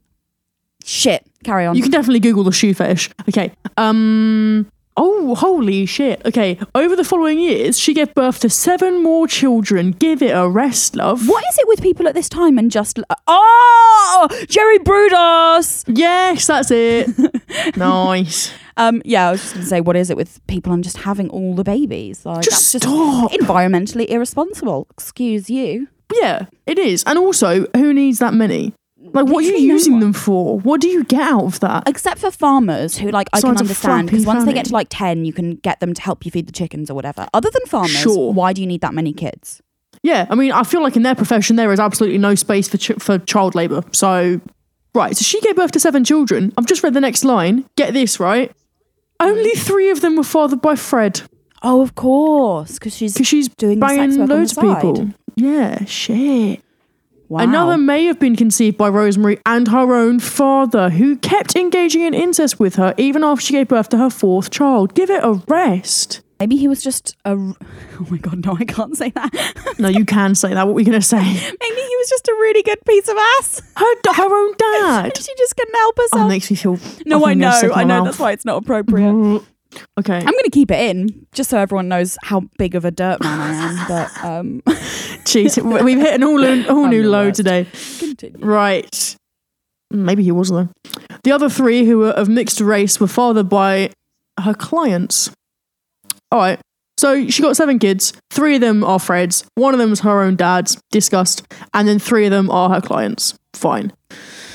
Shit. 0.84 1.26
Carry 1.44 1.66
on. 1.66 1.76
you 1.76 1.82
can 1.82 1.92
definitely 1.92 2.20
Google 2.20 2.44
the 2.44 2.52
shoe 2.52 2.74
fetish. 2.74 3.10
Okay. 3.30 3.52
Um. 3.78 4.70
Oh, 5.02 5.34
holy 5.36 5.86
shit. 5.86 6.22
Okay. 6.26 6.60
Over 6.76 6.94
the 6.98 7.06
following 7.06 7.40
years, 7.40 7.80
she 7.80 7.94
gave 7.94 8.14
birth 8.14 8.42
to 8.42 8.50
seven 8.50 9.02
more 9.02 9.28
children. 9.28 9.92
Give 9.92 10.22
it 10.22 10.32
a 10.32 10.50
rest, 10.50 10.94
love. 10.98 11.26
what 11.30 11.42
is 11.50 11.58
it 11.58 11.68
with 11.70 11.82
people 11.82 12.06
at 12.10 12.16
this 12.16 12.28
time 12.28 12.58
and 12.58 12.70
just 12.70 13.00
oh 13.28 14.28
Jerry 14.50 14.78
Brudos? 14.80 15.86
Yes, 15.88 16.48
that's 16.48 16.70
it. 16.72 17.08
nice. 17.78 18.52
Um, 18.76 19.02
yeah, 19.06 19.30
I 19.30 19.32
was 19.32 19.42
just 19.42 19.54
gonna 19.54 19.66
say, 19.66 19.82
what 19.82 19.96
is 19.96 20.10
it 20.10 20.18
with 20.18 20.46
people 20.48 20.74
and 20.74 20.84
just 20.84 20.98
having 20.98 21.30
all 21.30 21.54
the 21.56 21.64
babies? 21.64 22.26
Like 22.26 22.44
Just 22.44 22.74
that's 22.74 22.84
stop. 22.84 23.32
just 23.32 23.42
environmentally 23.42 24.08
irresponsible. 24.10 24.88
Excuse 24.92 25.50
you. 25.50 25.88
Yeah, 26.14 26.48
it 26.66 26.78
is. 26.80 27.04
And 27.06 27.18
also, 27.20 27.68
who 27.76 27.94
needs 27.94 28.20
that 28.20 28.34
many? 28.34 28.74
Like, 29.14 29.26
what 29.28 29.44
are 29.44 29.48
you 29.48 29.54
no 29.54 29.74
using 29.74 30.00
them 30.00 30.14
for? 30.14 30.60
What 30.60 30.82
do 30.82 30.88
you 30.90 31.04
get 31.04 31.22
out 31.22 31.44
of 31.46 31.60
that? 31.62 31.84
except 31.88 32.20
for 32.20 32.32
farmers 32.32 32.98
who 32.98 33.10
like 33.12 33.30
I 33.34 33.42
can 33.42 33.50
understand 33.58 34.08
because 34.10 34.26
once 34.26 34.46
they 34.46 34.54
get 34.54 34.66
to 34.66 34.74
like 34.74 34.88
10 34.90 35.26
you 35.26 35.34
can 35.34 35.56
get 35.56 35.80
them 35.80 35.94
to 35.94 36.02
help 36.02 36.26
you 36.26 36.32
feed 36.32 36.48
the 36.48 36.52
chickens 36.52 36.90
or 36.90 36.94
whatever 36.94 37.28
other 37.34 37.50
than 37.52 37.66
farmers 37.66 37.92
Sure. 37.92 38.32
why 38.34 38.54
do 38.54 38.62
you 38.62 38.68
need 38.68 38.82
that 38.82 38.94
many 38.94 39.14
kids 39.14 39.62
Yeah, 40.04 40.28
I 40.30 40.36
mean, 40.36 40.52
I 40.52 40.64
feel 40.64 40.82
like 40.82 40.96
in 40.96 41.04
their 41.04 41.16
profession 41.16 41.56
there 41.56 41.72
is 41.74 41.80
absolutely 41.80 42.18
no 42.20 42.36
space 42.36 42.68
for 42.70 42.78
ch- 42.78 43.00
for 43.00 43.18
child 43.20 43.56
labor. 43.56 43.84
So, 43.92 44.40
right, 44.96 45.16
so 45.18 45.24
she 45.24 45.42
gave 45.42 45.56
birth 45.58 45.72
to 45.74 45.80
seven 45.80 46.04
children. 46.06 46.54
I've 46.58 46.66
just 46.68 46.84
read 46.84 46.94
the 46.94 47.02
next 47.02 47.24
line. 47.26 47.66
Get 47.76 47.94
this 47.94 48.20
right. 48.20 48.52
Only 49.20 49.52
three 49.52 49.90
of 49.90 50.00
them 50.02 50.16
were 50.16 50.24
fathered 50.24 50.62
by 50.62 50.76
Fred 50.76 51.22
oh 51.62 51.82
of 51.82 51.94
course 51.96 52.74
because 52.80 52.96
she's 52.96 53.14
because 53.14 53.28
she's 53.28 53.50
doing 53.50 53.80
the 53.82 53.88
sex 53.88 53.98
banging 53.98 54.20
work 54.20 54.30
on 54.30 54.38
loads 54.38 54.54
the 54.56 54.62
of 54.62 54.72
side. 54.74 54.82
people. 54.82 55.10
Yeah, 55.36 55.84
shit. 55.86 56.62
Wow. 57.30 57.40
Another 57.40 57.78
may 57.78 58.06
have 58.06 58.20
been 58.20 58.36
conceived 58.36 58.78
by 58.78 58.90
Rosemary 58.90 59.40
and 59.46 59.68
her 59.70 59.96
own 59.96 60.20
father, 60.20 60.90
who 60.90 61.16
kept 61.18 61.56
engaging 61.56 62.02
in 62.02 62.14
incest 62.14 62.60
with 62.60 62.76
her 62.76 62.94
even 62.98 63.24
after 63.24 63.46
she 63.46 63.54
gave 63.54 63.68
birth 63.70 63.90
to 63.90 63.98
her 63.98 64.10
fourth 64.10 64.50
child. 64.52 64.94
Give 64.96 65.10
it 65.10 65.24
a 65.24 65.34
rest. 65.48 66.22
maybe 66.40 66.56
he 66.58 66.68
was 66.68 66.82
just 66.84 67.16
a. 67.26 67.32
oh 67.36 67.56
my 68.10 68.18
god 68.18 68.46
no 68.46 68.56
I 68.60 68.66
can't 68.66 68.96
say 68.98 69.10
that 69.12 69.76
No, 69.80 69.90
you 69.90 70.06
can 70.06 70.36
say 70.36 70.54
that. 70.54 70.66
What 70.66 70.74
were 70.76 70.82
you 70.82 70.86
going 70.86 71.00
to 71.00 71.06
say? 71.06 71.22
maybe 71.24 71.82
he 71.82 71.96
was 71.98 72.10
just 72.10 72.28
a 72.28 72.34
really 72.34 72.64
good 72.64 72.80
piece 72.86 73.08
of 73.08 73.18
ass 73.40 73.62
Her, 73.76 74.14
her 74.14 74.36
own 74.36 74.54
dad. 74.58 75.18
she 75.18 75.34
just 75.38 75.56
couldn't 75.58 75.76
help 75.76 75.96
Oh, 75.98 76.02
herself 76.04 76.26
it 76.26 76.30
makes 76.30 76.50
me 76.52 76.56
feel. 76.58 76.80
no 77.06 77.26
I 77.26 77.34
know 77.34 77.60
I 77.76 77.84
know 77.84 77.96
mouth. 78.00 78.06
that's 78.06 78.20
why 78.20 78.32
it's 78.32 78.46
not 78.46 78.58
appropriate 78.64 79.44
Okay. 80.00 80.16
I'm 80.18 80.24
going 80.24 80.44
to 80.46 80.50
keep 80.50 80.72
it 80.72 80.80
in 80.90 81.28
just 81.32 81.52
so 81.52 81.60
everyone 81.60 81.88
knows 81.90 82.18
how 82.24 82.42
big 82.58 82.74
of 82.74 82.86
a 82.86 82.90
dirt 82.92 83.22
man 83.22 83.40
I 83.40 83.54
am. 83.54 83.88
But 83.88 84.26
um, 84.26 84.64
Jeez, 85.30 85.84
we've 85.84 86.00
hit 86.00 86.16
an 86.16 86.24
all, 86.24 86.44
all 86.72 86.88
new 86.88 87.08
low 87.08 87.30
today. 87.30 87.68
continue. 88.00 88.44
Right. 88.44 89.16
Maybe 89.92 90.24
he 90.24 90.32
was 90.32 90.50
though. 90.50 90.70
The 91.24 91.32
other 91.32 91.50
three 91.50 91.86
who 91.86 92.00
were 92.00 92.10
of 92.10 92.28
mixed 92.28 92.60
race 92.62 93.00
were 93.00 93.08
fathered 93.08 93.48
by 93.48 93.92
her 94.40 94.56
clients. 94.56 95.30
All 96.32 96.40
right. 96.40 96.60
So 96.98 97.28
she 97.28 97.44
got 97.44 97.56
seven 97.56 97.78
kids. 97.78 98.14
Three 98.32 98.56
of 98.56 98.62
them 98.62 98.84
are 98.84 99.00
Fred's. 99.00 99.46
One 99.54 99.74
of 99.74 99.80
them 99.80 99.92
is 99.92 100.00
her 100.00 100.22
own 100.22 100.36
dad's. 100.36 100.82
Discussed. 100.92 101.44
And 101.76 101.88
then 101.88 102.00
three 102.00 102.26
of 102.26 102.32
them 102.32 102.50
are 102.50 102.70
her 102.70 102.82
clients. 102.82 103.38
Fine. 103.54 103.94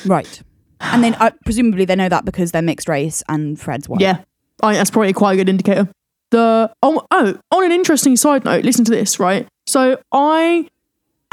Right. 0.05 0.43
And 0.81 1.05
then 1.05 1.15
uh, 1.15 1.31
presumably 1.45 1.85
they 1.85 1.97
know 1.97 2.09
that 2.09 2.25
because 2.25 2.51
they're 2.51 2.63
mixed 2.63 2.89
race 2.89 3.23
and 3.29 3.59
Fred's 3.59 3.89
white. 3.89 4.01
Yeah. 4.01 4.19
I 4.61 4.71
think 4.71 4.79
that's 4.79 4.91
probably 4.91 5.13
quite 5.13 5.35
a 5.35 5.37
good 5.37 5.49
indicator. 5.49 5.89
The 6.31 6.73
oh, 6.83 7.07
oh, 7.13 7.39
on 7.53 7.65
an 7.65 7.73
interesting 7.73 8.17
side 8.17 8.45
note, 8.45 8.65
listen 8.65 8.85
to 8.87 8.91
this, 8.91 9.21
right? 9.21 9.47
So 9.67 10.01
I 10.13 10.69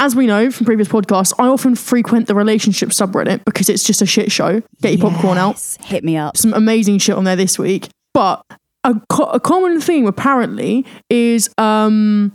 as 0.00 0.16
we 0.16 0.26
know 0.26 0.50
from 0.50 0.66
previous 0.66 0.88
podcasts, 0.88 1.32
I 1.38 1.46
often 1.46 1.76
frequent 1.76 2.26
the 2.26 2.34
relationship 2.34 2.88
subreddit 2.88 3.44
because 3.44 3.68
it's 3.68 3.84
just 3.84 4.02
a 4.02 4.06
shit 4.06 4.32
show. 4.32 4.60
Get 4.80 4.98
your 4.98 5.10
popcorn 5.10 5.38
out. 5.38 5.60
Hit 5.84 6.02
me 6.02 6.16
up. 6.16 6.36
some 6.36 6.52
amazing 6.54 6.98
shit 6.98 7.14
on 7.14 7.22
there 7.22 7.36
this 7.36 7.56
week. 7.56 7.88
But 8.12 8.44
a, 8.82 9.00
co- 9.08 9.30
a 9.30 9.38
common 9.38 9.80
theme 9.80 10.06
apparently 10.06 10.84
is 11.08 11.50
um 11.56 12.34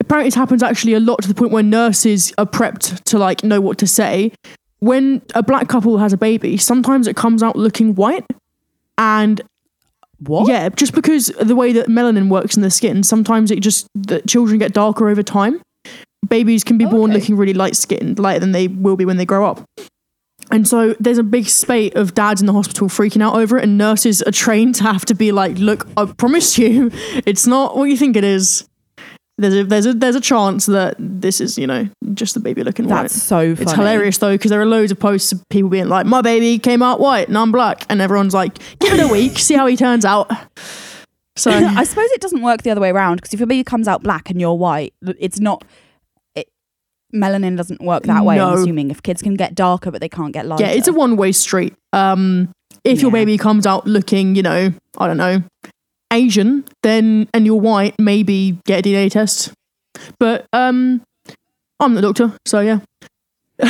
apparently 0.00 0.28
it 0.28 0.34
happens 0.34 0.62
actually 0.62 0.94
a 0.94 1.00
lot 1.00 1.20
to 1.22 1.28
the 1.28 1.34
point 1.34 1.52
where 1.52 1.62
nurses 1.62 2.32
are 2.38 2.46
prepped 2.46 3.02
to 3.04 3.18
like 3.18 3.44
know 3.44 3.60
what 3.60 3.76
to 3.78 3.86
say. 3.86 4.32
When 4.78 5.20
a 5.34 5.42
black 5.42 5.68
couple 5.68 5.98
has 5.98 6.14
a 6.14 6.16
baby, 6.16 6.56
sometimes 6.56 7.06
it 7.06 7.16
comes 7.16 7.42
out 7.42 7.56
looking 7.56 7.94
white. 7.94 8.24
And 8.96 9.42
What? 10.20 10.48
yeah, 10.48 10.68
just 10.70 10.94
because 10.94 11.26
the 11.40 11.54
way 11.54 11.72
that 11.72 11.86
melanin 11.86 12.28
works 12.28 12.56
in 12.56 12.62
the 12.62 12.70
skin, 12.70 13.02
sometimes 13.02 13.50
it 13.50 13.60
just 13.60 13.86
the 13.94 14.20
children 14.22 14.58
get 14.58 14.72
darker 14.72 15.08
over 15.08 15.22
time. 15.22 15.60
Babies 16.28 16.64
can 16.64 16.76
be 16.76 16.84
born 16.84 17.10
Okay. 17.12 17.20
looking 17.20 17.36
really 17.36 17.54
light 17.54 17.76
skinned, 17.76 18.18
lighter 18.18 18.40
than 18.40 18.52
they 18.52 18.66
will 18.68 18.96
be 18.96 19.04
when 19.04 19.16
they 19.16 19.24
grow 19.24 19.46
up. 19.46 19.62
And 20.50 20.66
so 20.66 20.94
there's 20.98 21.18
a 21.18 21.22
big 21.22 21.46
spate 21.46 21.94
of 21.94 22.14
dads 22.14 22.40
in 22.40 22.46
the 22.46 22.52
hospital 22.52 22.88
freaking 22.88 23.22
out 23.22 23.34
over 23.34 23.58
it, 23.58 23.64
and 23.64 23.78
nurses 23.78 24.22
are 24.22 24.32
trained 24.32 24.74
to 24.76 24.82
have 24.84 25.04
to 25.06 25.14
be 25.14 25.30
like, 25.30 25.58
"Look, 25.58 25.86
I 25.96 26.06
promise 26.06 26.58
you, 26.58 26.90
it's 27.26 27.46
not 27.46 27.76
what 27.76 27.84
you 27.84 27.96
think 27.96 28.16
it 28.16 28.24
is. 28.24 28.66
There's 29.38 29.54
a 29.54 29.64
there's 29.64 29.86
a 29.86 29.94
there's 29.94 30.16
a 30.16 30.20
chance 30.20 30.66
that 30.66 30.96
this 30.98 31.40
is 31.40 31.56
you 31.56 31.66
know 31.66 31.88
just 32.14 32.34
the 32.34 32.40
baby 32.40 32.62
looking 32.64 32.86
white." 32.88 33.02
That's 33.02 33.22
so 33.22 33.54
funny. 33.54 33.62
It's 33.62 33.72
hilarious 33.72 34.18
though 34.18 34.32
because 34.34 34.50
there 34.50 34.60
are 34.60 34.66
loads 34.66 34.90
of 34.92 34.98
posts 34.98 35.30
of 35.32 35.48
people 35.48 35.70
being 35.70 35.88
like, 35.88 36.06
"My 36.06 36.20
baby 36.22 36.58
came 36.58 36.82
out 36.82 36.98
white 37.00 37.28
and 37.28 37.38
I'm 37.38 37.52
black," 37.52 37.86
and 37.88 38.00
everyone's 38.00 38.34
like, 38.34 38.58
"Give 38.80 38.92
it 38.94 39.00
a 39.00 39.08
week, 39.08 39.38
see 39.38 39.54
how 39.54 39.66
he 39.66 39.76
turns 39.76 40.04
out." 40.04 40.30
So 41.36 41.52
I 41.52 41.84
suppose 41.84 42.10
it 42.10 42.20
doesn't 42.20 42.42
work 42.42 42.62
the 42.62 42.70
other 42.70 42.80
way 42.80 42.90
around 42.90 43.18
because 43.18 43.32
if 43.32 43.38
your 43.38 43.46
baby 43.46 43.62
comes 43.62 43.86
out 43.86 44.02
black 44.02 44.28
and 44.28 44.40
you're 44.40 44.54
white, 44.54 44.92
it's 45.20 45.38
not. 45.38 45.62
It, 46.34 46.48
melanin 47.14 47.56
doesn't 47.56 47.80
work 47.80 48.02
that 48.04 48.24
way. 48.24 48.40
I'm 48.40 48.58
assuming 48.58 48.90
if 48.90 49.04
kids 49.04 49.22
can 49.22 49.34
get 49.34 49.54
darker 49.54 49.92
but 49.92 50.00
they 50.00 50.08
can't 50.08 50.32
get 50.32 50.46
lighter. 50.46 50.64
yeah, 50.64 50.70
it's 50.72 50.88
a 50.88 50.92
one 50.92 51.16
way 51.16 51.30
street. 51.30 51.76
Um, 51.92 52.50
if 52.82 53.00
your 53.00 53.12
baby 53.12 53.38
comes 53.38 53.66
out 53.66 53.86
looking, 53.86 54.34
you 54.34 54.42
know, 54.42 54.72
I 54.98 55.06
don't 55.06 55.16
know, 55.16 55.44
Asian, 56.18 56.64
then 56.82 57.28
and 57.32 57.46
you're 57.46 57.60
white, 57.60 57.94
maybe 57.98 58.58
get 58.66 58.84
a 58.84 58.88
DNA 58.88 59.10
test. 59.10 59.52
But 60.18 60.46
um, 60.52 61.02
I'm 61.80 61.94
the 61.94 62.02
doctor, 62.02 62.32
so 62.46 62.60
yeah. 62.60 62.80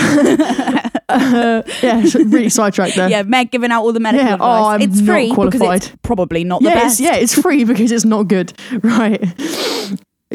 uh, 1.08 1.62
yeah, 1.82 2.02
really 2.26 2.48
sidetracked 2.50 2.94
there. 2.96 3.08
yeah, 3.08 3.22
Meg 3.22 3.50
giving 3.50 3.70
out 3.70 3.82
all 3.82 3.92
the 3.92 4.00
medical 4.00 4.26
Yeah, 4.26 4.34
advice. 4.34 4.64
oh, 4.64 4.68
I'm 4.68 4.82
it's 4.82 5.00
not 5.00 5.12
free 5.14 5.28
because 5.30 5.46
it's 5.54 5.56
qualified. 5.58 6.02
probably 6.02 6.44
not 6.44 6.62
the 6.62 6.68
yeah, 6.68 6.74
best. 6.74 7.00
It's, 7.00 7.08
yeah, 7.08 7.16
it's 7.16 7.34
free 7.40 7.64
because 7.64 7.90
it's 7.92 8.04
not 8.04 8.28
good. 8.28 8.52
Right. 8.82 9.22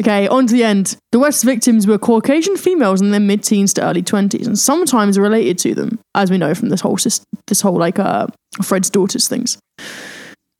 Okay, 0.00 0.26
on 0.26 0.48
to 0.48 0.52
the 0.52 0.64
end. 0.64 0.96
The 1.12 1.20
West 1.20 1.44
victims 1.44 1.86
were 1.86 1.98
Caucasian 1.98 2.56
females 2.56 3.00
in 3.00 3.12
their 3.12 3.20
mid-teens 3.20 3.72
to 3.74 3.82
early 3.84 4.02
twenties, 4.02 4.44
and 4.48 4.58
sometimes 4.58 5.20
related 5.20 5.56
to 5.58 5.74
them, 5.74 6.00
as 6.16 6.32
we 6.32 6.38
know 6.38 6.52
from 6.52 6.70
this 6.70 6.80
whole 6.80 6.96
this 7.46 7.60
whole 7.60 7.78
like 7.78 8.00
uh, 8.00 8.26
Fred's 8.60 8.90
daughters 8.90 9.28
things. 9.28 9.56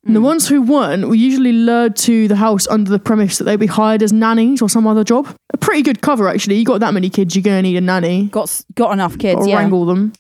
And 0.07 0.15
the 0.15 0.21
Hmm. 0.21 0.27
ones 0.27 0.49
who 0.49 0.61
weren't 0.61 1.09
were 1.09 1.15
usually 1.15 1.53
lured 1.53 1.97
to 1.97 2.29
the 2.29 2.37
house 2.37 2.67
under 2.69 2.91
the 2.91 2.99
premise 2.99 3.39
that 3.39 3.45
they'd 3.45 3.59
be 3.59 3.67
hired 3.67 4.03
as 4.03 4.13
nannies 4.13 4.61
or 4.61 4.69
some 4.69 4.87
other 4.87 5.03
job. 5.05 5.29
A 5.53 5.57
pretty 5.57 5.83
good 5.83 6.03
cover, 6.03 6.29
actually. 6.29 6.57
You 6.59 6.65
got 6.65 6.81
that 6.81 6.93
many 6.95 7.09
kids, 7.09 7.35
you're 7.35 7.43
gonna 7.43 7.63
need 7.63 7.77
a 7.77 7.81
nanny 7.81 8.27
Got 8.27 8.61
got 8.75 8.93
enough 8.93 9.19
kids. 9.19 9.41
or 9.41 9.49
yeah. 9.49 9.57
wrangle 9.59 9.87
them. 9.87 10.13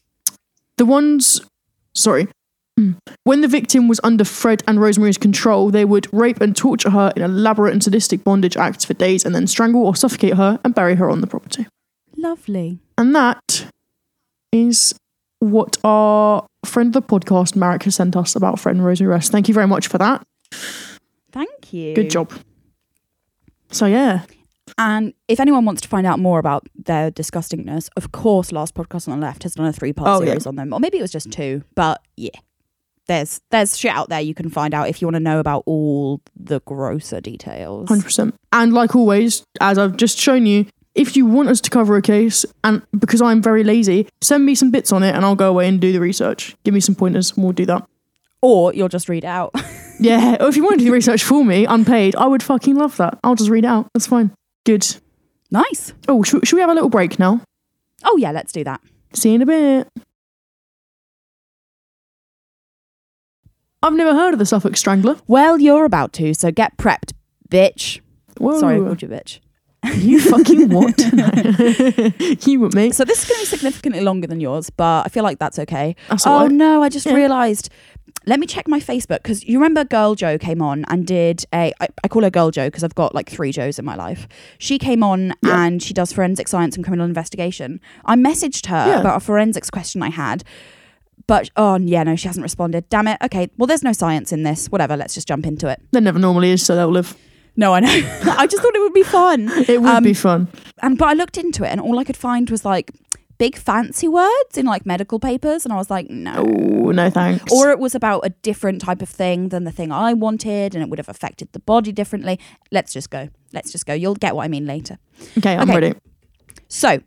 The 0.79 0.87
ones, 0.87 1.41
sorry, 1.95 2.29
when 3.25 3.41
the 3.43 3.47
victim 3.49 3.87
was 3.87 4.01
under 4.03 4.25
Fred 4.25 4.63
and 4.67 4.81
Rosemary's 4.81 5.19
control, 5.19 5.71
they 5.71 5.85
would 5.85 6.09
rape 6.13 6.41
and 6.41 6.57
torture 6.57 6.91
her 6.91 7.13
in 7.15 7.23
elaborate 7.23 7.73
and 7.73 7.83
sadistic 7.83 8.25
bondage 8.25 8.57
acts 8.57 8.85
for 8.85 8.95
days 8.95 9.25
and 9.25 9.35
then 9.35 9.47
strangle 9.47 9.85
or 9.87 9.95
suffocate 9.95 10.35
her 10.35 10.59
and 10.65 10.75
bury 10.75 10.97
her 10.97 11.09
on 11.11 11.21
the 11.21 11.27
property. 11.29 11.67
Lovely. 12.17 12.79
And 12.99 13.15
that 13.15 13.67
is 14.51 14.95
what 15.45 15.77
our 15.85 16.47
friend 16.65 16.95
of 16.95 17.03
the 17.03 17.09
podcast, 17.09 17.57
Marek, 17.57 17.83
has 17.85 17.95
sent 17.97 18.17
us 18.17 18.35
about 18.37 18.59
Fred 18.59 18.77
and 18.77 18.85
Rosemary 18.85 19.15
West. 19.15 19.31
Thank 19.33 19.49
you 19.49 19.55
very 19.55 19.67
much 19.67 19.87
for 19.89 19.99
that. 19.99 20.27
Thank 21.33 21.73
you. 21.73 21.95
Good 21.95 22.11
job. 22.11 22.33
So, 23.71 23.87
yeah. 23.87 24.25
And 24.79 25.13
if 25.29 25.41
anyone 25.41 25.65
wants 25.65 25.83
to 25.83 25.89
find 25.89 26.07
out 26.07 26.19
more 26.19 26.39
about 26.39 26.67
their 26.75 27.11
disgustingness, 27.11 27.89
of 27.97 28.13
course, 28.13 28.51
Last 28.53 28.75
Podcast 28.75 29.09
on 29.09 29.21
the 29.21 29.27
Left 29.27 29.43
has 29.43 29.55
done 29.55 29.67
a 29.67 29.73
three 29.73 29.93
part 29.93 30.09
Oh, 30.09 30.21
yeah. 30.21 30.31
series 30.31 30.47
on 30.47 30.57
them, 30.57 30.73
or 30.73 30.81
maybe 30.81 30.99
it 30.99 31.03
was 31.03 31.13
just 31.13 31.31
two. 31.31 31.63
But 31.75 32.01
yeah, 32.17 32.31
there's 33.07 33.41
there's 33.51 33.77
shit 33.79 33.93
out 33.93 34.09
there 34.09 34.21
you 34.21 34.35
can 34.35 34.49
find 34.49 34.73
out 34.75 34.89
if 34.89 35.01
you 35.03 35.07
want 35.07 35.17
to 35.17 35.21
know 35.21 35.39
about 35.39 35.65
all 35.67 36.21
the 36.35 36.61
grosser 36.61 37.21
details. 37.21 37.89
100%. 37.89 38.33
And 38.53 38.73
like 38.73 38.97
always, 38.97 39.45
as 39.61 39.77
I've 39.79 39.97
just 39.97 40.19
shown 40.19 40.47
you, 40.47 40.67
if 40.95 41.17
you 41.17 41.27
want 41.27 41.49
us 41.49 41.61
to 41.63 41.71
cover 41.71 41.97
a 41.97 42.03
case, 42.03 42.45
and 42.63 42.83
because 42.99 43.21
I'm 43.21 43.43
very 43.43 43.65
lazy, 43.65 44.09
send 44.21 44.45
me 44.47 44.55
some 44.55 44.71
bits 44.71 44.93
on 44.93 45.03
it 45.03 45.15
and 45.15 45.25
I'll 45.25 45.35
go 45.35 45.49
away 45.51 45.69
and 45.69 45.81
do 45.81 45.93
the 45.93 46.01
research. 46.01 46.57
Give 46.65 46.73
me 46.75 46.81
some 46.81 46.95
pointers 46.95 47.33
and 47.33 47.43
we'll 47.43 47.53
do 47.53 47.67
that. 47.67 47.87
Or 48.43 48.73
you'll 48.75 48.89
just 48.89 49.09
read 49.09 49.25
it 49.25 49.29
out. 49.29 49.55
Yeah, 50.01 50.39
or 50.41 50.49
if 50.49 50.57
you 50.57 50.65
want 50.65 50.75
to 50.75 50.79
do 50.79 50.87
the 50.87 50.91
research 50.91 51.23
for 51.23 51.45
me, 51.45 51.67
unpaid, 51.67 52.17
I 52.17 52.27
would 52.27 52.43
fucking 52.43 52.75
love 52.75 52.97
that. 52.97 53.17
I'll 53.23 53.37
just 53.37 53.49
read 53.49 53.63
it 53.63 53.69
out. 53.69 53.89
That's 53.95 54.09
fine. 54.09 54.33
Good. 54.65 54.85
nice. 55.53 55.93
Oh, 56.09 56.25
should, 56.25 56.45
should 56.45 56.57
we 56.57 56.63
have 56.63 56.69
a 56.69 56.75
little 56.75 56.89
break 56.91 57.17
now? 57.21 57.41
Oh 58.03 58.17
yeah, 58.17 58.33
let's 58.33 58.51
do 58.53 58.65
that. 58.65 58.81
See 59.13 59.29
you 59.29 59.37
in 59.37 59.43
a 59.43 59.47
bit. 59.47 59.89
I've 63.85 63.93
never 63.93 64.15
heard 64.15 64.33
of 64.33 64.41
the 64.41 64.47
Suffolk 64.47 64.77
Strangler. 64.77 65.17
Well, 65.29 65.61
you're 65.61 65.85
about 65.85 66.13
to, 66.15 66.35
so 66.35 66.51
get 66.51 66.77
prepped, 66.77 67.13
bitch. 67.49 68.01
Whoa. 68.39 68.59
Sorry, 68.59 68.77
I 68.77 68.79
called 68.81 69.01
you 69.01 69.09
bitch. 69.09 69.39
You 69.95 70.21
fucking 70.21 70.69
what? 70.71 70.99
you 72.47 72.61
with 72.61 72.75
me? 72.75 72.91
So 72.93 73.05
this 73.05 73.23
is 73.23 73.29
going 73.29 73.39
to 73.39 73.43
be 73.43 73.47
significantly 73.57 74.01
longer 74.01 74.27
than 74.27 74.41
yours, 74.41 74.71
but 74.71 75.07
I 75.07 75.09
feel 75.09 75.23
like 75.25 75.39
that's 75.39 75.59
okay. 75.59 75.95
That's 76.09 76.27
oh 76.27 76.43
right. 76.43 76.51
no, 76.51 76.83
I 76.83 76.89
just 76.89 77.07
Yeah. 77.07 77.15
realised. 77.15 77.71
Let 78.27 78.41
me 78.41 78.47
check 78.47 78.67
my 78.69 78.81
Facebook 78.81 79.19
because 79.23 79.45
you 79.45 79.59
remember 79.59 79.85
Girl 79.85 80.15
Joe 80.15 80.39
came 80.39 80.63
on 80.63 80.87
and 80.89 81.07
did 81.07 81.45
a. 81.53 81.73
I, 81.81 81.89
I 82.03 82.09
call 82.09 82.23
her 82.23 82.31
Girl 82.31 82.51
Joe 82.51 82.69
because 82.69 82.83
I've 82.83 82.95
got 82.95 83.15
like 83.15 83.29
three 83.29 83.53
Joes 83.53 83.79
in 83.79 83.85
my 83.85 83.95
life. 83.97 84.27
She 84.59 84.79
came 84.79 85.03
on 85.03 85.35
Yeah. 85.43 85.65
and 85.67 85.83
she 85.83 85.93
does 85.93 86.11
forensic 86.13 86.49
science 86.49 86.75
and 86.77 86.85
criminal 86.85 87.05
investigation. 87.07 87.81
I 88.07 88.17
messaged 88.17 88.67
her 88.67 88.87
Yeah. 88.87 89.01
about 89.01 89.17
a 89.19 89.21
forensics 89.21 89.69
question 89.69 90.03
I 90.03 90.09
had, 90.09 90.43
but 91.27 91.51
oh 91.57 91.77
yeah, 91.79 92.03
no, 92.03 92.17
she 92.17 92.27
hasn't 92.29 92.43
responded. 92.43 92.89
Damn 92.89 93.09
it. 93.09 93.19
Okay, 93.23 93.51
well, 93.59 93.67
there's 93.67 93.83
no 93.85 93.93
science 93.93 94.33
in 94.33 94.43
this. 94.43 94.69
Whatever, 94.69 94.97
let's 94.97 95.13
just 95.15 95.29
jump 95.29 95.47
into 95.47 95.69
it. 95.69 95.83
There 95.91 96.01
never 96.01 96.19
normally 96.19 96.51
is, 96.51 96.65
so 96.65 96.75
they'll 96.75 96.89
live. 96.89 97.15
No, 97.57 97.73
I 97.75 97.81
know. 97.81 97.89
I 98.39 98.47
just 98.47 98.63
thought 98.63 98.75
it 98.75 98.81
would 98.81 98.95
be 98.95 99.03
fun. 99.05 99.49
It 99.69 99.81
would 99.81 99.91
Um, 99.91 100.05
be 100.05 100.15
fun. 100.15 100.49
And 100.83 100.99
but 100.99 101.09
I 101.09 101.13
looked 101.15 101.37
into 101.39 101.65
it 101.65 101.69
and 101.69 101.81
all 101.81 101.99
I 101.99 102.05
could 102.05 102.17
find 102.17 102.51
was 102.51 102.65
like 102.65 102.91
big 103.39 103.57
fancy 103.57 104.07
words 104.09 104.57
in 104.57 104.65
like 104.67 104.87
medical 104.87 105.19
papers, 105.19 105.65
and 105.65 105.73
I 105.73 105.77
was 105.77 105.91
like, 105.91 106.09
no. 106.09 106.35
Oh, 106.37 106.91
no 106.93 107.11
thanks. 107.11 107.53
Or 107.53 107.71
it 107.71 107.79
was 107.81 107.95
about 107.95 108.21
a 108.25 108.31
different 108.43 108.81
type 108.81 109.03
of 109.03 109.09
thing 109.09 109.49
than 109.49 109.65
the 109.65 109.73
thing 109.73 109.91
I 109.91 110.13
wanted, 110.13 110.75
and 110.75 110.83
it 110.85 110.89
would 110.91 110.99
have 111.01 111.09
affected 111.09 111.49
the 111.53 111.59
body 111.59 111.91
differently. 111.93 112.39
Let's 112.71 112.93
just 112.93 113.11
go. 113.11 113.29
Let's 113.53 113.73
just 113.73 113.87
go. 113.87 113.93
You'll 113.95 114.15
get 114.15 114.37
what 114.37 114.45
I 114.45 114.49
mean 114.49 114.67
later. 114.67 114.99
okay, 115.39 115.55
I'm 115.57 115.69
okay. 115.69 115.75
ready. 115.81 115.95
So, 116.69 117.01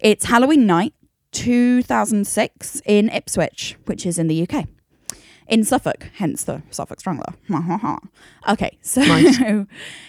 it's 0.00 0.24
Halloween 0.24 0.66
night, 0.66 0.92
2006, 1.32 2.82
in 2.84 3.08
Ipswich, 3.10 3.76
which 3.86 4.04
is 4.06 4.18
in 4.18 4.26
the 4.28 4.42
UK. 4.48 4.66
In 5.48 5.64
Suffolk, 5.64 6.10
hence 6.16 6.44
the 6.44 6.62
Suffolk 6.70 7.00
Strangler. 7.00 7.32
okay, 8.46 8.76
so 8.82 9.66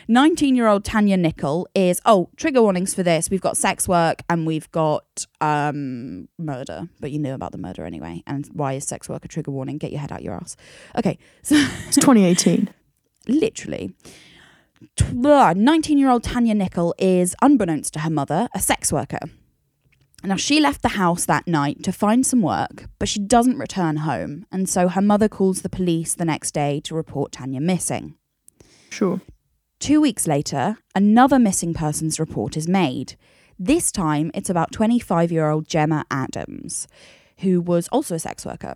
19 0.10 0.56
year 0.56 0.67
old 0.67 0.84
Tania 0.84 1.15
Nicol 1.15 1.65
is, 1.73 2.02
oh, 2.06 2.30
trigger 2.36 2.62
warnings 2.62 2.93
for 2.93 3.04
this. 3.04 3.30
We've 3.30 3.39
got 3.39 3.56
sex 3.56 3.88
work 3.88 4.21
and 4.30 4.45
we've 4.45 4.69
got 4.71 5.25
um, 5.39 6.28
murder, 6.38 6.89
but 6.99 7.12
you 7.12 7.19
knew 7.19 7.34
about 7.34 7.54
the 7.54 7.58
murder 7.58 7.86
anyway. 7.86 8.21
And 8.28 8.47
why 8.52 8.73
is 8.73 8.86
sex 8.86 9.08
work 9.08 9.23
a 9.23 9.30
trigger 9.30 9.52
warning? 9.52 9.78
Get 9.78 9.91
your 9.91 10.02
head 10.02 10.12
out 10.12 10.23
your 10.23 10.34
ass. 10.34 10.58
Okay, 10.97 11.17
so 11.41 11.56
It's 11.88 11.95
2018. 11.95 12.69
literally. 13.28 13.93
19 15.58 15.97
year 15.97 16.10
old 16.10 16.23
Tania 16.23 16.54
Nicol 16.54 16.93
is, 16.97 17.36
unbeknownst 17.41 17.93
to 17.93 17.99
her 17.99 18.10
mother, 18.10 18.49
a 18.54 18.60
sex 18.60 18.91
worker. 18.91 19.19
Now, 20.23 20.36
she 20.36 20.60
left 20.60 20.82
the 20.82 20.89
house 20.89 21.25
that 21.25 21.47
night 21.47 21.82
to 21.84 21.93
find 21.93 22.25
some 22.25 22.41
work, 22.41 22.86
but 22.99 23.08
she 23.08 23.19
doesn't 23.19 23.58
return 23.58 23.97
home. 23.97 24.45
And 24.51 24.67
so 24.67 24.89
her 24.89 25.01
mother 25.01 25.29
calls 25.29 25.62
the 25.62 25.69
police 25.69 26.13
the 26.13 26.25
next 26.25 26.51
day 26.51 26.82
to 26.82 26.95
report 26.95 27.32
Tania 27.32 27.62
missing. 27.62 28.15
Sure. 28.89 29.21
Two 29.79 30.01
weeks 30.01 30.27
later, 30.27 30.77
another 30.93 31.39
missing 31.39 31.73
persons 31.73 32.19
report 32.19 32.58
is 32.58 32.67
made. 32.67 33.15
This 33.58 33.93
time, 33.93 34.29
it's 34.34 34.49
about 34.49 34.73
25 34.73 35.32
year 35.32 35.49
old 35.49 35.67
Gemma 35.67 36.05
Adams, 36.12 36.88
who 37.39 37.62
was 37.62 37.88
also 37.88 38.15
a 38.15 38.19
sex 38.19 38.45
worker. 38.45 38.75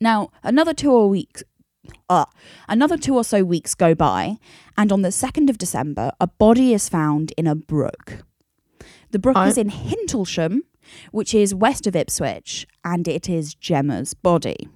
Now, 0.00 0.30
another 0.42 0.74
two 0.74 0.92
or 0.92 1.08
weeks. 1.08 1.42
Uh, 2.08 2.24
another 2.66 2.96
two 2.96 3.14
or 3.14 3.24
so 3.24 3.44
weeks 3.44 3.74
go 3.74 3.94
by, 3.94 4.38
and 4.76 4.90
on 4.90 5.02
the 5.02 5.10
2nd 5.10 5.50
of 5.50 5.58
December, 5.58 6.12
a 6.18 6.26
body 6.26 6.72
is 6.72 6.88
found 6.88 7.32
in 7.36 7.46
a 7.46 7.54
brook. 7.54 8.24
The 9.14 9.20
brook 9.20 9.36
I- 9.36 9.46
is 9.46 9.56
in 9.56 9.70
Hintlesham, 9.70 10.62
which 11.12 11.34
is 11.34 11.54
west 11.54 11.86
of 11.86 11.94
Ipswich, 11.94 12.66
and 12.84 13.06
it 13.06 13.30
is 13.30 13.54
Gemma's 13.54 14.12
body 14.12 14.68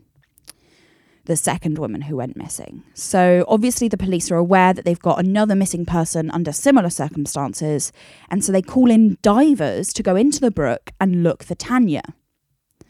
the 1.25 1.37
second 1.37 1.77
woman 1.77 2.03
who 2.03 2.17
went 2.17 2.37
missing. 2.37 2.85
So 2.95 3.45
obviously 3.49 3.89
the 3.89 3.99
police 3.99 4.31
are 4.31 4.37
aware 4.37 4.73
that 4.73 4.85
they've 4.85 4.99
got 4.99 5.19
another 5.19 5.57
missing 5.57 5.85
person 5.85 6.31
under 6.31 6.53
similar 6.53 6.89
circumstances, 6.89 7.93
and 8.31 8.45
so 8.45 8.53
they 8.53 8.63
call 8.63 8.93
in 8.93 9.19
divers 9.23 9.93
to 9.95 10.05
go 10.05 10.15
into 10.15 10.41
the 10.41 10.53
brook 10.53 10.93
and 11.01 11.25
look 11.25 11.43
for 11.43 11.57
Tania. 11.57 12.03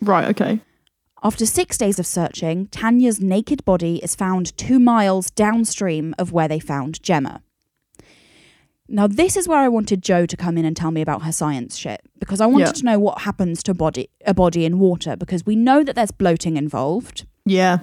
Right. 0.02 0.28
Okay. 0.28 0.60
After 1.24 1.46
six 1.46 1.78
days 1.78 1.98
of 1.98 2.06
searching, 2.06 2.66
Tania's 2.66 3.20
naked 3.22 3.64
body 3.64 3.96
is 4.04 4.14
found 4.14 4.56
two 4.58 4.78
miles 4.78 5.30
downstream 5.30 6.14
of 6.18 6.30
where 6.30 6.46
they 6.46 6.60
found 6.60 7.02
Gemma. 7.02 7.42
Now, 8.88 9.06
this 9.06 9.36
is 9.36 9.46
where 9.46 9.58
I 9.58 9.68
wanted 9.68 10.02
Joe 10.02 10.24
to 10.26 10.36
come 10.36 10.56
in 10.56 10.64
and 10.64 10.76
tell 10.76 10.90
me 10.90 11.02
about 11.02 11.22
her 11.22 11.32
science 11.32 11.76
shit 11.76 12.00
because 12.18 12.40
I 12.40 12.46
wanted 12.46 12.68
Yeah. 12.68 12.72
to 12.72 12.84
know 12.84 12.98
what 12.98 13.20
happens 13.22 13.62
to 13.64 13.74
body 13.74 14.08
a 14.26 14.32
body 14.34 14.64
in 14.64 14.78
water 14.78 15.16
because 15.16 15.44
we 15.44 15.56
know 15.56 15.84
that 15.84 15.94
there's 15.94 16.10
bloating 16.10 16.56
involved 16.56 17.26
Yeah. 17.44 17.80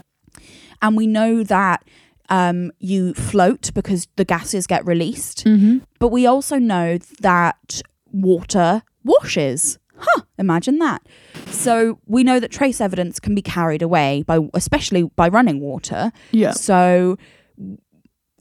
and 0.82 0.98
we 0.98 1.06
know 1.08 1.44
that 1.44 1.84
um, 2.30 2.72
you 2.80 3.14
float 3.14 3.72
because 3.76 4.08
the 4.16 4.26
gases 4.26 4.66
get 4.66 4.84
released. 4.84 5.46
Mm-hmm. 5.46 5.78
But 6.00 6.08
we 6.08 6.26
also 6.26 6.58
know 6.58 6.98
that 7.22 7.82
water 8.12 8.82
washes. 9.04 9.78
Huh, 9.98 10.24
imagine 10.40 10.80
that. 10.80 11.04
So 11.52 12.00
we 12.08 12.24
know 12.24 12.40
that 12.40 12.50
trace 12.50 12.82
evidence 12.82 13.20
can 13.20 13.36
be 13.36 13.44
carried 13.44 13.84
away 13.84 14.24
by 14.26 14.40
especially 14.56 15.04
by 15.04 15.30
running 15.30 15.60
water. 15.60 16.12
Yeah. 16.32 16.52
So 16.52 17.18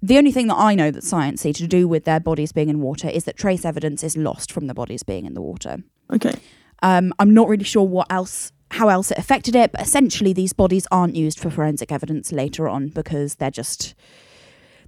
the 0.05 0.19
only 0.19 0.33
thing 0.33 0.49
that 0.49 0.57
I 0.57 0.75
know 0.75 0.91
that 0.91 1.03
science 1.03 1.41
see 1.41 1.55
to 1.55 1.67
do 1.67 1.89
with 1.89 2.05
their 2.05 2.21
bodies 2.21 2.53
being 2.53 2.69
in 2.69 2.81
water 2.81 3.09
is 3.09 3.25
that 3.25 3.39
trace 3.39 3.65
evidence 3.65 4.05
is 4.05 4.19
lost 4.19 4.53
from 4.53 4.67
the 4.67 4.75
bodies 4.75 5.03
being 5.03 5.25
in 5.25 5.33
the 5.33 5.41
water. 5.41 5.79
Okay. 6.13 6.35
Um, 6.83 7.15
I'm 7.19 7.33
not 7.33 7.49
really 7.49 7.65
sure 7.65 7.85
what 7.85 8.07
else, 8.13 8.53
how 8.73 8.89
else 8.89 9.11
it 9.11 9.17
affected 9.17 9.57
it, 9.57 9.73
but 9.73 9.81
essentially 9.81 10.35
these 10.35 10.53
bodies 10.53 10.87
aren't 10.93 11.17
used 11.17 11.41
for 11.41 11.49
forensic 11.49 11.91
evidence 11.91 12.33
later 12.33 12.69
on 12.69 12.89
because 12.89 13.37
they're 13.37 13.51
just 13.51 13.95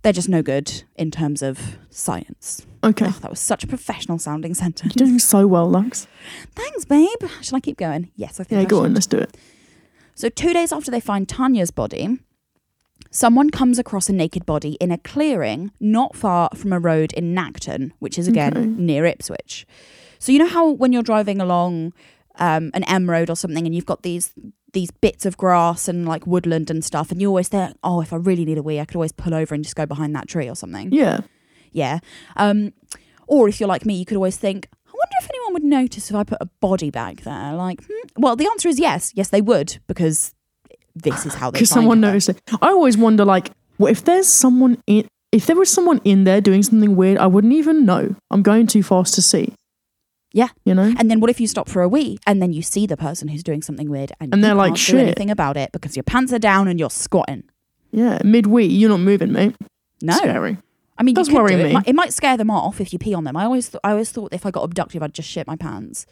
they're 0.02 0.12
just 0.12 0.29
no 0.29 0.42
good 0.42 0.85
in 0.96 1.11
terms 1.11 1.40
of 1.40 1.79
science. 1.88 2.66
Okay. 2.85 3.07
Oh, 3.09 3.18
that 3.22 3.31
was 3.31 3.40
such 3.40 3.64
a 3.64 3.66
professional 3.66 4.18
sounding 4.18 4.52
sentence. 4.62 4.94
You're 4.94 5.07
doing 5.07 5.18
so 5.18 5.46
well, 5.46 5.68
Lux. 5.68 6.07
Thanks, 6.55 6.85
babe. 6.85 7.09
Should 7.40 7.55
I 7.55 7.61
keep 7.61 7.79
going? 7.79 8.11
Yes, 8.16 8.38
I 8.38 8.44
think. 8.44 8.59
Yeah. 8.59 8.66
I 8.66 8.68
Go 8.68 8.85
on. 8.85 8.92
Let's 8.92 9.07
do 9.07 9.16
it. 9.16 9.35
So 10.14 10.29
two 10.29 10.52
days 10.52 10.72
after 10.72 10.90
they 10.90 11.00
find 11.00 11.26
Tania's 11.26 11.70
body, 11.70 12.18
someone 13.11 13.51
comes 13.51 13.79
across 13.79 14.09
a 14.09 14.12
naked 14.12 14.45
body 14.47 14.73
in 14.81 14.90
a 14.90 14.99
clearing 14.99 15.71
not 15.81 16.16
far 16.16 16.49
from 16.55 16.73
a 16.73 16.79
road 16.79 17.12
in 17.14 17.35
Nacton, 17.35 17.92
which 17.99 18.19
is 18.19 18.29
again 18.29 18.57
Okay. 18.57 18.66
near 18.66 19.05
Ipswich. 19.05 19.66
So 20.19 20.33
you 20.33 20.38
know 20.38 20.47
how 20.47 20.71
when 20.71 20.92
you're 20.92 21.03
driving 21.03 21.40
along 21.40 21.92
um, 22.38 22.71
an 22.75 22.85
M 22.85 23.09
road 23.11 23.31
or 23.31 23.37
something, 23.37 23.66
and 23.66 23.75
you've 23.75 23.87
got 23.87 24.03
these 24.03 24.33
these 24.73 24.90
bits 24.90 25.25
of 25.25 25.37
grass 25.37 25.88
and 25.88 26.07
like 26.07 26.27
woodland 26.27 26.71
and 26.71 26.85
stuff, 26.85 27.11
and 27.11 27.21
you 27.21 27.29
always 27.29 27.49
think, 27.49 27.77
oh, 27.83 28.01
if 28.01 28.12
I 28.12 28.16
really 28.16 28.45
need 28.45 28.59
a 28.59 28.62
wee, 28.62 28.79
I 28.81 28.85
could 28.85 28.97
always 28.97 29.12
pull 29.12 29.35
over 29.35 29.55
and 29.55 29.64
just 29.64 29.77
go 29.77 29.87
behind 29.87 30.14
that 30.14 30.29
tree 30.29 30.49
or 30.49 30.55
something. 30.55 30.92
Yeah. 30.92 31.21
Yeah. 31.73 32.01
Um, 32.37 32.73
or 33.27 33.49
if 33.49 33.59
you're 33.59 33.69
like 33.69 33.87
me, 33.87 33.95
you 33.95 34.05
could 34.05 34.16
always 34.16 34.37
think, 34.37 34.69
I 34.87 34.90
wonder 34.90 35.16
if 35.23 35.31
anyone 35.31 35.53
would 35.55 35.64
notice 35.64 36.11
if 36.11 36.16
I 36.16 36.25
put 36.25 36.38
a 36.40 36.47
body 36.61 36.90
bag 36.90 37.23
there. 37.23 37.55
Like, 37.55 37.85
hmm. 37.85 38.09
well, 38.23 38.37
the 38.37 38.47
answer 38.47 38.69
is 38.69 38.79
yes. 38.79 39.12
Yes, 39.14 39.31
they 39.31 39.40
would 39.40 39.79
because 39.87 40.35
this 40.97 41.27
is 41.27 41.35
how 41.35 41.51
they. 41.51 41.57
Because 41.57 41.71
someone 41.71 42.03
her. 42.03 42.09
noticed 42.09 42.31
it. 42.31 42.41
I 42.63 42.69
always 42.69 42.97
wonder, 42.97 43.25
like, 43.25 43.51
what 43.77 43.91
if 43.93 44.05
there's 44.05 44.27
someone 44.29 44.83
in? 44.87 45.07
If 45.33 45.47
there 45.47 45.57
was 45.57 45.71
someone 45.71 46.01
in 46.05 46.25
there 46.25 46.41
doing 46.41 46.63
something 46.63 46.97
weird, 46.97 47.19
I 47.19 47.27
wouldn't 47.27 47.53
even 47.53 47.85
know. 47.85 48.15
I'm 48.31 48.43
going 48.43 48.67
too 48.67 48.83
fast 48.83 49.15
to 49.15 49.23
see. 49.23 49.53
Yeah. 50.33 50.49
You 50.65 50.75
know. 50.75 50.95
And 50.99 51.11
then 51.11 51.21
what 51.21 51.31
if 51.31 51.41
you 51.41 51.47
stop 51.47 51.69
for 51.69 51.83
a 51.83 51.89
wee 51.89 52.19
and 52.27 52.41
then 52.41 52.53
you 52.53 52.63
see 52.63 52.87
the 52.87 52.97
person 52.97 53.29
who's 53.29 53.43
doing 53.43 53.61
something 53.63 53.91
weird 53.91 54.13
and, 54.21 54.33
And 54.33 54.43
they're 54.43 54.55
like, 54.55 54.71
can't 54.71 54.77
do 54.77 54.83
"Shit." 54.83 55.01
anything 55.01 55.31
about 55.31 55.57
it 55.57 55.73
because 55.73 55.97
your 55.97 56.03
pants 56.05 56.33
are 56.33 56.39
down 56.39 56.69
and 56.69 56.79
you're 56.79 56.91
squatting. 56.91 57.45
Yeah. 57.93 58.19
Mid 58.25 58.47
wee, 58.47 58.65
you're 58.67 58.89
not 58.91 59.01
moving, 59.01 59.33
mate. 59.33 59.57
No, 60.03 60.15
Scary. 60.15 60.59
I 60.99 61.03
mean, 61.03 61.15
Does 61.15 61.31
worry 61.31 61.53
do 61.55 61.59
it. 61.59 61.65
me. 61.65 61.71
It 61.71 61.75
might, 61.75 61.89
it 61.89 61.95
might 61.95 62.13
scare 62.15 62.37
them 62.37 62.51
off 62.51 62.81
if 62.81 62.93
you 62.93 62.99
pee 62.99 63.13
on 63.15 63.25
them. 63.25 63.37
I 63.37 63.45
always, 63.45 63.69
th- 63.71 63.81
I 63.85 63.91
always 63.91 64.11
thought 64.11 64.33
if 64.33 64.47
I 64.47 64.51
got 64.51 64.63
abducted, 64.63 65.03
I'd 65.03 65.13
just 65.15 65.29
shit 65.29 65.47
my 65.47 65.57
pants. 65.57 66.07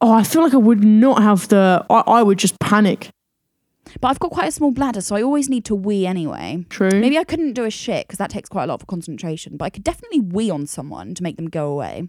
Oh, 0.00 0.12
I 0.12 0.24
feel 0.24 0.42
like 0.42 0.54
I 0.54 0.58
would 0.58 0.82
not 0.82 1.22
have 1.22 1.46
the. 1.48 1.84
I, 1.88 2.00
I 2.06 2.22
would 2.24 2.38
just 2.38 2.58
panic. 2.58 3.10
But 4.00 4.08
I've 4.08 4.18
got 4.18 4.30
quite 4.30 4.48
a 4.48 4.52
small 4.52 4.70
bladder, 4.70 5.00
so 5.00 5.16
I 5.16 5.22
always 5.22 5.48
need 5.48 5.64
to 5.66 5.74
wee 5.74 6.06
anyway. 6.06 6.64
True. 6.68 6.90
Maybe 6.90 7.18
I 7.18 7.24
couldn't 7.24 7.52
do 7.52 7.64
a 7.64 7.70
shit 7.70 8.06
because 8.06 8.18
that 8.18 8.30
takes 8.30 8.48
quite 8.48 8.64
a 8.64 8.66
lot 8.66 8.80
of 8.80 8.86
concentration, 8.86 9.56
but 9.56 9.66
I 9.66 9.70
could 9.70 9.84
definitely 9.84 10.20
wee 10.20 10.50
on 10.50 10.66
someone 10.66 11.14
to 11.14 11.22
make 11.22 11.36
them 11.36 11.48
go 11.48 11.68
away. 11.68 12.08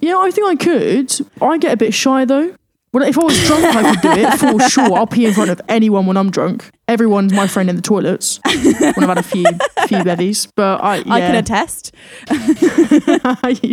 Yeah, 0.00 0.18
I 0.18 0.30
think 0.30 0.46
I 0.46 0.56
could. 0.56 1.12
I 1.40 1.58
get 1.58 1.72
a 1.72 1.76
bit 1.76 1.94
shy 1.94 2.24
though. 2.24 2.54
Well, 2.92 3.06
if 3.06 3.18
I 3.18 3.24
was 3.24 3.46
drunk, 3.46 3.64
I 3.64 3.92
could 3.92 4.00
do 4.00 4.10
it 4.12 4.38
for 4.38 4.60
sure. 4.70 4.96
I'll 4.96 5.06
pee 5.06 5.26
in 5.26 5.34
front 5.34 5.50
of 5.50 5.60
anyone 5.68 6.06
when 6.06 6.16
I'm 6.16 6.30
drunk. 6.30 6.70
Everyone's 6.88 7.32
my 7.32 7.46
friend 7.46 7.68
in 7.68 7.76
the 7.76 7.82
toilets 7.82 8.40
when 8.44 8.94
I've 8.96 9.08
had 9.08 9.18
a 9.18 9.22
few 9.22 9.44
few 9.86 10.02
bevies. 10.02 10.46
But 10.54 10.82
I, 10.82 10.96
yeah. 10.96 11.14
I 11.14 11.20
can 11.20 11.34
attest. 11.34 11.92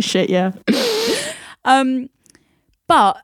shit, 0.04 0.28
yeah. 0.28 0.52
Um, 1.64 2.10
but 2.86 3.22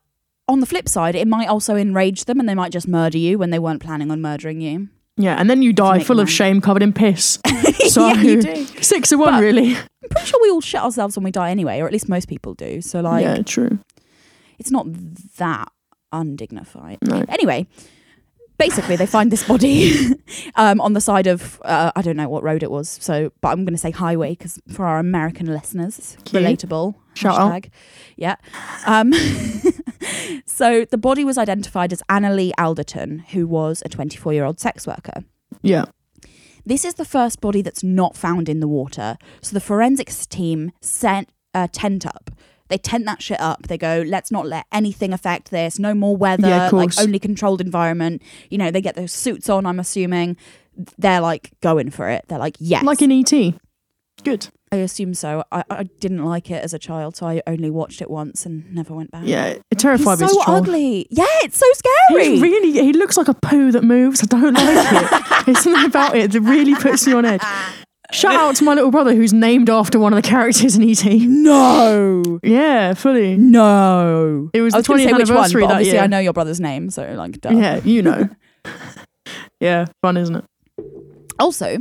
on 0.50 0.60
the 0.60 0.66
flip 0.66 0.88
side, 0.88 1.14
it 1.14 1.26
might 1.28 1.48
also 1.48 1.76
enrage 1.76 2.24
them 2.26 2.40
and 2.40 2.48
they 2.48 2.54
might 2.54 2.72
just 2.72 2.88
murder 2.88 3.16
you 3.18 3.38
when 3.38 3.50
they 3.50 3.58
weren't 3.58 3.80
planning 3.80 4.10
on 4.10 4.20
murdering 4.20 4.60
you. 4.60 4.88
Yeah, 5.16 5.36
and 5.38 5.48
then 5.50 5.62
you 5.62 5.72
die 5.72 6.00
full 6.02 6.16
them 6.16 6.22
of 6.24 6.30
shame, 6.30 6.60
covered 6.60 6.82
in 6.82 6.92
piss. 6.92 7.38
So 7.90 8.06
yeah, 8.06 8.20
you 8.22 8.40
do. 8.42 8.66
six 8.82 9.08
to 9.08 9.16
one, 9.16 9.32
But- 9.32 9.40
really. 9.42 9.74
I'm 9.74 10.08
pretty 10.10 10.26
sure 10.26 10.38
we 10.42 10.50
all 10.50 10.60
shit 10.60 10.80
ourselves 10.80 11.16
when 11.16 11.24
we 11.24 11.30
die 11.32 11.50
anyway, 11.50 11.80
or 11.80 11.86
at 11.86 11.92
least 11.92 12.08
most 12.08 12.28
people 12.28 12.54
do. 12.54 12.80
So, 12.80 13.00
like, 13.00 13.22
yeah, 13.24 13.42
true. 13.42 13.80
it's 14.60 14.70
not 14.70 14.86
that 15.38 15.68
undignified. 16.12 16.98
No. 17.02 17.24
Anyway, 17.28 17.66
basically, 18.60 18.94
they 18.94 19.06
find 19.06 19.32
this 19.32 19.42
body 19.42 19.94
um, 20.54 20.80
on 20.80 20.92
the 20.92 21.00
side 21.00 21.26
of 21.26 21.60
uh, 21.64 21.90
I 21.96 22.02
don't 22.02 22.16
know 22.16 22.28
what 22.28 22.44
road 22.44 22.62
it 22.62 22.70
was. 22.70 22.98
So, 23.00 23.32
but 23.40 23.48
I'm 23.48 23.64
going 23.64 23.74
to 23.74 23.78
say 23.78 23.90
highway 23.90 24.30
because 24.30 24.60
for 24.70 24.84
our 24.84 24.98
American 24.98 25.46
listeners, 25.46 26.16
Cute. 26.24 26.42
relatable. 26.42 26.94
Shout 27.14 27.38
out. 27.38 27.66
Yeah. 28.16 28.36
Um, 28.86 29.12
so 30.46 30.84
the 30.84 30.98
body 30.98 31.24
was 31.24 31.38
identified 31.38 31.92
as 31.92 32.02
Anneli 32.08 32.52
Alderton, 32.58 33.20
who 33.30 33.46
was 33.46 33.82
a 33.84 33.88
24 33.88 34.32
year 34.32 34.44
old 34.44 34.60
sex 34.60 34.86
worker. 34.86 35.24
Yeah. 35.62 35.86
This 36.64 36.84
is 36.84 36.94
the 36.94 37.04
first 37.04 37.40
body 37.40 37.62
that's 37.62 37.82
not 37.82 38.16
found 38.16 38.48
in 38.48 38.60
the 38.60 38.68
water. 38.68 39.16
So 39.40 39.54
the 39.54 39.60
forensics 39.60 40.26
team 40.26 40.72
sent 40.80 41.30
a 41.54 41.66
tent 41.66 42.06
up. 42.06 42.30
They 42.70 42.78
tent 42.78 43.04
that 43.04 43.20
shit 43.20 43.40
up. 43.40 43.66
They 43.66 43.76
go, 43.76 44.02
let's 44.06 44.30
not 44.30 44.46
let 44.46 44.64
anything 44.72 45.12
affect 45.12 45.50
this. 45.50 45.78
No 45.78 45.92
more 45.92 46.16
weather, 46.16 46.48
Yeah, 46.48 46.70
like 46.72 46.98
only 46.98 47.18
controlled 47.18 47.60
environment. 47.60 48.22
You 48.48 48.58
know, 48.58 48.70
they 48.70 48.80
get 48.80 48.94
those 48.94 49.12
suits 49.12 49.48
on, 49.50 49.66
I'm 49.66 49.78
assuming. 49.80 50.36
They're 50.96 51.20
like 51.20 51.50
going 51.60 51.90
for 51.90 52.08
it. 52.08 52.24
They're 52.28 52.38
like, 52.38 52.56
yes. 52.58 52.84
Like 52.84 53.02
in 53.02 53.12
ET. 53.12 53.32
Good. 54.24 54.48
I 54.72 54.76
assume 54.76 55.14
so. 55.14 55.42
I, 55.50 55.64
I 55.68 55.82
didn't 55.82 56.24
like 56.24 56.48
it 56.48 56.62
as 56.62 56.72
a 56.72 56.78
child, 56.78 57.16
so 57.16 57.26
I 57.26 57.42
only 57.48 57.70
watched 57.70 58.00
it 58.00 58.08
once 58.08 58.46
and 58.46 58.72
never 58.72 58.94
went 58.94 59.10
back. 59.10 59.22
Yeah, 59.24 59.54
it 59.68 59.78
terrified 59.80 60.20
me 60.20 60.28
so 60.28 60.40
ugly. 60.46 61.08
Yeah, 61.10 61.24
it's 61.42 61.58
so 61.58 61.66
scary. 61.72 62.30
He's 62.30 62.40
really, 62.40 62.70
he 62.70 62.92
looks 62.92 63.16
like 63.16 63.26
a 63.26 63.34
poo 63.34 63.72
that 63.72 63.82
moves. 63.82 64.22
I 64.22 64.26
don't 64.26 64.54
like 64.54 64.62
it. 64.62 65.24
There's 65.46 65.58
something 65.58 65.86
about 65.86 66.16
it 66.16 66.30
that 66.30 66.40
really 66.40 66.76
puts 66.76 67.04
me 67.04 67.14
on 67.14 67.24
edge. 67.24 67.42
Shout 68.12 68.34
out 68.34 68.56
to 68.56 68.64
my 68.64 68.74
little 68.74 68.90
brother 68.90 69.14
who's 69.14 69.32
named 69.32 69.70
after 69.70 69.98
one 69.98 70.12
of 70.12 70.22
the 70.22 70.28
characters 70.28 70.76
in 70.76 70.88
ET. 70.88 71.04
no. 71.04 72.40
Yeah, 72.42 72.94
fully. 72.94 73.36
No. 73.36 74.50
It 74.52 74.60
was 74.62 74.74
I 74.74 74.78
the 74.78 74.80
was 74.80 74.86
going 74.88 75.00
20th 75.00 75.04
say 75.04 75.12
which 75.12 75.28
one, 75.28 75.36
anniversary 75.36 75.62
but 75.62 75.66
that 75.68 75.74
obviously 75.74 75.94
year. 75.94 76.02
I 76.02 76.06
know 76.06 76.18
your 76.18 76.32
brother's 76.32 76.60
name, 76.60 76.90
so 76.90 77.04
like, 77.14 77.40
duh. 77.40 77.50
Yeah, 77.50 77.76
you 77.84 78.02
know. 78.02 78.28
yeah, 79.60 79.86
fun, 80.02 80.16
isn't 80.16 80.36
it? 80.36 80.44
Also, 81.38 81.78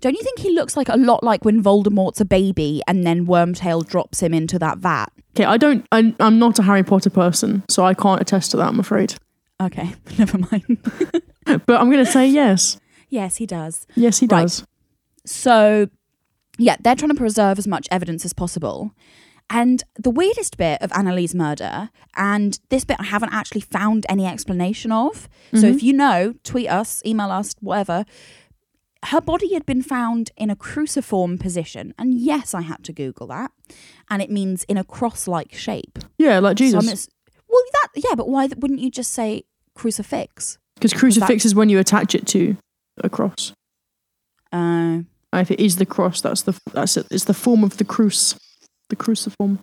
don't 0.00 0.14
you 0.14 0.22
think 0.22 0.38
he 0.40 0.50
looks 0.54 0.76
like 0.76 0.88
a 0.88 0.96
lot 0.96 1.22
like 1.24 1.44
when 1.44 1.62
Voldemort's 1.62 2.20
a 2.20 2.24
baby 2.24 2.82
and 2.86 3.06
then 3.06 3.26
Wormtail 3.26 3.86
drops 3.86 4.20
him 4.22 4.34
into 4.34 4.58
that 4.58 4.78
vat? 4.78 5.06
Okay, 5.36 5.44
I 5.44 5.56
don't. 5.56 5.86
I'm, 5.92 6.14
I'm 6.20 6.38
not 6.38 6.58
a 6.58 6.62
Harry 6.62 6.82
Potter 6.82 7.10
person, 7.10 7.62
so 7.68 7.84
I 7.84 7.94
can't 7.94 8.20
attest 8.20 8.50
to 8.52 8.56
that. 8.58 8.68
I'm 8.68 8.80
afraid. 8.80 9.14
Okay, 9.60 9.94
never 10.18 10.38
mind. 10.38 10.78
But 11.66 11.80
I'm 11.80 11.90
going 11.90 12.04
to 12.04 12.10
say 12.10 12.28
yes. 12.28 12.78
yes, 13.08 13.36
he 13.36 13.46
does. 13.46 13.86
Yes, 13.94 14.18
he 14.18 14.26
Right. 14.26 14.42
does. 14.42 14.66
So, 15.28 15.88
yeah, 16.58 16.76
they're 16.80 16.96
trying 16.96 17.10
to 17.10 17.14
preserve 17.14 17.58
as 17.58 17.66
much 17.66 17.86
evidence 17.90 18.24
as 18.24 18.32
possible. 18.32 18.92
And 19.50 19.82
the 19.98 20.10
weirdest 20.10 20.56
bit 20.58 20.82
of 20.82 20.90
Anneli's 20.90 21.34
murder, 21.34 21.88
and 22.16 22.58
this 22.68 22.84
bit 22.84 22.98
I 23.00 23.04
haven't 23.04 23.32
actually 23.32 23.62
found 23.62 24.04
any 24.08 24.26
explanation 24.26 24.92
of. 24.92 25.28
So 25.54 25.62
Mhm. 25.62 25.74
if 25.74 25.82
you 25.82 25.94
know, 25.94 26.34
tweet 26.44 26.68
us, 26.68 27.02
email 27.06 27.30
us, 27.30 27.54
whatever. 27.60 28.04
Her 29.06 29.20
body 29.22 29.54
had 29.54 29.64
been 29.64 29.80
found 29.82 30.32
in 30.36 30.50
a 30.50 30.56
cruciform 30.56 31.38
position. 31.38 31.94
And 31.98 32.12
yes, 32.14 32.52
I 32.52 32.60
had 32.62 32.82
to 32.84 32.92
Google 32.92 33.26
that. 33.28 33.52
And 34.10 34.20
it 34.20 34.30
means 34.30 34.64
in 34.64 34.76
a 34.76 34.84
cross 34.84 35.26
like 35.28 35.54
shape. 35.54 35.98
Yeah, 36.18 36.40
like 36.40 36.56
Jesus. 36.56 36.74
I'm 36.74 37.14
well, 37.48 37.62
that, 37.72 37.88
yeah, 37.96 38.14
but 38.16 38.28
why 38.28 38.48
th- 38.48 38.58
wouldn't 38.58 38.80
you 38.80 38.90
just 38.90 39.12
say 39.12 39.44
crucifix? 39.74 40.58
Because 40.74 40.92
crucifix 40.92 41.46
is 41.46 41.54
when 41.54 41.70
you 41.70 41.78
attach 41.78 42.14
it 42.14 42.26
to 42.28 42.56
a 43.02 43.08
cross. 43.08 43.52
Uh, 44.52 45.00
if 45.32 45.50
it 45.50 45.60
is 45.60 45.76
the 45.76 45.86
cross, 45.86 46.20
that's 46.20 46.42
the 46.42 46.58
that's 46.72 46.96
it. 46.96 47.06
It's 47.10 47.24
the 47.24 47.34
form 47.34 47.62
of 47.64 47.76
the 47.76 47.84
cruce, 47.84 48.38
the 48.88 48.96
cruciform. 48.96 49.60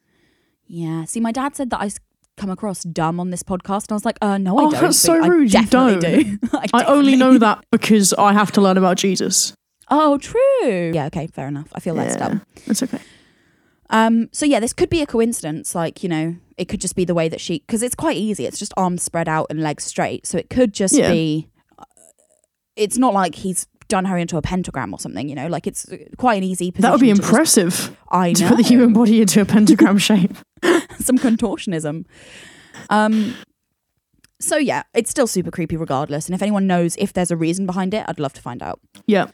yeah. 0.68 1.06
See, 1.06 1.20
my 1.20 1.32
dad 1.32 1.56
said 1.56 1.70
that 1.72 1.82
I 1.82 1.90
come 2.38 2.50
across 2.50 2.84
dumb 2.84 3.20
on 3.20 3.30
this 3.30 3.44
podcast. 3.44 3.84
And 3.84 3.92
I 3.92 3.94
was 3.96 4.04
like, 4.06 4.18
uh, 4.22 4.38
no, 4.38 4.58
I 4.60 4.64
Oh, 4.64 4.72
don't. 4.72 4.82
that's 4.82 5.00
so 5.00 5.14
I 5.24 5.28
rude. 5.28 5.54
You 5.54 5.62
definitely 5.62 6.00
don't. 6.02 6.42
do. 6.42 6.50
I, 6.74 6.82
I 6.82 6.84
only 6.86 7.16
know 7.16 7.38
that 7.38 7.64
because 7.72 8.14
I 8.14 8.34
have 8.34 8.52
to 8.54 8.62
learn 8.62 8.78
about 8.78 8.98
Jesus. 8.98 9.54
Oh, 9.90 10.18
true. 10.18 10.92
Yeah, 10.94 11.06
okay, 11.06 11.28
fair 11.28 11.48
enough. 11.48 11.68
I 11.74 11.80
feel 11.80 11.96
less 11.96 12.14
Yeah. 12.18 12.28
dumb. 12.28 12.42
That's 12.68 12.84
okay. 12.84 13.00
Um, 13.90 14.30
so 14.34 14.46
yeah, 14.46 14.60
this 14.60 14.74
could 14.74 14.90
be 14.90 15.02
a 15.02 15.06
coincidence. 15.06 15.76
Like 15.76 16.02
you 16.04 16.10
know, 16.10 16.36
it 16.58 16.66
could 16.66 16.82
just 16.82 16.96
be 16.96 17.06
the 17.06 17.14
way 17.14 17.30
that 17.30 17.40
she 17.40 17.60
because 17.60 17.84
it's 17.84 17.96
quite 17.96 18.18
easy. 18.18 18.46
It's 18.46 18.58
just 18.60 18.74
arms 18.76 19.04
spread 19.04 19.30
out 19.30 19.48
and 19.50 19.62
legs 19.62 19.84
straight. 19.84 20.26
So 20.26 20.38
it 20.38 20.50
could 20.50 20.74
just 20.74 20.96
Yeah. 20.96 21.12
be. 21.12 21.48
uh, 21.80 21.84
It's 22.76 22.98
not 22.98 23.14
like 23.14 23.36
he's 23.36 23.68
done 23.88 24.06
her 24.06 24.18
into 24.18 24.38
a 24.38 24.42
pentagram 24.42 24.94
or 24.94 25.00
something. 25.00 25.30
You 25.30 25.36
know, 25.36 25.48
like 25.48 25.68
it's 25.68 25.86
quite 26.18 26.36
an 26.36 26.44
easy. 26.44 26.72
That 26.72 26.92
would 26.92 27.02
be 27.02 27.08
to 27.10 27.16
just- 27.16 27.28
impressive 27.30 27.98
I 28.10 28.34
to 28.34 28.48
put 28.48 28.58
the 28.58 28.64
human 28.64 28.94
body 28.94 29.22
into 29.22 29.42
a 29.42 29.46
pentagram 29.46 29.98
shape. 30.10 30.36
some 31.00 31.18
contortionism. 31.18 32.06
Um. 32.90 33.36
So 34.42 34.58
yeah, 34.58 34.84
it's 34.94 35.10
still 35.10 35.28
super 35.28 35.50
creepy 35.52 35.78
regardless. 35.78 36.26
And 36.28 36.36
if 36.36 36.42
anyone 36.42 36.68
knows 36.68 36.96
if 36.98 37.14
there's 37.14 37.32
a 37.32 37.38
reason 37.38 37.66
behind 37.66 37.94
it, 37.94 38.06
I'd 38.08 38.20
love 38.20 38.34
to 38.34 38.42
find 38.42 38.62
out. 38.62 38.80
Yeah, 39.08 39.28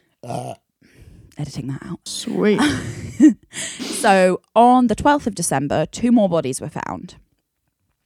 Editing 1.37 1.67
that 1.67 1.81
out. 1.83 2.07
sweet. 2.07 2.59
So 3.51 4.41
on 4.55 4.87
the 4.87 4.95
12th 4.95 5.27
of 5.27 5.35
December, 5.35 5.85
two 5.85 6.11
more 6.11 6.27
bodies 6.27 6.59
were 6.59 6.69
found. 6.69 7.15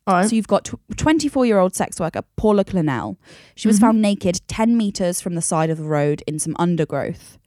Right. 0.07 0.29
So 0.29 0.35
you've 0.35 0.47
got 0.47 0.69
24 0.97 1.45
year 1.45 1.57
old 1.57 1.75
sex 1.75 1.99
worker 1.99 2.21
Paula 2.35 2.63
Clennell. 2.63 3.17
She 3.55 3.67
was 3.67 3.77
Mhm. 3.77 3.81
found 3.81 4.01
naked 4.01 4.41
10 4.47 4.77
meters 4.77 5.19
from 5.19 5.33
the 5.35 5.41
side 5.41 5.69
of 5.69 5.77
the 5.79 5.83
road 5.85 6.21
in 6.27 6.37
some 6.39 6.55
undergrowth. 6.59 7.37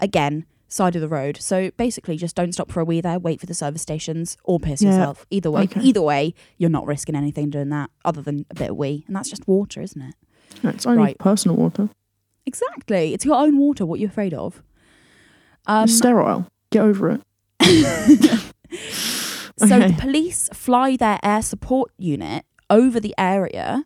Again, 0.00 0.44
side 0.66 0.94
of 0.96 1.02
the 1.02 1.08
road. 1.08 1.36
So 1.40 1.70
basically, 1.76 2.16
just 2.16 2.34
don't 2.34 2.52
stop 2.52 2.70
for 2.70 2.80
a 2.80 2.84
wee 2.84 3.00
there. 3.00 3.18
Wait 3.18 3.38
for 3.40 3.46
the 3.46 3.54
service 3.54 3.82
stations 3.82 4.36
or 4.44 4.58
piss 4.58 4.82
Yeah. 4.82 4.90
yourself. 4.90 5.26
Either 5.30 5.50
way, 5.50 5.62
Okay. 5.62 5.80
either 5.82 6.02
way, 6.02 6.34
you're 6.58 6.70
not 6.70 6.86
risking 6.86 7.14
anything 7.14 7.50
doing 7.50 7.68
that 7.70 7.90
other 8.04 8.22
than 8.22 8.44
a 8.50 8.54
bit 8.54 8.70
of 8.70 8.76
wee, 8.76 9.04
and 9.06 9.14
that's 9.14 9.30
just 9.30 9.46
water, 9.46 9.80
isn't 9.82 10.00
it? 10.02 10.14
No, 10.64 10.70
it's 10.70 10.86
only 10.86 10.98
Right. 11.02 11.18
personal 11.18 11.56
water. 11.56 11.90
Exactly. 12.46 13.14
It's 13.14 13.24
your 13.24 13.36
own 13.36 13.56
water. 13.58 13.84
What 13.86 14.00
you're 14.00 14.08
you 14.08 14.10
afraid 14.10 14.34
of? 14.34 14.62
Um, 15.66 15.86
sterile. 15.86 16.46
Get 16.70 16.82
over 16.82 17.10
it. 17.10 17.22
so 19.68 19.78
the 19.78 19.94
police 19.98 20.48
fly 20.52 20.96
their 20.96 21.18
air 21.22 21.42
support 21.42 21.90
unit 21.98 22.44
over 22.68 22.98
the 23.00 23.14
area 23.18 23.84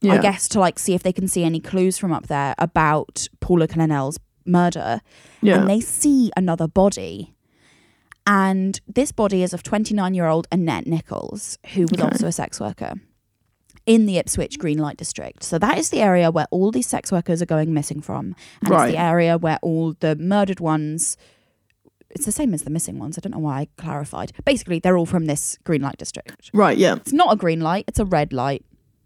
Yeah. 0.00 0.14
I 0.14 0.18
guess 0.18 0.48
to 0.48 0.60
like 0.60 0.78
see 0.78 0.94
if 0.94 1.02
they 1.02 1.12
can 1.12 1.28
see 1.28 1.44
any 1.44 1.60
clues 1.60 1.96
from 1.98 2.12
up 2.12 2.26
there 2.26 2.54
about 2.58 3.28
Paula 3.40 3.66
Clennell's 3.66 4.18
murder. 4.44 5.00
Yeah. 5.40 5.60
And 5.60 5.68
they 5.68 5.80
see 5.80 6.30
another 6.36 6.68
body. 6.68 7.34
And 8.26 8.80
this 8.86 9.12
body 9.12 9.42
is 9.42 9.52
of 9.52 9.62
29 9.62 10.14
year 10.14 10.26
old 10.26 10.46
Annette 10.52 10.86
Nicholls, 10.86 11.58
who 11.74 11.82
was 11.82 11.92
Okay. 12.00 12.02
also 12.02 12.26
a 12.26 12.32
sex 12.32 12.58
worker 12.60 12.94
in 13.86 14.06
the 14.06 14.16
Ipswich 14.16 14.58
Green 14.58 14.78
Light 14.78 14.96
District. 14.96 15.42
So 15.42 15.58
that 15.58 15.76
is 15.78 15.90
the 15.90 16.00
area 16.00 16.30
where 16.30 16.46
all 16.50 16.70
these 16.70 16.86
sex 16.86 17.12
workers 17.12 17.42
are 17.42 17.46
going 17.46 17.74
missing 17.74 18.00
from. 18.00 18.34
And 18.62 18.70
Right. 18.70 18.88
it's 18.88 18.94
the 18.96 19.02
area 19.02 19.36
where 19.36 19.58
all 19.60 19.94
the 20.00 20.16
murdered 20.16 20.60
ones 20.60 21.16
it's 22.14 22.26
the 22.26 22.32
same 22.32 22.54
as 22.54 22.62
the 22.62 22.70
missing 22.70 22.98
ones. 22.98 23.18
I 23.18 23.20
don't 23.20 23.32
know 23.32 23.38
why 23.38 23.60
I 23.60 23.68
clarified. 23.76 24.32
Basically, 24.44 24.78
they're 24.78 24.96
all 24.96 25.06
from 25.06 25.26
this 25.26 25.58
green 25.64 25.82
light 25.82 25.98
district. 25.98 26.50
right. 26.52 26.76
Yeah. 26.76 26.96
It's 26.96 27.12
not 27.12 27.32
a 27.32 27.36
green 27.36 27.60
light, 27.60 27.84
it's 27.88 27.98
a 27.98 28.04
red 28.04 28.32
light. 28.32 28.64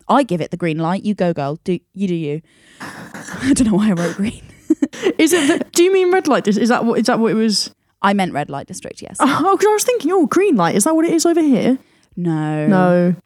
I 0.09 0.23
give 0.23 0.41
it 0.41 0.51
the 0.51 0.57
green 0.57 0.79
light. 0.79 1.05
You 1.05 1.15
go, 1.15 1.33
girl. 1.35 1.59
Do 1.65 1.79
you 1.93 2.09
do 2.09 2.15
you? 2.15 2.41
I 2.81 3.53
don't 3.55 3.67
know 3.69 3.75
why 3.77 3.91
I 3.91 3.93
wrote 3.93 4.17
green. 4.17 4.43
Is 5.19 5.33
it? 5.33 5.59
The, 5.59 5.65
do 5.73 5.83
you 5.83 5.93
mean 5.93 6.13
red 6.13 6.27
light? 6.29 6.49
Is, 6.49 6.57
is 6.57 6.71
that 6.71 6.85
what? 6.85 6.99
Is 6.99 7.07
that 7.07 7.19
what 7.19 7.31
it 7.33 7.35
was? 7.35 7.75
I 8.01 8.15
meant 8.15 8.33
red 8.33 8.49
light 8.49 8.67
district. 8.67 9.03
Yes. 9.03 9.17
Oh, 9.21 9.57
because 9.57 9.67
I 9.67 9.73
was 9.73 9.85
thinking, 9.85 10.13
oh, 10.13 10.27
green 10.27 10.57
light. 10.57 10.77
Is 10.77 10.85
that 10.85 10.95
what 10.95 11.05
it 11.05 11.13
is 11.13 11.27
over 11.27 11.43
here? 11.43 11.79
No. 12.17 12.67
No. 12.67 13.17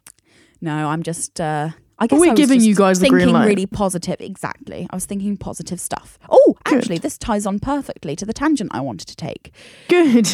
No. 0.61 0.89
I'm 0.89 1.03
just. 1.03 1.41
uh 1.41 1.71
I 2.03 2.07
guess 2.09 2.19
we're 2.21 2.33
I 2.33 2.35
giving 2.35 2.61
you 2.61 2.75
guys 2.75 2.99
the 2.99 3.05
thinking 3.05 3.19
green 3.27 3.33
light. 3.35 3.47
really 3.47 3.67
positive. 3.67 4.17
Exactly. 4.21 4.87
I 4.91 4.97
was 4.97 5.07
thinking 5.07 5.37
positive 5.37 5.81
stuff. 5.81 6.19
Oh, 6.29 6.57
Good. 6.65 6.79
actually, 6.79 6.99
this 6.99 7.17
ties 7.17 7.47
on 7.47 7.59
perfectly 7.61 8.17
to 8.17 8.27
the 8.27 8.33
tangent 8.33 8.71
I 8.75 8.81
wanted 8.81 9.07
to 9.09 9.17
take. 9.17 9.53
Good. 9.89 10.27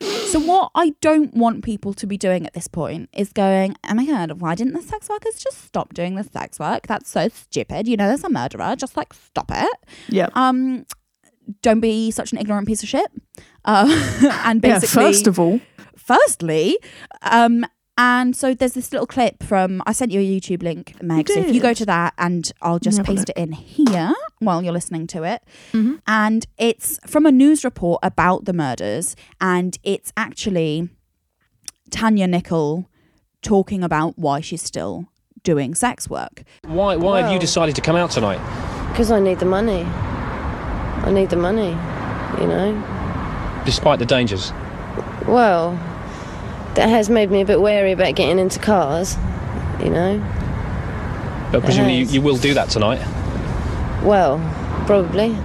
So 0.00 0.40
what 0.40 0.70
I 0.74 0.90
don't 1.00 1.32
want 1.34 1.64
people 1.64 1.94
to 1.94 2.06
be 2.06 2.18
doing 2.18 2.44
at 2.46 2.52
this 2.52 2.66
point 2.66 3.08
is 3.14 3.32
going, 3.32 3.76
oh 3.88 3.94
my 3.94 4.04
god, 4.04 4.32
why 4.40 4.54
didn't 4.56 4.74
the 4.74 4.82
sex 4.82 5.08
workers 5.08 5.38
just 5.38 5.64
stop 5.64 5.94
doing 5.94 6.16
the 6.16 6.24
sex 6.24 6.58
work? 6.58 6.86
That's 6.88 7.08
so 7.08 7.28
stupid. 7.28 7.86
You 7.88 7.96
know, 7.96 8.08
there's 8.08 8.24
a 8.24 8.28
murderer. 8.28 8.74
Just 8.76 8.96
like 8.96 9.14
stop 9.14 9.50
it. 9.54 9.78
Yeah. 10.08 10.28
Um, 10.34 10.84
don't 11.62 11.80
be 11.80 12.10
such 12.10 12.32
an 12.32 12.38
ignorant 12.38 12.66
piece 12.66 12.82
of 12.82 12.88
shit. 12.88 13.06
Uh, 13.64 13.86
and 14.44 14.62
Yeah. 14.62 14.80
basically, 14.80 15.04
First 15.04 15.26
of 15.28 15.38
all, 15.38 15.60
firstly, 15.96 16.78
um, 17.22 17.64
and 17.96 18.34
so 18.36 18.54
there's 18.54 18.72
this 18.74 18.92
little 18.92 19.06
clip 19.06 19.42
from 19.42 19.82
I 19.86 19.92
sent 19.92 20.10
you 20.12 20.20
a 20.20 20.24
YouTube 20.40 20.62
link, 20.62 21.00
Meg. 21.02 21.28
So 21.28 21.38
if 21.40 21.54
you 21.54 21.60
go 21.60 21.74
to 21.74 21.86
that, 21.86 22.14
and 22.18 22.50
I'll 22.62 22.78
just 22.78 22.98
Have 22.98 23.08
a 23.08 23.12
paste 23.12 23.28
it 23.30 23.36
in 23.36 23.52
here 23.52 24.12
while 24.40 24.62
you're 24.62 24.72
listening 24.72 25.06
to 25.08 25.22
it, 25.22 25.42
Mhm. 25.72 26.00
and 26.06 26.46
it's 26.58 26.98
from 27.06 27.26
a 27.26 27.32
news 27.32 27.64
report 27.64 28.00
about 28.02 28.44
the 28.44 28.52
murders, 28.52 29.14
and 29.40 29.78
it's 29.84 30.12
actually 30.16 30.88
Tania 31.90 32.26
Nicol 32.26 32.86
talking 33.42 33.84
about 33.84 34.18
why 34.18 34.40
she's 34.40 34.62
still 34.62 35.06
doing 35.44 35.74
sex 35.74 36.08
work. 36.08 36.42
Why, 36.66 36.96
why 36.96 37.20
have 37.20 37.30
you 37.30 37.38
decided 37.38 37.74
to 37.76 37.80
come 37.82 37.94
out 37.96 38.10
tonight? 38.10 38.40
Because 38.90 39.10
I 39.10 39.20
need 39.20 39.38
the 39.38 39.44
money. 39.46 39.84
I 39.84 41.10
need 41.12 41.28
the 41.30 41.36
money, 41.36 41.76
you 42.40 42.46
know. 42.48 43.62
Despite 43.66 43.98
the 43.98 44.06
dangers? 44.06 44.52
Well, 45.28 45.78
that 46.74 46.88
has 46.88 47.08
made 47.08 47.30
me 47.30 47.40
a 47.40 47.44
bit 47.44 47.60
wary 47.60 47.92
about 47.92 48.14
getting 48.14 48.38
into 48.38 48.58
cars, 48.58 49.16
you 49.82 49.90
know. 49.90 50.18
But 51.52 51.62
presumably 51.62 51.98
you, 51.98 52.06
you 52.06 52.20
will 52.20 52.36
do 52.36 52.54
that 52.54 52.68
tonight. 52.68 52.98
Well, 54.02 54.38
probably. 54.86 55.36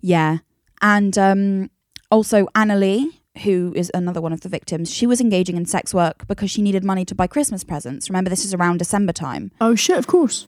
Yeah. 0.00 0.38
And 0.82 1.16
um, 1.16 1.70
also, 2.10 2.46
Anneli, 2.54 3.06
who 3.42 3.72
is 3.74 3.90
another 3.94 4.20
one 4.20 4.32
of 4.32 4.42
the 4.42 4.48
victims, 4.48 4.92
she 4.92 5.06
was 5.06 5.20
engaging 5.20 5.56
in 5.56 5.66
sex 5.66 5.94
work 5.94 6.26
because 6.26 6.50
she 6.50 6.62
needed 6.62 6.84
money 6.84 7.04
to 7.06 7.14
buy 7.14 7.26
Christmas 7.26 7.64
presents. 7.64 8.10
Remember, 8.10 8.30
this 8.30 8.44
is 8.44 8.52
around 8.52 8.78
December 8.78 9.12
time. 9.12 9.50
oh 9.60 9.74
shit, 9.74 9.98
of 9.98 10.06
course. 10.06 10.46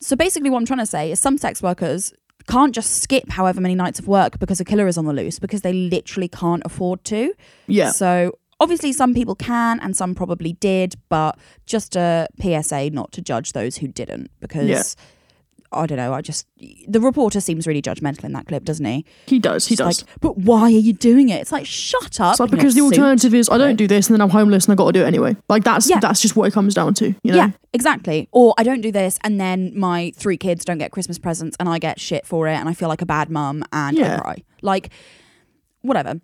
So 0.00 0.16
basically, 0.16 0.50
what 0.50 0.58
I'm 0.58 0.66
trying 0.66 0.80
to 0.80 0.86
say 0.86 1.10
is 1.10 1.18
some 1.18 1.38
sex 1.38 1.62
workers 1.62 2.12
can't 2.46 2.74
just 2.74 3.02
skip 3.02 3.30
however 3.30 3.60
many 3.60 3.74
nights 3.74 3.98
of 3.98 4.06
work 4.06 4.38
because 4.38 4.60
a 4.60 4.64
killer 4.64 4.86
is 4.86 4.98
on 4.98 5.06
the 5.06 5.12
loose 5.14 5.38
because 5.38 5.62
they 5.62 5.72
literally 5.72 6.28
can't 6.28 6.62
afford 6.66 7.02
to. 7.04 7.32
Yeah. 7.66 7.90
So 7.90 8.38
obviously, 8.60 8.92
some 8.92 9.14
people 9.14 9.34
can 9.34 9.80
and 9.80 9.96
some 9.96 10.14
probably 10.14 10.54
did, 10.54 10.94
but 11.08 11.38
just 11.66 11.96
a 11.96 12.28
PSA 12.40 12.90
not 12.90 13.12
to 13.12 13.22
judge 13.22 13.52
those 13.52 13.78
who 13.78 13.88
didn't 13.88 14.30
because. 14.40 14.68
Yeah. 14.68 14.82
I 15.76 15.86
don't 15.86 15.98
know. 15.98 16.14
I 16.14 16.20
just 16.20 16.46
the 16.86 17.00
reporter 17.00 17.40
seems 17.40 17.66
really 17.66 17.82
judgmental 17.82 18.22
in 18.22 18.32
that 18.34 18.46
clip, 18.46 18.62
doesn't 18.62 18.84
he? 18.84 19.04
He 19.26 19.40
does. 19.40 19.66
He 19.66 19.74
does. 19.74 20.02
Like, 20.04 20.20
but 20.20 20.38
why 20.38 20.60
are 20.66 20.68
you 20.68 20.92
doing 20.92 21.30
it? 21.30 21.40
It's 21.40 21.50
like, 21.50 21.66
shut 21.66 22.20
up. 22.20 22.34
It's 22.34 22.38
like 22.38 22.52
because 22.52 22.74
the 22.76 22.82
suit. 22.82 22.92
alternative 22.92 23.34
is 23.34 23.50
I 23.50 23.58
don't 23.58 23.74
do 23.74 23.88
this 23.88 24.06
and 24.06 24.14
then 24.14 24.20
I'm 24.20 24.30
homeless 24.30 24.66
and 24.66 24.72
I 24.72 24.76
got 24.76 24.86
to 24.86 24.92
do 24.92 25.02
it 25.02 25.06
anyway. 25.08 25.36
Like 25.48 25.64
that's 25.64 25.90
Yeah. 25.90 25.98
that's 25.98 26.20
just 26.22 26.36
what 26.36 26.46
it 26.46 26.52
comes 26.52 26.74
down 26.74 26.94
to. 26.94 27.06
You 27.24 27.32
know. 27.32 27.34
Yeah, 27.36 27.50
exactly. 27.72 28.28
Or 28.30 28.54
I 28.56 28.62
don't 28.62 28.82
do 28.82 28.92
this, 28.92 29.18
and 29.24 29.40
then 29.40 29.76
my 29.76 30.12
three 30.14 30.36
kids 30.36 30.64
don't 30.64 30.78
get 30.78 30.92
Christmas 30.92 31.18
presents, 31.18 31.56
and 31.58 31.68
I 31.68 31.80
get 31.80 31.98
shit 31.98 32.24
for 32.24 32.46
it, 32.46 32.54
and 32.54 32.68
I 32.68 32.72
feel 32.72 32.88
like 32.88 33.02
a 33.02 33.06
bad 33.06 33.28
mum, 33.28 33.64
and 33.72 33.98
Yeah. 33.98 34.14
I 34.14 34.20
cry. 34.20 34.36
Like, 34.62 34.90
whatever. 35.82 36.20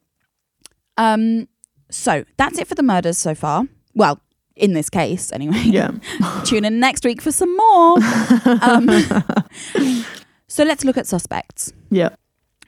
Um. 0.96 1.48
So 1.90 2.24
that's 2.36 2.58
it 2.58 2.66
for 2.66 2.74
the 2.74 2.82
murders 2.82 3.18
so 3.18 3.34
far. 3.34 3.64
Well, 3.94 4.20
in 4.56 4.72
this 4.74 4.90
case, 4.90 5.32
anyway. 5.32 5.62
Yeah. 5.64 5.90
Tune 6.44 6.64
in 6.64 6.80
next 6.80 7.04
week 7.04 7.20
for 7.22 7.32
some 7.32 7.56
more. 7.56 7.98
um, 8.62 8.88
so 10.48 10.64
let's 10.64 10.84
look 10.84 10.96
at 10.96 11.06
suspects. 11.06 11.72
Yeah. 11.90 12.10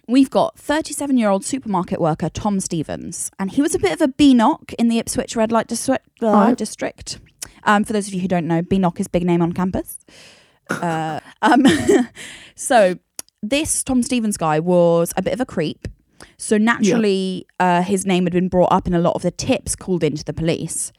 We've 0.08 0.30
got 0.30 0.58
37 0.58 1.16
year 1.16 1.28
old 1.28 1.44
supermarket 1.44 2.00
worker 2.00 2.28
Tom 2.28 2.60
Stevens, 2.60 3.30
and 3.38 3.50
he 3.52 3.62
was 3.62 3.74
a 3.74 3.78
bit 3.78 3.92
of 3.92 4.00
a 4.00 4.08
BNOC 4.08 4.74
in 4.74 4.88
the 4.88 4.98
Ipswich 4.98 5.36
red 5.36 5.52
light 5.52 5.68
district. 5.68 6.06
Uh, 6.22 6.26
Right. 6.26 6.56
district. 6.58 7.18
Um, 7.64 7.84
for 7.84 7.92
those 7.92 8.08
of 8.08 8.14
you 8.14 8.20
who 8.20 8.28
don't 8.28 8.46
know, 8.48 8.62
BNOC 8.62 8.98
is 9.00 9.06
big 9.08 9.24
name 9.24 9.40
on 9.40 9.52
campus. 9.52 9.98
Uh, 10.68 11.20
um, 11.42 11.64
so 12.56 12.98
this 13.42 13.84
Tom 13.84 14.02
Stevens 14.02 14.36
guy 14.36 14.58
was 14.58 15.12
a 15.16 15.22
bit 15.22 15.32
of 15.34 15.40
a 15.40 15.46
creep. 15.46 15.86
So 16.42 16.58
naturally, 16.58 17.46
uh, 17.60 17.82
his 17.82 18.04
name 18.04 18.24
had 18.24 18.32
been 18.32 18.48
brought 18.48 18.72
up 18.72 18.88
in 18.88 18.94
a 18.94 18.98
lot 18.98 19.14
of 19.14 19.22
the 19.22 19.30
tips 19.30 19.76
called 19.76 20.02
into 20.02 20.24
the 20.24 20.32
police. 20.32 20.92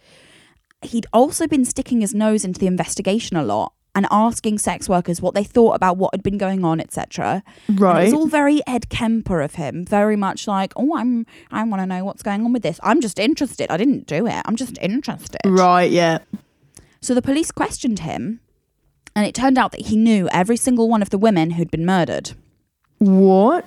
He'd 0.81 1.05
also 1.11 1.47
been 1.47 1.65
sticking 1.65 1.99
his 1.99 2.13
nose 2.13 2.45
into 2.45 2.61
the 2.61 2.67
investigation 2.67 3.35
a 3.35 3.43
lot 3.43 3.73
and 3.93 4.07
asking 4.09 4.59
sex 4.59 4.87
workers 4.87 5.21
what 5.21 5.35
they 5.35 5.43
thought 5.43 5.75
about 5.75 5.97
what 5.97 6.13
had 6.13 6.23
been 6.23 6.37
going 6.37 6.63
on, 6.63 6.79
etc. 6.79 7.43
And 7.67 7.77
It 7.99 8.05
was 8.05 8.13
all 8.13 8.27
very 8.27 8.61
Ed 8.65 8.87
Kemper 8.87 9.41
of 9.41 9.55
him, 9.55 9.83
very 9.83 10.15
much 10.15 10.47
like, 10.47 10.71
oh, 10.77 10.95
I'm, 10.95 11.25
I 11.51 11.61
want 11.65 11.81
to 11.81 11.85
know 11.85 12.05
what's 12.05 12.23
going 12.23 12.45
on 12.45 12.53
with 12.53 12.63
this. 12.63 12.79
I'm 12.81 13.01
just 13.01 13.19
interested. 13.19 13.69
I 13.69 13.75
didn't 13.75 14.07
do 14.07 14.25
it. 14.25 14.41
I'm 14.45 14.55
just 14.55 14.77
interested. 14.81 15.41
Right, 15.45 15.91
yeah. 15.91 16.19
So 17.01 17.13
the 17.13 17.21
police 17.21 17.51
questioned 17.51 17.99
him, 17.99 18.39
and 19.13 19.25
it 19.25 19.35
turned 19.35 19.57
out 19.57 19.71
that 19.73 19.81
he 19.87 19.97
knew 19.97 20.29
every 20.31 20.55
single 20.55 20.87
one 20.87 21.01
of 21.01 21.09
the 21.09 21.17
women 21.17 21.51
who'd 21.51 21.69
been 21.69 21.85
murdered. 21.85 22.31
What? 22.99 23.65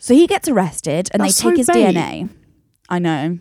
So 0.00 0.14
he 0.14 0.26
gets 0.26 0.48
arrested, 0.48 1.08
and 1.12 1.22
That's 1.22 1.40
they 1.40 1.50
take 1.50 1.54
so 1.54 1.58
his 1.58 1.66
vague. 1.68 1.94
DNA. 1.94 2.28
I 2.88 2.98
know. 2.98 3.38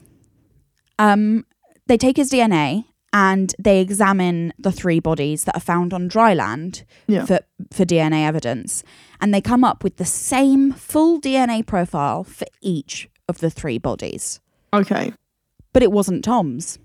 Um, 1.00 1.46
they 1.88 1.98
take 1.98 2.18
his 2.18 2.30
DNA 2.30 2.86
and 3.12 3.56
they 3.58 3.80
examine 3.82 4.54
the 4.60 4.72
three 4.72 5.00
bodies 5.00 5.46
that 5.46 5.56
are 5.58 5.62
found 5.62 5.94
on 5.94 6.08
dry 6.08 6.34
land 6.36 6.84
Yeah. 7.08 7.26
for 7.26 7.40
for 7.74 7.86
DNA 7.86 8.24
evidence, 8.28 8.84
and 9.20 9.34
they 9.34 9.42
come 9.42 9.64
up 9.64 9.84
with 9.84 9.96
the 9.98 10.06
same 10.06 10.72
full 10.74 11.20
DNA 11.20 11.66
profile 11.66 12.24
for 12.24 12.46
each 12.62 13.10
of 13.28 13.40
the 13.40 13.50
three 13.50 13.78
bodies. 13.80 14.40
Okay. 14.74 15.14
But 15.74 15.82
it 15.82 15.92
wasn't 15.92 16.24
Tom's. 16.24 16.78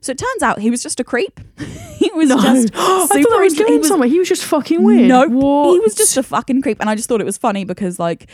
So 0.00 0.12
it 0.12 0.18
turns 0.18 0.42
out 0.42 0.58
he 0.60 0.70
was 0.70 0.82
just 0.82 1.00
a 1.00 1.04
creep. 1.04 1.40
he 1.98 2.10
was 2.12 2.28
No. 2.28 2.40
just 2.40 2.70
I 2.74 3.06
thought 3.06 3.32
I 3.32 3.40
was 3.42 3.52
into- 3.54 3.64
he 3.64 3.68
going 3.70 3.78
was- 3.80 3.88
somewhere. 3.88 4.08
He 4.08 4.18
was 4.18 4.28
just 4.28 4.44
fucking 4.44 4.82
weird. 4.82 5.08
Nope. 5.08 5.32
What? 5.32 5.72
He 5.72 5.80
was 5.80 5.94
just 5.94 6.16
a 6.16 6.22
fucking 6.22 6.62
creep. 6.62 6.80
And 6.80 6.88
I 6.90 6.94
just 6.94 7.08
thought 7.08 7.20
it 7.20 7.24
was 7.24 7.38
funny 7.38 7.64
because, 7.64 7.98
like, 7.98 8.28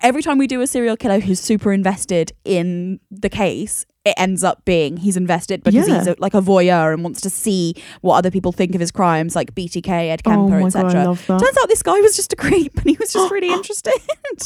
every 0.00 0.22
time 0.22 0.38
we 0.38 0.46
do 0.46 0.60
a 0.60 0.66
serial 0.66 0.96
killer 0.96 1.20
who's 1.20 1.38
super 1.40 1.72
invested 1.72 2.32
in 2.44 2.98
the 3.10 3.28
case, 3.28 3.86
it 4.04 4.14
ends 4.16 4.42
up 4.42 4.64
being 4.64 4.96
he's 4.96 5.16
invested 5.16 5.62
because 5.62 5.86
Yeah. 5.88 5.98
he's 5.98 6.06
a, 6.08 6.16
like 6.18 6.34
a 6.34 6.40
voyeur 6.40 6.92
and 6.92 7.04
wants 7.04 7.20
to 7.20 7.30
see 7.30 7.74
what 8.00 8.16
other 8.16 8.32
people 8.32 8.50
think 8.50 8.74
of 8.74 8.80
his 8.80 8.90
crimes, 8.90 9.36
like 9.36 9.54
BTK, 9.54 9.88
Ed 10.10 10.22
Oh 10.26 10.30
Kemper, 10.30 10.56
I 10.60 10.64
etc. 10.66 11.16
Turns 11.38 11.56
out 11.56 11.68
this 11.68 11.84
guy 11.84 12.00
was 12.00 12.16
just 12.16 12.32
a 12.32 12.36
creep 12.36 12.76
and 12.78 12.90
he 12.90 12.96
was 12.98 13.12
just 13.12 13.30
really 13.30 13.48
interested. 13.52 13.92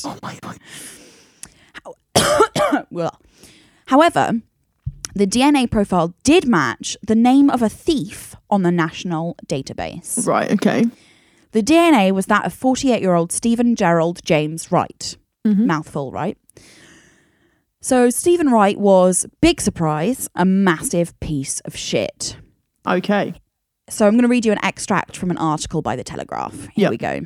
Oh 0.05 0.19
my 0.23 0.37
god. 0.43 0.59
well, 2.91 3.19
however, 3.87 4.33
the 5.17 5.27
DNA 5.27 5.71
profile 5.71 6.15
did 6.25 6.47
match 6.47 6.97
the 7.07 7.15
name 7.15 7.49
of 7.51 7.63
a 7.63 7.69
thief 7.69 8.35
on 8.51 8.63
the 8.63 8.71
national 8.71 9.37
database. 9.47 10.27
Right, 10.27 10.51
okay. 10.53 10.85
The 11.53 11.63
DNA 11.63 12.13
was 12.13 12.27
that 12.27 12.45
of 12.45 12.53
48 12.53 13.01
year 13.01 13.15
old 13.15 13.33
Stephen 13.33 13.75
Gerald 13.77 14.21
James 14.25 14.71
Wright. 14.71 15.17
Mm-hmm. 15.47 15.67
Mouthful, 15.67 16.13
right? 16.13 16.37
So, 17.81 18.11
Stephen 18.11 18.49
Wright 18.51 18.79
was, 18.79 19.27
big 19.41 19.61
surprise, 19.61 20.29
a 20.35 20.45
massive 20.45 21.19
piece 21.21 21.61
of 21.61 21.77
shit. 21.77 22.37
Okay. 22.87 23.35
So, 23.89 24.07
I'm 24.07 24.15
going 24.15 24.23
to 24.23 24.29
read 24.29 24.45
you 24.45 24.51
an 24.53 24.59
extract 24.65 25.17
from 25.17 25.31
an 25.31 25.39
article 25.39 25.83
by 25.83 25.95
The 25.95 26.03
Telegraph. 26.05 26.53
Here 26.75 26.83
Yep. 26.85 26.91
we 26.91 26.97
go. 26.97 27.21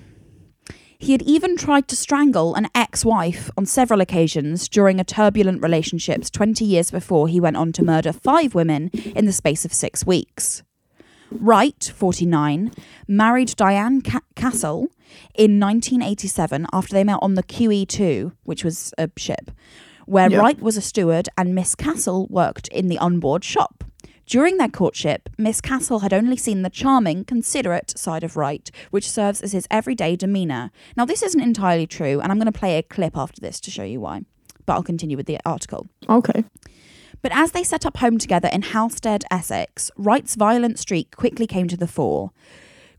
He 1.02 1.12
had 1.12 1.22
even 1.22 1.56
tried 1.56 1.88
to 1.88 1.96
strangle 1.96 2.54
an 2.54 2.68
ex 2.74 3.06
wife 3.06 3.50
on 3.56 3.64
several 3.64 4.02
occasions 4.02 4.68
during 4.68 5.00
a 5.00 5.04
turbulent 5.04 5.62
relationship 5.62 6.24
20 6.30 6.62
years 6.62 6.90
before 6.90 7.26
he 7.26 7.40
went 7.40 7.56
on 7.56 7.72
to 7.72 7.82
murder 7.82 8.12
five 8.12 8.54
women 8.54 8.88
in 9.16 9.24
the 9.24 9.32
space 9.32 9.64
of 9.64 9.72
six 9.72 10.04
weeks. 10.04 10.62
Wright, 11.30 11.90
49, 11.96 12.70
married 13.08 13.54
Diane 13.56 14.02
Ca- 14.02 14.20
Cassell 14.36 14.88
in 15.34 15.58
1987 15.58 16.66
after 16.70 16.92
they 16.92 17.04
met 17.04 17.18
on 17.22 17.34
the 17.34 17.42
QE2, 17.44 18.32
which 18.42 18.62
was 18.62 18.92
a 18.98 19.08
ship, 19.16 19.50
where 20.04 20.30
Yeah. 20.30 20.38
Wright 20.38 20.60
was 20.60 20.76
a 20.76 20.82
steward 20.82 21.30
and 21.38 21.54
Miss 21.54 21.74
Cassell 21.74 22.26
worked 22.28 22.68
in 22.68 22.88
the 22.88 22.98
onboard 22.98 23.42
shop. 23.42 23.84
During 24.30 24.58
their 24.58 24.68
courtship, 24.68 25.28
Miss 25.38 25.60
Cassell 25.60 25.98
had 25.98 26.12
only 26.12 26.36
seen 26.36 26.62
the 26.62 26.70
charming, 26.70 27.24
considerate 27.24 27.98
side 27.98 28.22
of 28.22 28.36
Wright, 28.36 28.70
which 28.92 29.10
serves 29.10 29.40
as 29.40 29.50
his 29.50 29.66
everyday 29.72 30.14
demeanour. 30.14 30.70
Now, 30.96 31.04
this 31.04 31.24
isn't 31.24 31.40
entirely 31.40 31.88
true, 31.88 32.20
and 32.20 32.30
I'm 32.30 32.38
going 32.38 32.46
to 32.46 32.56
play 32.56 32.78
a 32.78 32.84
clip 32.84 33.16
after 33.16 33.40
this 33.40 33.58
to 33.58 33.72
show 33.72 33.82
you 33.82 33.98
why, 33.98 34.22
but 34.66 34.74
I'll 34.74 34.84
continue 34.84 35.16
with 35.16 35.26
the 35.26 35.40
article. 35.44 35.88
Okay. 36.08 36.44
But 37.22 37.32
as 37.34 37.50
they 37.50 37.64
set 37.64 37.84
up 37.84 37.96
home 37.96 38.18
together 38.18 38.48
in 38.52 38.62
Halstead, 38.62 39.24
Essex, 39.32 39.90
Wright's 39.96 40.36
violent 40.36 40.78
streak 40.78 41.16
quickly 41.16 41.48
came 41.48 41.66
to 41.66 41.76
the 41.76 41.88
fore. 41.88 42.30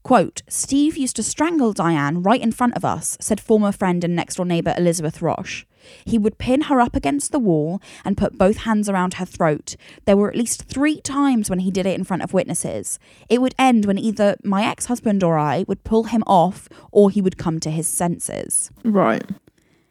Quote, 0.04 0.42
Steve 0.48 0.98
used 0.98 1.16
to 1.18 1.24
strangle 1.24 1.74
Diane 1.74 2.24
right 2.24 2.42
in 2.42 2.52
front 2.52 2.76
of 2.76 2.84
us, 2.84 3.18
said 3.22 3.40
former 3.40 3.72
friend 3.72 4.04
and 4.04 4.16
next 4.16 4.36
door 4.36 4.46
neighbour 4.46 4.74
Elizabeth 4.78 5.22
Roche. 5.22 5.66
He 6.06 6.18
would 6.18 6.38
pin 6.38 6.62
her 6.62 6.80
up 6.82 6.96
against 6.96 7.32
the 7.32 7.40
wall 7.40 7.82
and 8.04 8.18
put 8.18 8.38
both 8.38 8.58
hands 8.58 8.90
around 8.90 9.16
her 9.16 9.26
throat. 9.26 9.76
There 10.06 10.18
were 10.18 10.30
at 10.30 10.36
least 10.36 10.64
three 10.64 11.02
times 11.02 11.50
when 11.50 11.60
he 11.60 11.72
did 11.72 11.86
it 11.86 11.98
in 11.98 12.04
front 12.04 12.24
of 12.24 12.34
witnesses. 12.34 12.98
It 13.30 13.42
would 13.42 13.56
end 13.60 13.86
when 13.86 13.98
either 13.98 14.36
my 14.44 14.64
ex 14.66 14.88
husband 14.88 15.24
or 15.24 15.38
I 15.38 15.66
would 15.68 15.84
pull 15.84 16.06
him 16.06 16.24
off 16.28 16.68
or 16.92 17.10
he 17.10 17.22
would 17.22 17.38
come 17.38 17.60
to 17.62 17.72
his 17.72 17.88
senses. 17.88 18.72
Right. 18.84 19.24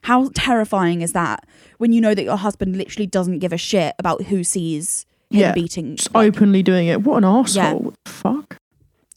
How 0.04 0.30
terrifying 0.34 1.02
is 1.02 1.12
that 1.12 1.44
when 1.78 1.92
you 1.92 2.00
know 2.00 2.14
that 2.14 2.24
your 2.24 2.36
husband 2.36 2.76
literally 2.76 3.06
doesn't 3.06 3.38
give 3.40 3.52
a 3.52 3.58
shit 3.58 3.94
about 3.98 4.22
who 4.24 4.42
sees 4.44 5.06
him 5.30 5.40
Yeah, 5.40 5.52
beating? 5.52 5.96
Just 5.96 6.14
like- 6.14 6.26
openly 6.34 6.62
doing 6.62 6.88
it. 6.88 7.02
What 7.02 7.18
an 7.18 7.24
arsehole. 7.24 7.84
Yeah. 7.84 7.90
Fuck? 8.06 8.56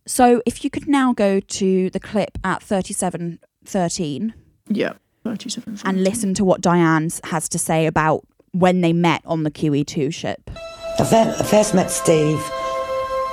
So 0.05 0.41
if 0.45 0.63
you 0.63 0.69
could 0.69 0.87
now 0.87 1.13
go 1.13 1.39
to 1.39 1.89
the 1.91 1.99
clip 1.99 2.37
at 2.43 2.61
3713 2.63 4.33
Yeah. 4.69 4.93
37. 5.23 5.79
and 5.85 6.03
listen 6.03 6.33
to 6.33 6.43
what 6.43 6.59
Diane 6.61 7.09
has 7.25 7.47
to 7.49 7.57
say 7.57 7.85
about 7.85 8.25
when 8.51 8.81
they 8.81 8.91
met 8.93 9.21
on 9.25 9.43
the 9.43 9.51
QE2 9.51 10.13
ship. 10.13 10.51
I 10.99 11.05
fir- 11.05 11.35
I 11.39 11.43
first 11.43 11.73
met 11.73 11.89
Steve 11.89 12.39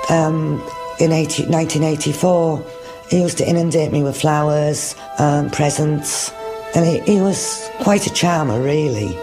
um, 0.09 0.61
in 0.99 1.11
80, 1.11 1.43
1984. 1.47 2.65
He 3.09 3.21
used 3.21 3.37
to 3.39 3.47
inundate 3.47 3.91
me 3.91 4.03
with 4.03 4.15
flowers, 4.19 4.95
um, 5.19 5.49
presents, 5.49 6.31
and 6.73 6.85
he, 6.85 6.99
he 7.01 7.21
was 7.21 7.69
quite 7.81 8.07
a 8.07 8.13
charmer, 8.13 8.61
really. 8.61 9.13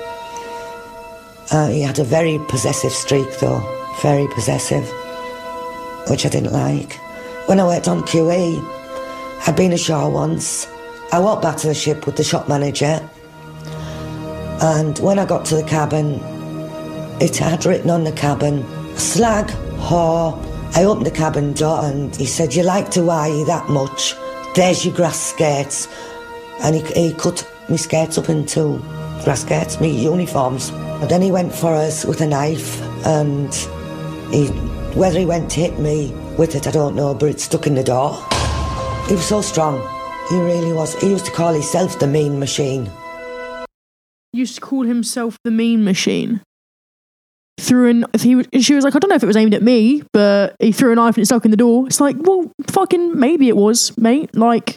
Uh, 1.50 1.68
he 1.68 1.80
had 1.80 1.98
a 1.98 2.04
very 2.04 2.38
possessive 2.48 2.92
streak, 2.92 3.26
though, 3.40 3.60
very 4.02 4.28
possessive, 4.34 4.84
which 6.10 6.26
I 6.26 6.28
didn't 6.28 6.52
like. 6.52 6.98
When 7.48 7.60
I 7.60 7.64
worked 7.64 7.88
on 7.88 8.02
QE, 8.02 8.62
I'd 9.46 9.56
been 9.56 9.72
ashore 9.72 10.10
once. 10.10 10.68
I 11.12 11.18
walked 11.18 11.40
back 11.40 11.56
to 11.56 11.68
the 11.68 11.74
ship 11.74 12.04
with 12.04 12.16
the 12.16 12.22
shop 12.22 12.46
manager, 12.46 13.00
and 14.60 14.98
when 14.98 15.18
I 15.18 15.24
got 15.24 15.46
to 15.46 15.54
the 15.56 15.62
cabin, 15.62 16.20
it 17.22 17.38
had 17.38 17.64
written 17.64 17.88
on 17.88 18.04
the 18.04 18.12
cabin, 18.12 18.66
slag, 18.98 19.46
whore. 19.78 20.36
I 20.76 20.84
opened 20.84 21.06
the 21.06 21.10
cabin 21.10 21.54
door 21.54 21.86
and 21.86 22.14
he 22.14 22.26
said, 22.26 22.54
You 22.54 22.64
like 22.64 22.90
to 22.90 23.08
eye 23.08 23.44
that 23.46 23.70
much? 23.70 24.14
There's 24.54 24.84
your 24.84 24.94
grass 24.94 25.18
skirts. 25.18 25.88
And 26.60 26.76
he, 26.76 26.82
he 26.92 27.14
cut 27.14 27.50
my 27.70 27.76
skirts 27.76 28.18
up 28.18 28.28
into 28.28 28.76
grass 29.24 29.40
skirts, 29.40 29.80
my 29.80 29.86
uniforms. 29.86 30.68
And 30.68 31.08
then 31.08 31.22
he 31.22 31.30
went 31.30 31.54
for 31.54 31.72
us 31.72 32.04
with 32.04 32.20
a 32.20 32.26
knife 32.26 32.78
and 33.06 33.54
he, 34.34 34.48
whether 34.98 35.18
he 35.18 35.24
went 35.24 35.50
to 35.52 35.60
hit 35.60 35.78
me 35.78 36.12
with 36.38 36.54
it, 36.54 36.66
I 36.66 36.70
don't 36.70 36.94
know, 36.94 37.14
but 37.14 37.30
it 37.30 37.40
stuck 37.40 37.66
in 37.66 37.74
the 37.74 37.82
door. 37.82 38.14
He 39.08 39.14
was 39.14 39.26
so 39.26 39.42
strong. 39.42 39.80
He 40.30 40.38
really 40.38 40.72
was. 40.72 40.94
He 41.00 41.08
used 41.10 41.26
to 41.26 41.32
call 41.32 41.52
himself 41.52 41.98
the 41.98 42.06
mean 42.06 42.38
machine. 42.38 42.90
He 44.32 44.38
used 44.38 44.54
to 44.54 44.60
call 44.60 44.84
himself 44.84 45.36
the 45.42 45.50
mean 45.50 45.84
machine. 45.84 46.42
Threw 47.58 47.88
an 47.88 48.04
he 48.20 48.44
she 48.60 48.74
was 48.74 48.84
like, 48.84 48.94
I 48.94 49.00
don't 49.00 49.08
know 49.08 49.16
if 49.16 49.22
it 49.22 49.26
was 49.26 49.36
aimed 49.36 49.54
at 49.54 49.62
me, 49.62 50.04
but 50.12 50.54
he 50.60 50.70
threw 50.70 50.92
a 50.92 50.94
knife 50.94 51.16
and 51.16 51.22
it 51.22 51.26
stuck 51.26 51.44
in 51.44 51.50
the 51.50 51.56
door. 51.56 51.86
It's 51.86 52.00
like, 52.00 52.16
well, 52.20 52.52
fucking 52.68 53.18
maybe 53.18 53.48
it 53.48 53.56
was, 53.56 53.96
mate. 53.98 54.36
Like, 54.36 54.76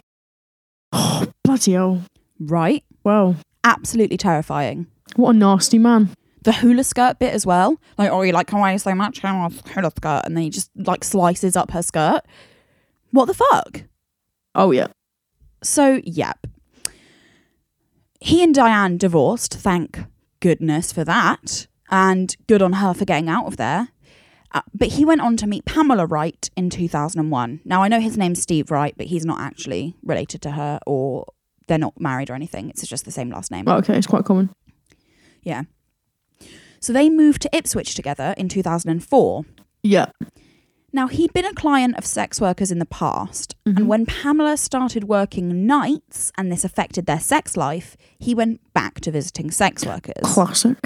oh, 0.92 1.28
bloody 1.44 1.74
hell. 1.74 2.02
Right? 2.40 2.84
Wow. 3.04 3.36
Absolutely 3.64 4.18
terrifying. 4.18 4.88
What 5.16 5.36
a 5.36 5.38
nasty 5.38 5.78
man. 5.78 6.10
The 6.44 6.54
hula 6.54 6.84
skirt 6.84 7.20
bit 7.20 7.34
as 7.34 7.46
well. 7.46 7.80
Like, 7.98 8.10
oh, 8.12 8.22
you 8.24 8.32
like 8.32 8.50
Hawaii 8.50 8.78
so 8.78 8.96
much? 8.96 9.24
I 9.24 9.38
want 9.38 9.62
a 9.66 9.70
hula 9.70 9.92
skirt. 9.96 10.24
And 10.26 10.36
then 10.36 10.44
he 10.44 10.50
just 10.50 10.72
like 10.76 11.04
slices 11.04 11.56
up 11.56 11.72
her 11.72 11.84
skirt. 11.84 12.22
What 13.12 13.26
the 13.26 13.34
fuck? 13.34 13.84
Oh, 14.56 14.72
yeah. 14.72 14.88
So, 15.64 16.02
yep. 16.04 16.48
He 18.20 18.44
and 18.44 18.54
Diane 18.54 18.98
divorced, 18.98 19.54
thank 19.54 20.00
goodness 20.40 20.92
for 20.92 21.04
that. 21.04 21.68
And 21.90 22.36
good 22.48 22.62
on 22.62 22.74
her 22.74 22.94
for 22.94 23.06
getting 23.06 23.30
out 23.30 23.46
of 23.48 23.58
there. 23.58 23.90
Uh, 24.54 24.62
but 24.74 24.90
he 24.90 25.06
went 25.06 25.22
on 25.22 25.38
to 25.38 25.48
meet 25.48 25.66
Pamela 25.66 26.06
Wright 26.06 26.50
in 26.58 26.70
2001. 26.70 27.62
Now, 27.64 27.84
I 27.84 27.88
know 27.88 28.00
his 28.00 28.18
name's 28.18 28.42
Steve 28.42 28.70
Wright, 28.70 28.94
but 28.98 29.08
he's 29.08 29.26
not 29.26 29.40
actually 29.40 29.96
related 30.04 30.42
to 30.44 30.52
her 30.52 30.80
or 30.86 31.26
they're 31.68 31.78
not 31.78 32.00
married 32.00 32.30
or 32.30 32.34
anything. 32.34 32.70
It's 32.70 32.86
just 32.86 33.06
the 33.06 33.12
same 33.12 33.30
last 33.30 33.50
name. 33.52 33.66
Oh, 33.68 33.78
okay, 33.78 33.98
it's 33.98 34.08
quite 34.08 34.26
common. 34.26 34.54
Yeah. 35.42 35.64
So 36.82 36.92
they 36.92 37.10
moved 37.10 37.44
to 37.44 37.56
Ipswich 37.56 37.94
together 37.94 38.34
in 38.38 38.50
2004. 38.50 39.46
Yeah. 39.84 40.08
Now, 40.94 41.08
he'd 41.08 41.32
been 41.32 41.46
a 41.46 41.54
client 41.54 41.96
of 41.98 42.06
sex 42.06 42.42
workers 42.42 42.70
in 42.70 42.80
the 42.80 42.86
past, 42.86 43.56
and 43.66 43.78
mm-hmm. 43.78 43.88
when 43.88 44.06
Pamela 44.06 44.58
started 44.58 45.06
working 45.06 45.66
nights 45.66 46.34
and 46.38 46.52
this 46.52 46.66
affected 46.66 47.06
their 47.06 47.20
sex 47.20 47.56
life, 47.56 47.96
he 48.20 48.36
went 48.36 48.60
back 48.74 49.00
to 49.02 49.12
visiting 49.12 49.52
sex 49.52 49.86
workers. 49.86 50.22
Classic. 50.24 50.78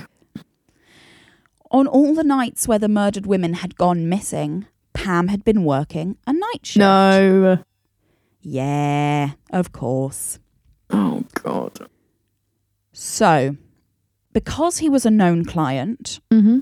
On 1.72 1.88
all 1.88 2.14
the 2.14 2.24
nights 2.24 2.68
where 2.68 2.78
the 2.78 2.88
murdered 2.88 3.26
women 3.26 3.56
had 3.56 3.78
gone 3.78 4.08
missing, 4.08 4.68
Pam 4.94 5.30
had 5.30 5.44
been 5.44 5.64
working 5.64 6.18
a 6.28 6.34
night 6.34 6.66
shift. 6.66 6.78
No. 6.78 7.64
Yeah, 8.42 9.32
of 9.50 9.72
course. 9.72 10.38
Oh 10.92 11.24
God. 11.34 11.90
So, 12.94 13.58
because 14.36 14.78
he 14.80 14.90
was 14.90 15.06
a 15.06 15.10
known 15.12 15.46
client, 15.46 16.20
Mm-hmm. 16.32 16.60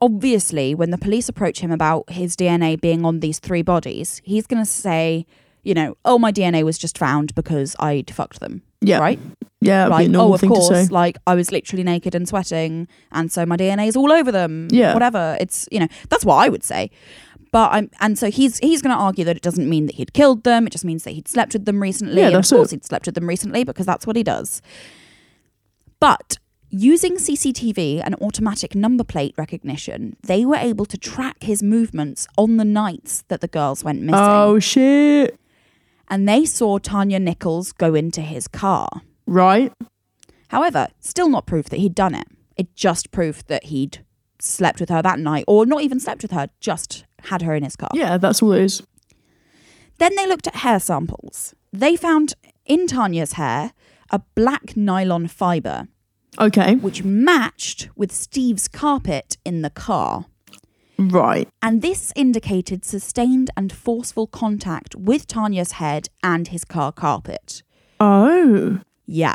obviously, 0.00 0.74
when 0.74 0.90
the 0.90 0.98
police 0.98 1.28
approach 1.28 1.60
him 1.60 1.70
about 1.72 2.08
his 2.10 2.36
DNA 2.36 2.80
being 2.80 3.04
on 3.04 3.20
these 3.20 3.38
three 3.40 3.62
bodies, 3.62 4.20
he's 4.24 4.46
going 4.46 4.62
to 4.62 4.70
say, 4.70 5.26
you 5.64 5.74
know, 5.74 5.96
oh, 6.04 6.18
my 6.18 6.30
DNA 6.32 6.62
was 6.62 6.78
just 6.78 6.96
found 6.96 7.34
because 7.34 7.74
I 7.80 8.04
fucked 8.08 8.38
them. 8.40 8.62
Yeah. 8.80 8.98
Right? 9.00 9.18
Yeah. 9.60 9.88
Like, 9.88 10.08
oh, 10.14 10.34
of 10.34 10.40
thing 10.40 10.50
course, 10.50 10.68
to 10.68 10.84
say. 10.84 10.88
like 10.92 11.16
I 11.26 11.34
was 11.34 11.50
literally 11.50 11.82
naked 11.82 12.14
and 12.14 12.28
sweating, 12.28 12.86
and 13.10 13.32
so 13.32 13.44
my 13.44 13.56
DNA 13.56 13.88
is 13.88 13.96
all 13.96 14.12
over 14.12 14.30
them. 14.30 14.68
Yeah. 14.70 14.94
Whatever. 14.94 15.36
It's, 15.40 15.66
you 15.72 15.80
know, 15.80 15.88
that's 16.08 16.24
what 16.24 16.36
I 16.36 16.48
would 16.48 16.62
say. 16.62 16.90
But 17.52 17.72
I'm, 17.72 17.90
and 18.00 18.18
so 18.18 18.30
he's 18.30 18.58
he's 18.58 18.82
going 18.82 18.94
to 18.94 19.00
argue 19.02 19.24
that 19.24 19.34
it 19.36 19.42
doesn't 19.42 19.68
mean 19.68 19.86
that 19.86 19.94
he'd 19.96 20.12
killed 20.12 20.44
them. 20.44 20.66
It 20.66 20.70
just 20.70 20.84
means 20.84 21.02
that 21.04 21.12
he'd 21.12 21.26
slept 21.26 21.54
with 21.54 21.64
them 21.64 21.80
recently. 21.82 22.20
Yeah, 22.20 22.26
and 22.28 22.36
of 22.36 22.48
course 22.48 22.70
it. 22.72 22.76
he'd 22.76 22.84
slept 22.84 23.06
with 23.06 23.14
them 23.16 23.26
recently 23.26 23.64
because 23.64 23.86
that's 23.86 24.06
what 24.06 24.14
he 24.14 24.22
does. 24.22 24.60
But 26.00 26.38
using 26.82 27.16
CCTV 27.16 28.02
and 28.04 28.14
automatic 28.16 28.74
number 28.74 29.04
plate 29.04 29.34
recognition, 29.36 30.16
they 30.22 30.44
were 30.44 30.56
able 30.56 30.84
to 30.86 30.98
track 30.98 31.42
his 31.42 31.62
movements 31.62 32.26
on 32.36 32.56
the 32.56 32.64
nights 32.64 33.24
that 33.28 33.40
the 33.40 33.48
girls 33.48 33.84
went 33.84 34.02
missing. 34.02 34.18
Oh 34.20 34.58
shit. 34.58 35.38
And 36.08 36.28
they 36.28 36.44
saw 36.44 36.78
Tania 36.78 37.18
Nichols 37.18 37.72
go 37.72 37.94
into 37.94 38.20
his 38.20 38.46
car. 38.48 38.88
Right. 39.26 39.72
However, 40.48 40.88
still 41.00 41.28
not 41.28 41.46
proof 41.46 41.68
that 41.70 41.80
he'd 41.80 41.94
done 41.94 42.14
it. 42.14 42.26
It 42.56 42.74
just 42.74 43.10
proved 43.10 43.48
that 43.48 43.64
he'd 43.64 44.04
slept 44.38 44.80
with 44.80 44.88
her 44.88 45.02
that 45.02 45.18
night, 45.18 45.44
or 45.48 45.66
not 45.66 45.82
even 45.82 45.98
slept 45.98 46.22
with 46.22 46.30
her, 46.30 46.48
just 46.60 47.04
had 47.24 47.42
her 47.42 47.54
in 47.54 47.64
his 47.64 47.76
car. 47.76 47.90
Yeah, 47.92 48.18
that's 48.18 48.42
all 48.42 48.52
it 48.52 48.62
is. 48.62 48.82
Then 49.98 50.14
they 50.14 50.26
looked 50.26 50.46
at 50.46 50.56
hair 50.56 50.78
samples. 50.78 51.54
They 51.72 51.96
found 51.96 52.34
in 52.64 52.86
Tania's 52.86 53.32
hair 53.32 53.72
a 54.10 54.20
black 54.34 54.76
nylon 54.76 55.26
fibre, 55.26 55.88
Okay. 56.38 56.76
which 56.76 57.02
matched 57.04 57.88
with 57.96 58.12
Steve's 58.12 58.68
carpet 58.68 59.38
in 59.44 59.62
the 59.62 59.70
car. 59.70 60.26
Right. 60.98 61.48
And 61.62 61.82
this 61.82 62.12
indicated 62.16 62.84
sustained 62.84 63.50
and 63.56 63.72
forceful 63.72 64.26
contact 64.26 64.94
with 64.94 65.26
Tania's 65.26 65.72
head 65.72 66.08
and 66.22 66.48
his 66.48 66.64
car 66.64 66.92
carpet. 66.92 67.62
Oh. 68.00 68.80
Yeah. 69.04 69.34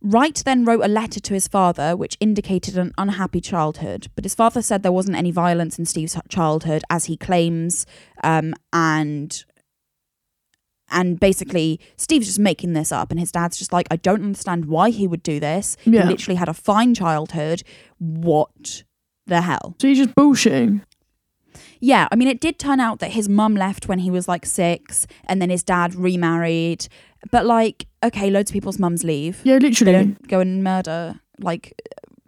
Wright 0.00 0.42
then 0.44 0.64
wrote 0.64 0.84
a 0.84 0.88
letter 0.88 1.20
to 1.20 1.34
his 1.34 1.46
father, 1.46 1.96
which 1.96 2.16
indicated 2.18 2.76
an 2.76 2.92
unhappy 2.98 3.40
childhood. 3.40 4.08
But 4.16 4.24
his 4.24 4.34
father 4.34 4.60
said 4.60 4.82
there 4.82 4.90
wasn't 4.90 5.16
any 5.16 5.30
violence 5.30 5.78
in 5.78 5.84
Steve's 5.84 6.16
childhood, 6.28 6.82
as 6.90 7.04
he 7.04 7.16
claims, 7.16 7.86
um, 8.24 8.54
and 8.72 9.44
and 10.92 11.18
basically 11.18 11.80
Steve's 11.96 12.26
just 12.26 12.38
making 12.38 12.74
this 12.74 12.92
up, 12.92 13.10
and 13.10 13.18
his 13.18 13.32
dad's 13.32 13.56
just 13.58 13.72
like, 13.72 13.88
I 13.90 13.96
don't 13.96 14.22
understand 14.22 14.66
why 14.66 14.90
he 14.90 15.06
would 15.08 15.22
do 15.22 15.40
this. 15.40 15.76
Yeah. 15.84 16.02
He 16.02 16.08
literally 16.08 16.36
had 16.36 16.48
a 16.48 16.54
fine 16.54 16.94
childhood. 16.94 17.62
What 17.98 18.84
the 19.26 19.40
hell? 19.40 19.74
So 19.80 19.88
he's 19.88 19.98
just 19.98 20.14
bullshitting. 20.14 20.82
Yeah, 21.80 22.06
I 22.12 22.16
mean, 22.16 22.28
it 22.28 22.40
did 22.40 22.58
turn 22.58 22.78
out 22.80 23.00
that 23.00 23.10
his 23.10 23.28
mum 23.28 23.54
left 23.56 23.88
when 23.88 23.98
he 23.98 24.10
was 24.10 24.28
like 24.28 24.46
six, 24.46 25.06
and 25.26 25.42
then 25.42 25.50
his 25.50 25.62
dad 25.62 25.94
remarried. 25.94 26.86
But 27.30 27.44
like, 27.46 27.86
okay, 28.04 28.30
loads 28.30 28.50
of 28.50 28.54
people's 28.54 28.78
mums 28.78 29.04
leave. 29.04 29.40
Yeah, 29.44 29.58
They 29.58 29.68
literally. 29.68 29.92
don't 29.92 30.28
go 30.28 30.40
and 30.40 30.62
murder. 30.62 31.20
Like, 31.38 31.74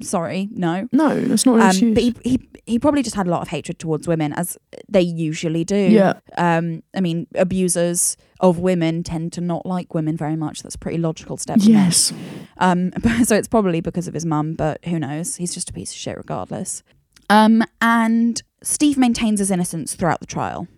sorry, 0.05 0.49
no. 0.53 0.89
No, 0.93 1.21
that's 1.21 1.47
not 1.47 1.57
an 1.57 1.89
Um, 1.89 1.95
but 1.95 2.03
he, 2.03 2.15
he 2.23 2.49
he 2.67 2.79
probably 2.79 3.03
just 3.03 3.17
had 3.17 3.27
a 3.27 3.31
lot 3.31 3.43
of 3.43 3.49
hatred 3.49 3.79
towards 3.79 4.09
women, 4.09 4.33
as 4.33 4.57
they 4.89 5.01
usually 5.01 5.65
do. 5.65 5.77
Yeah. 5.77 6.15
Um, 6.39 6.83
I 6.95 7.01
mean, 7.01 7.27
abusers 7.35 8.17
of 8.41 8.59
women 8.59 9.03
tend 9.03 9.33
to 9.35 9.41
not 9.41 9.67
like 9.67 9.95
women 9.95 10.17
very 10.17 10.37
much. 10.37 10.63
That's 10.63 10.75
a 10.75 10.79
pretty 10.79 10.99
logical 10.99 11.37
step. 11.37 11.59
yes. 11.61 12.13
Um, 12.59 12.93
so 13.25 13.37
it's 13.37 13.49
probably 13.49 13.81
because 13.81 14.09
of 14.09 14.15
his 14.15 14.25
mum, 14.25 14.55
but 14.55 14.85
who 14.87 14.99
knows? 14.99 15.37
He's 15.37 15.53
just 15.53 15.71
a 15.71 15.73
piece 15.73 15.91
of 15.91 15.97
shit 15.99 16.17
regardless. 16.17 16.83
Um, 17.31 17.63
and 17.81 18.43
Steve 18.63 18.97
maintains 18.99 19.41
his 19.41 19.51
innocence 19.51 19.95
throughout 19.95 20.21
the 20.21 20.27
trial. 20.27 20.69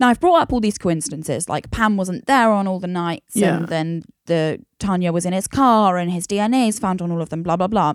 Now 0.00 0.08
I've 0.08 0.20
brought 0.20 0.40
up 0.42 0.52
all 0.52 0.60
these 0.60 0.78
coincidences, 0.78 1.48
like 1.48 1.70
Pam 1.70 1.96
wasn't 1.96 2.26
there 2.26 2.50
on 2.50 2.66
all 2.68 2.78
the 2.78 2.86
nights, 2.86 3.34
Yeah. 3.36 3.56
and 3.56 3.68
then 3.68 4.02
the 4.26 4.60
Tania 4.78 5.12
was 5.12 5.26
in 5.26 5.32
his 5.32 5.48
car, 5.48 5.96
and 5.96 6.10
his 6.10 6.26
DNA 6.26 6.68
is 6.68 6.78
found 6.78 7.02
on 7.02 7.10
all 7.10 7.20
of 7.22 7.30
them. 7.30 7.42
Blah 7.42 7.56
blah 7.56 7.66
blah. 7.66 7.94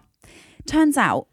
Turns 0.66 0.97
out 0.97 1.28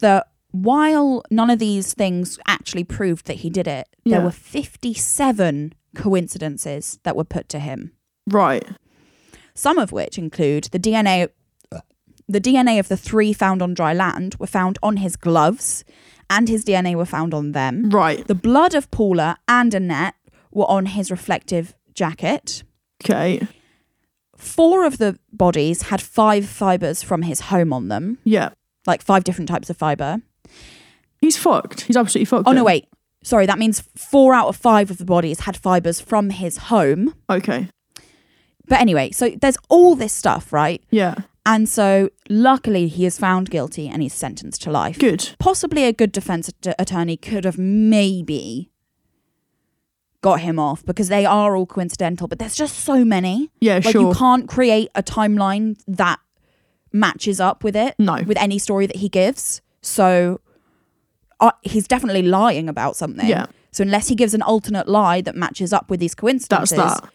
that 0.00 0.26
while 0.50 1.22
none 1.30 1.50
of 1.50 1.58
these 1.58 1.94
things 1.94 2.38
actually 2.46 2.84
proved 2.84 3.26
that 3.26 3.36
he 3.38 3.50
did 3.50 3.66
it, 3.68 3.88
there 4.04 4.20
were 4.20 4.30
fifty-seven 4.32 5.72
coincidences 5.94 6.98
that 7.04 7.16
were 7.16 7.24
put 7.24 7.48
to 7.50 7.58
him 7.58 7.92
Right. 8.26 8.64
some 9.54 9.78
of 9.78 9.92
which 9.92 10.18
include 10.18 10.64
the 10.72 10.78
DNA 10.78 11.28
the 12.28 12.40
DNA 12.40 12.78
of 12.78 12.88
the 12.88 12.96
three 12.96 13.32
found 13.32 13.60
on 13.60 13.74
dry 13.74 13.92
land 13.92 14.36
were 14.38 14.46
found 14.46 14.78
on 14.82 14.98
his 14.98 15.16
gloves 15.16 15.84
and 16.32 16.48
his 16.48 16.64
DNA 16.64 16.94
were 16.96 17.04
found 17.04 17.32
on 17.34 17.52
them. 17.52 17.90
Right. 17.90 18.26
The 18.26 18.34
blood 18.34 18.74
of 18.74 18.90
Paula 18.90 19.36
and 19.46 19.72
Annette 19.74 20.14
were 20.50 20.68
on 20.70 20.86
his 20.86 21.10
reflective 21.10 21.74
jacket. 21.94 22.62
Okay. 23.04 23.46
Four 24.36 24.84
of 24.84 24.98
the 24.98 25.18
bodies 25.32 25.82
had 25.82 26.00
five 26.00 26.46
fibers 26.48 27.02
from 27.02 27.22
his 27.22 27.40
home 27.52 27.72
on 27.72 27.88
them, 27.88 28.18
Yeah. 28.24 28.50
like 28.86 29.02
five 29.02 29.24
different 29.24 29.48
types 29.48 29.70
of 29.70 29.76
fiber. 29.76 30.20
He's 31.20 31.36
fucked. 31.36 31.82
He's 31.82 31.96
absolutely 31.96 32.24
fucked. 32.26 32.48
Oh 32.48 32.52
no, 32.52 32.64
wait. 32.64 32.88
Sorry, 33.22 33.46
that 33.46 33.58
means 33.58 33.82
4 33.94 34.34
out 34.34 34.48
of 34.48 34.56
5 34.56 34.90
of 34.90 34.98
the 34.98 35.04
bodies 35.04 35.40
had 35.40 35.56
fibers 35.56 36.00
from 36.00 36.30
his 36.30 36.56
home. 36.72 37.14
Okay. 37.30 37.68
But 38.66 38.80
anyway, 38.80 39.12
so 39.12 39.30
there's 39.40 39.56
all 39.68 39.94
this 39.94 40.12
stuff, 40.12 40.52
right? 40.52 40.82
Yeah. 40.90 41.14
And 41.44 41.68
so, 41.68 42.08
luckily, 42.28 42.86
he 42.86 43.04
is 43.04 43.18
found 43.18 43.50
guilty 43.50 43.88
and 43.88 44.00
he's 44.00 44.14
sentenced 44.14 44.62
to 44.62 44.70
life. 44.70 44.98
Good. 44.98 45.34
Possibly 45.40 45.84
a 45.84 45.92
good 45.92 46.12
defense 46.12 46.48
att- 46.48 46.74
attorney 46.78 47.16
could 47.16 47.44
have 47.44 47.58
maybe 47.58 48.70
got 50.20 50.40
him 50.40 50.58
off 50.58 50.84
because 50.84 51.08
they 51.08 51.26
are 51.26 51.56
all 51.56 51.66
coincidental, 51.66 52.28
but 52.28 52.38
there's 52.38 52.54
just 52.54 52.78
so 52.78 53.04
many. 53.04 53.50
Yeah, 53.60 53.74
like, 53.84 53.84
sure. 53.92 54.02
you 54.10 54.14
can't 54.14 54.46
create 54.48 54.88
a 54.94 55.02
timeline 55.02 55.76
that 55.88 56.20
matches 56.92 57.40
up 57.40 57.64
with 57.64 57.74
it, 57.74 57.96
No. 57.98 58.22
with 58.24 58.36
any 58.38 58.58
story 58.60 58.86
that 58.86 58.96
he 58.96 59.08
gives. 59.08 59.62
So, 59.80 60.40
uh, 61.40 61.50
he's 61.62 61.88
definitely 61.88 62.22
lying 62.22 62.68
about 62.68 62.94
something. 62.94 63.26
Yeah. 63.28 63.46
So, 63.72 63.82
unless 63.82 64.06
he 64.08 64.14
gives 64.14 64.32
an 64.32 64.42
alternate 64.42 64.86
lie 64.86 65.22
that 65.22 65.34
matches 65.34 65.72
up 65.72 65.90
with 65.90 65.98
these 65.98 66.12
That's 66.12 66.20
coincidences, 66.20 66.78
that. 66.78 67.08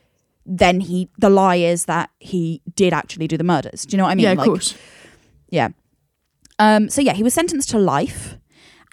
Then 0.47 0.79
he 0.79 1.09
the 1.17 1.29
lie 1.29 1.57
is 1.57 1.85
that 1.85 2.09
he 2.19 2.61
did 2.75 2.93
actually 2.93 3.27
do 3.27 3.37
the 3.37 3.43
murders. 3.43 3.85
Do 3.85 3.93
you 3.93 3.97
know 3.97 4.05
what 4.05 4.11
I 4.11 4.15
mean? 4.15 4.23
yeah, 4.23 4.31
of 4.31 4.37
Like, 4.39 4.47
course. 4.47 4.75
yeah. 5.49 5.69
Um, 6.59 6.89
so 6.89 7.01
yeah, 7.01 7.13
he 7.13 7.21
was 7.23 7.33
sentenced 7.33 7.69
to 7.71 7.77
life. 7.79 8.35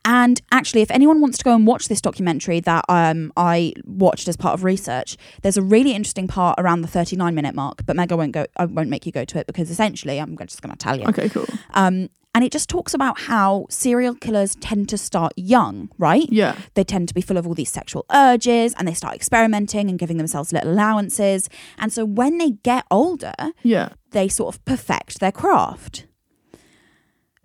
And 0.07 0.43
actually, 0.53 0.83
if 0.83 0.91
anyone 0.91 1.23
wants 1.23 1.39
to 1.39 1.45
go 1.45 1.55
and 1.55 1.67
watch 1.67 1.89
this 1.89 2.03
documentary 2.03 2.61
that 2.61 2.85
um, 2.91 3.33
I 3.39 3.73
watched 3.87 4.29
as 4.29 4.37
part 4.37 4.53
of 4.53 4.63
research, 4.63 5.17
there's 5.41 5.57
a 5.57 5.63
really 5.63 5.93
interesting 5.95 6.29
part 6.29 6.57
around 6.61 6.83
the 6.83 6.89
39 6.89 7.35
minute 7.35 7.55
mark. 7.55 7.87
But 7.87 7.97
Meg, 7.97 8.13
I 8.13 8.15
won't 8.15 8.33
go. 8.33 8.45
I 8.59 8.67
won't 8.67 8.91
make 8.91 9.07
you 9.07 9.13
go 9.13 9.25
to 9.25 9.39
it 9.39 9.47
because 9.47 9.71
essentially, 9.71 10.19
I'm 10.19 10.37
just 10.37 10.61
going 10.61 10.73
to 10.73 10.79
tell 10.79 10.99
you. 11.01 11.07
Okay, 11.07 11.31
cool. 11.31 11.47
Um, 11.73 12.11
and 12.35 12.43
it 12.45 12.51
just 12.53 12.69
talks 12.69 12.93
about 12.95 13.21
how 13.21 13.67
serial 13.71 14.15
killers 14.15 14.57
tend 14.57 14.89
to 14.89 14.99
start 14.99 15.33
young, 15.37 15.89
right? 15.99 16.27
Yeah. 16.31 16.57
They 16.75 16.85
tend 16.85 17.09
to 17.09 17.15
be 17.15 17.21
full 17.21 17.37
of 17.37 17.47
all 17.47 17.55
these 17.55 17.71
sexual 17.71 18.05
urges, 18.13 18.75
and 18.77 18.87
they 18.89 18.95
start 18.95 19.15
experimenting 19.15 19.89
and 19.89 19.99
giving 19.99 20.17
themselves 20.17 20.53
little 20.53 20.73
allowances. 20.73 21.49
And 21.79 21.93
so 21.93 22.05
when 22.05 22.39
they 22.39 22.51
get 22.63 22.85
older, 22.91 23.35
Yeah. 23.63 23.91
they 24.11 24.29
sort 24.29 24.55
of 24.55 24.65
perfect 24.65 25.21
their 25.21 25.33
craft. 25.33 26.07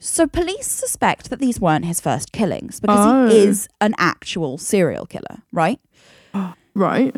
So 0.02 0.28
police 0.28 0.68
suspect 0.68 1.30
that 1.30 1.40
these 1.40 1.60
weren't 1.60 1.86
his 1.86 2.00
first 2.00 2.32
killings 2.32 2.80
because 2.80 3.06
Oh. 3.06 3.28
he 3.30 3.38
is 3.48 3.68
an 3.82 3.94
actual 3.98 4.58
serial 4.58 5.06
killer, 5.06 5.44
right? 5.52 5.80
Right. 6.76 7.14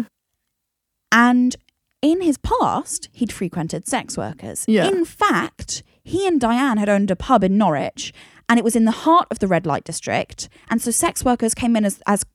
And 1.11 1.55
in 2.01 2.22
his 2.22 2.38
past, 2.39 3.09
he'd 3.11 3.32
frequented 3.32 3.88
sex 3.88 4.17
workers. 4.17 4.65
Yeah. 4.67 4.88
In 4.88 5.05
fact, 5.05 5.84
he 6.04 6.28
and 6.28 6.39
Diane 6.39 6.78
had 6.78 6.89
owned 6.89 7.12
a 7.12 7.16
pub 7.16 7.43
in 7.43 7.58
Norwich, 7.58 8.14
and 8.49 8.58
it 8.58 8.64
was 8.64 8.76
in 8.76 8.86
the 8.86 8.91
heart 8.91 9.28
of 9.32 9.39
the 9.39 9.47
red 9.47 9.66
light 9.66 9.84
district. 9.84 10.49
And 10.70 10.82
so 10.82 10.91
sex 10.91 11.24
workers 11.24 11.54
came 11.54 11.76
in 11.76 11.86
as, 11.86 12.02
as 12.06 12.26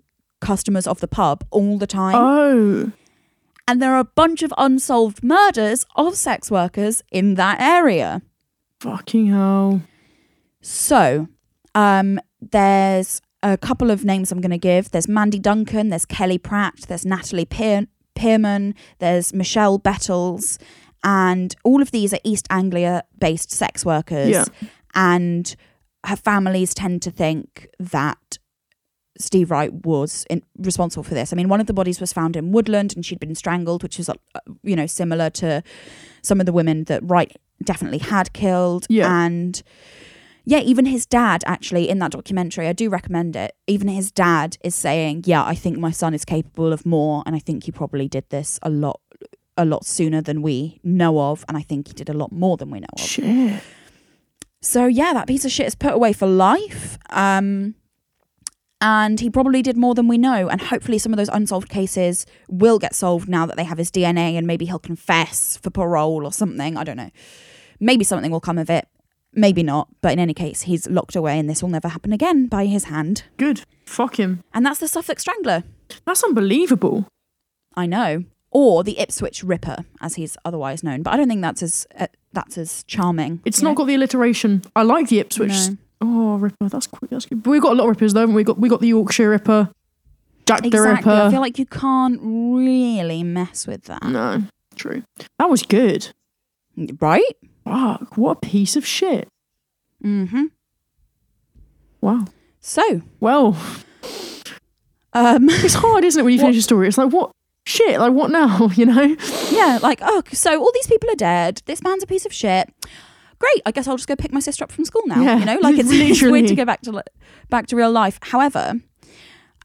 customers 0.40 0.86
of 0.86 1.00
the 1.00 1.08
pub 1.08 1.44
all 1.50 1.78
the 1.78 1.86
time. 1.86 2.14
Oh. 2.16 2.92
And 3.68 3.82
there 3.82 3.94
are 3.94 4.00
a 4.00 4.04
bunch 4.04 4.42
of 4.42 4.54
unsolved 4.56 5.22
murders 5.24 5.84
of 5.96 6.14
sex 6.14 6.50
workers 6.50 7.02
in 7.10 7.34
that 7.34 7.60
area. 7.60 8.22
Fucking 8.80 9.26
hell. 9.26 9.82
So, 10.60 11.28
um, 11.74 12.20
there's 12.40 13.20
a 13.42 13.56
couple 13.56 13.90
of 13.90 14.04
names 14.04 14.30
I'm 14.30 14.40
going 14.40 14.50
to 14.50 14.58
give. 14.58 14.90
There's 14.90 15.08
Mandy 15.08 15.38
Duncan, 15.38 15.90
there's 15.90 16.04
Kelly 16.06 16.38
Pratt, 16.38 16.84
there's 16.88 17.04
Natalie 17.04 17.44
Pear- 17.44 17.86
Pearman, 18.14 18.74
there's 18.98 19.34
Michelle 19.34 19.78
Bettles, 19.78 20.58
and 21.04 21.54
all 21.64 21.82
of 21.82 21.90
these 21.90 22.12
are 22.12 22.20
East 22.24 22.46
Anglia 22.50 23.04
based 23.18 23.50
sex 23.50 23.84
workers. 23.84 24.28
Yeah. 24.28 24.44
And 24.94 25.54
her 26.04 26.16
families 26.16 26.74
tend 26.74 27.02
to 27.02 27.10
think 27.10 27.68
that 27.78 28.38
Steve 29.18 29.50
Wright 29.50 29.72
was 29.72 30.26
in, 30.28 30.42
responsible 30.58 31.02
for 31.02 31.14
this. 31.14 31.32
I 31.32 31.36
mean, 31.36 31.48
one 31.48 31.60
of 31.60 31.66
the 31.66 31.72
bodies 31.72 32.00
was 32.00 32.12
found 32.12 32.36
in 32.36 32.52
Woodland 32.52 32.94
and 32.94 33.04
she'd 33.04 33.20
been 33.20 33.34
strangled, 33.34 33.82
which 33.82 33.98
is, 33.98 34.08
uh, 34.08 34.14
you 34.62 34.76
know, 34.76 34.86
similar 34.86 35.30
to 35.30 35.62
some 36.22 36.40
of 36.40 36.46
the 36.46 36.52
women 36.52 36.84
that 36.84 37.00
Wright 37.02 37.34
definitely 37.64 37.98
had 37.98 38.32
killed. 38.32 38.86
Yeah. 38.88 39.24
And 39.24 39.62
yeah, 40.44 40.60
even 40.60 40.86
his 40.86 41.06
dad, 41.06 41.42
actually, 41.46 41.88
in 41.88 41.98
that 41.98 42.12
documentary, 42.12 42.68
I 42.68 42.72
do 42.72 42.88
recommend 42.88 43.34
it. 43.34 43.56
Even 43.66 43.88
his 43.88 44.12
dad 44.12 44.56
is 44.62 44.74
saying, 44.74 45.24
yeah, 45.26 45.44
I 45.44 45.54
think 45.54 45.78
my 45.78 45.90
son 45.90 46.14
is 46.14 46.24
capable 46.24 46.72
of 46.72 46.86
more. 46.86 47.22
And 47.26 47.34
I 47.34 47.40
think 47.40 47.64
he 47.64 47.72
probably 47.72 48.08
did 48.08 48.28
this 48.30 48.60
a 48.62 48.70
lot, 48.70 49.00
a 49.56 49.64
lot 49.64 49.86
sooner 49.86 50.20
than 50.20 50.42
we 50.42 50.80
know 50.82 51.20
of. 51.20 51.44
And 51.48 51.56
I 51.56 51.62
think 51.62 51.88
he 51.88 51.94
did 51.94 52.08
a 52.08 52.14
lot 52.14 52.32
more 52.32 52.56
than 52.56 52.70
we 52.70 52.80
know 52.80 52.86
of. 52.92 53.00
Shit. 53.00 53.62
So 54.60 54.86
yeah, 54.86 55.12
that 55.12 55.28
piece 55.28 55.44
of 55.44 55.50
shit 55.50 55.66
is 55.66 55.74
put 55.74 55.94
away 55.94 56.12
for 56.12 56.26
life. 56.26 56.98
Um, 57.10 57.74
and 58.80 59.20
he 59.20 59.30
probably 59.30 59.62
did 59.62 59.76
more 59.76 59.94
than 59.94 60.08
we 60.08 60.18
know. 60.18 60.48
And 60.48 60.60
hopefully, 60.60 60.98
some 60.98 61.12
of 61.12 61.16
those 61.16 61.30
unsolved 61.30 61.68
cases 61.68 62.26
will 62.48 62.78
get 62.78 62.94
solved 62.94 63.28
now 63.28 63.46
that 63.46 63.56
they 63.56 63.64
have 63.64 63.78
his 63.78 63.90
DNA, 63.90 64.36
and 64.36 64.46
maybe 64.46 64.66
he'll 64.66 64.78
confess 64.78 65.56
for 65.56 65.70
parole 65.70 66.26
or 66.26 66.32
something. 66.32 66.76
I 66.76 66.84
don't 66.84 66.96
know. 66.96 67.10
Maybe 67.80 68.04
something 68.04 68.30
will 68.30 68.40
come 68.40 68.58
of 68.58 68.68
it. 68.68 68.86
Maybe 69.32 69.62
not. 69.62 69.88
But 70.02 70.12
in 70.12 70.18
any 70.18 70.34
case, 70.34 70.62
he's 70.62 70.86
locked 70.88 71.16
away, 71.16 71.38
and 71.38 71.48
this 71.48 71.62
will 71.62 71.70
never 71.70 71.88
happen 71.88 72.12
again 72.12 72.48
by 72.48 72.66
his 72.66 72.84
hand. 72.84 73.24
Good. 73.38 73.62
Fuck 73.86 74.18
him. 74.18 74.42
And 74.52 74.64
that's 74.64 74.80
the 74.80 74.88
Suffolk 74.88 75.20
Strangler. 75.20 75.64
That's 76.04 76.24
unbelievable. 76.24 77.08
I 77.74 77.86
know. 77.86 78.24
Or 78.58 78.82
the 78.82 78.98
Ipswich 78.98 79.44
Ripper, 79.44 79.84
as 80.00 80.14
he's 80.14 80.38
otherwise 80.42 80.82
known. 80.82 81.02
But 81.02 81.12
I 81.12 81.18
don't 81.18 81.28
think 81.28 81.42
that's 81.42 81.62
as 81.62 81.86
uh, 82.00 82.06
that's 82.32 82.56
as 82.56 82.84
charming. 82.84 83.42
It's 83.44 83.60
not 83.60 83.72
know? 83.72 83.74
got 83.74 83.84
the 83.84 83.94
alliteration. 83.96 84.62
I 84.74 84.82
like 84.82 85.08
the 85.08 85.18
Ipswich. 85.18 85.50
No. 85.50 85.76
Oh, 86.00 86.36
Ripper. 86.36 86.70
That's 86.70 86.86
quick. 86.86 87.10
That's 87.10 87.26
good. 87.26 87.42
But 87.42 87.50
we've 87.50 87.60
got 87.60 87.72
a 87.72 87.74
lot 87.74 87.84
of 87.84 87.90
Rippers 87.90 88.14
though. 88.14 88.20
haven't 88.20 88.34
We 88.34 88.44
got 88.44 88.58
we 88.58 88.70
got 88.70 88.80
the 88.80 88.88
Yorkshire 88.88 89.28
Ripper, 89.28 89.70
Jack 90.46 90.62
the 90.62 90.68
Exactly. 90.68 91.12
I 91.12 91.30
feel 91.30 91.42
like 91.42 91.58
you 91.58 91.66
can't 91.66 92.18
really 92.22 93.22
mess 93.22 93.66
with 93.66 93.84
that. 93.84 94.02
no, 94.04 94.44
true. 94.74 95.02
That 95.38 95.50
was 95.50 95.62
good. 95.62 96.08
Right? 96.98 97.36
Fuck. 97.64 98.16
What 98.16 98.38
a 98.38 98.40
piece 98.40 98.74
of 98.74 98.86
shit. 98.86 99.28
Mm-hmm. 100.02 100.44
Wow. 102.00 102.24
So, 102.60 103.02
Well, 103.20 103.54
um, 105.12 105.48
it's 105.50 105.74
hard, 105.74 106.04
isn't 106.04 106.18
it, 106.18 106.24
when 106.24 106.32
you 106.32 106.40
finish 106.40 106.56
a 106.56 106.62
story? 106.62 106.88
It's 106.88 106.96
like 106.98 107.12
what 107.12 107.32
shit. 107.66 108.00
Like 108.00 108.12
what 108.12 108.30
now? 108.30 108.68
You 108.76 108.86
know. 108.86 109.16
yeah, 109.50 109.78
like, 109.82 110.00
oh, 110.02 110.22
so 110.32 110.58
all 110.60 110.70
these 110.72 110.86
people 110.86 111.10
are 111.10 111.16
dead. 111.16 111.62
This 111.66 111.82
man's 111.82 112.02
a 112.02 112.06
piece 112.06 112.24
of 112.24 112.32
shit. 112.32 112.72
Great. 113.38 113.62
I 113.66 113.70
guess 113.70 113.86
I'll 113.86 113.96
just 113.96 114.08
go 114.08 114.16
pick 114.16 114.32
my 114.32 114.40
sister 114.40 114.64
up 114.64 114.72
from 114.72 114.84
school 114.84 115.02
now. 115.06 115.20
Yeah, 115.22 115.38
you 115.38 115.44
know, 115.44 115.58
like 115.60 115.76
it's, 115.78 115.90
it's 115.92 116.22
weird 116.22 116.32
literally. 116.32 116.46
to 116.48 116.54
go 116.54 116.64
back 116.64 116.80
to 116.82 116.92
li- 116.92 117.02
back 117.50 117.66
to 117.68 117.76
real 117.76 117.90
life. 117.90 118.18
However, 118.22 118.74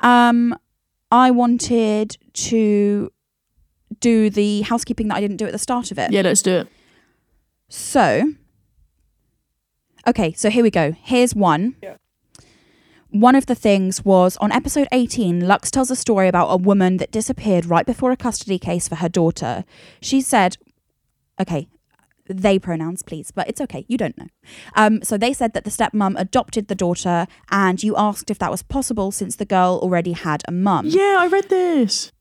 um, 0.01 0.57
I 1.11 1.31
wanted 1.31 2.17
to 2.33 3.11
do 3.99 4.29
the 4.29 4.61
housekeeping 4.61 5.07
that 5.09 5.15
I 5.15 5.21
didn't 5.21 5.37
do 5.37 5.45
at 5.45 5.51
the 5.51 5.59
start 5.59 5.91
of 5.91 5.99
it. 5.99 6.11
Yeah, 6.11 6.21
let's 6.21 6.41
do 6.41 6.57
it. 6.57 6.67
So, 7.69 8.33
okay, 10.07 10.33
so 10.33 10.49
here 10.49 10.63
we 10.63 10.71
go. 10.71 10.93
Here's 11.01 11.33
one. 11.35 11.75
One 13.11 13.35
of 13.35 13.45
the 13.45 13.55
things 13.55 14.05
was 14.05 14.37
on 14.37 14.53
episode 14.53 14.87
18, 14.93 15.45
Lux 15.45 15.69
tells 15.69 15.91
a 15.91 15.97
story 15.97 16.29
about 16.29 16.47
a 16.47 16.55
woman 16.55 16.95
that 16.97 17.11
disappeared 17.11 17.65
right 17.65 17.85
before 17.85 18.11
a 18.11 18.17
custody 18.17 18.57
case 18.57 18.87
for 18.87 18.95
her 18.95 19.09
daughter. 19.09 19.65
She 20.01 20.21
said, 20.21 20.55
okay, 21.37 21.67
they 22.29 22.57
pronouns, 22.57 23.03
please, 23.03 23.29
but 23.31 23.49
it's 23.49 23.59
okay. 23.59 23.83
You 23.89 23.97
don't 23.97 24.17
know. 24.17 24.27
Um, 24.77 25.03
so 25.03 25.17
they 25.17 25.33
said 25.33 25.51
that 25.53 25.65
the 25.65 25.69
stepmom 25.69 26.17
adopted 26.17 26.69
the 26.69 26.75
daughter, 26.75 27.27
and 27.49 27.83
you 27.83 27.97
asked 27.97 28.31
if 28.31 28.39
that 28.39 28.49
was 28.49 28.63
possible 28.63 29.11
since 29.11 29.35
the 29.35 29.45
girl 29.45 29.81
already 29.83 30.13
had 30.13 30.43
a 30.47 30.53
mum. 30.53 30.85
Yeah, 30.87 31.17
I 31.19 31.27
read 31.27 31.49
this. 31.49 32.13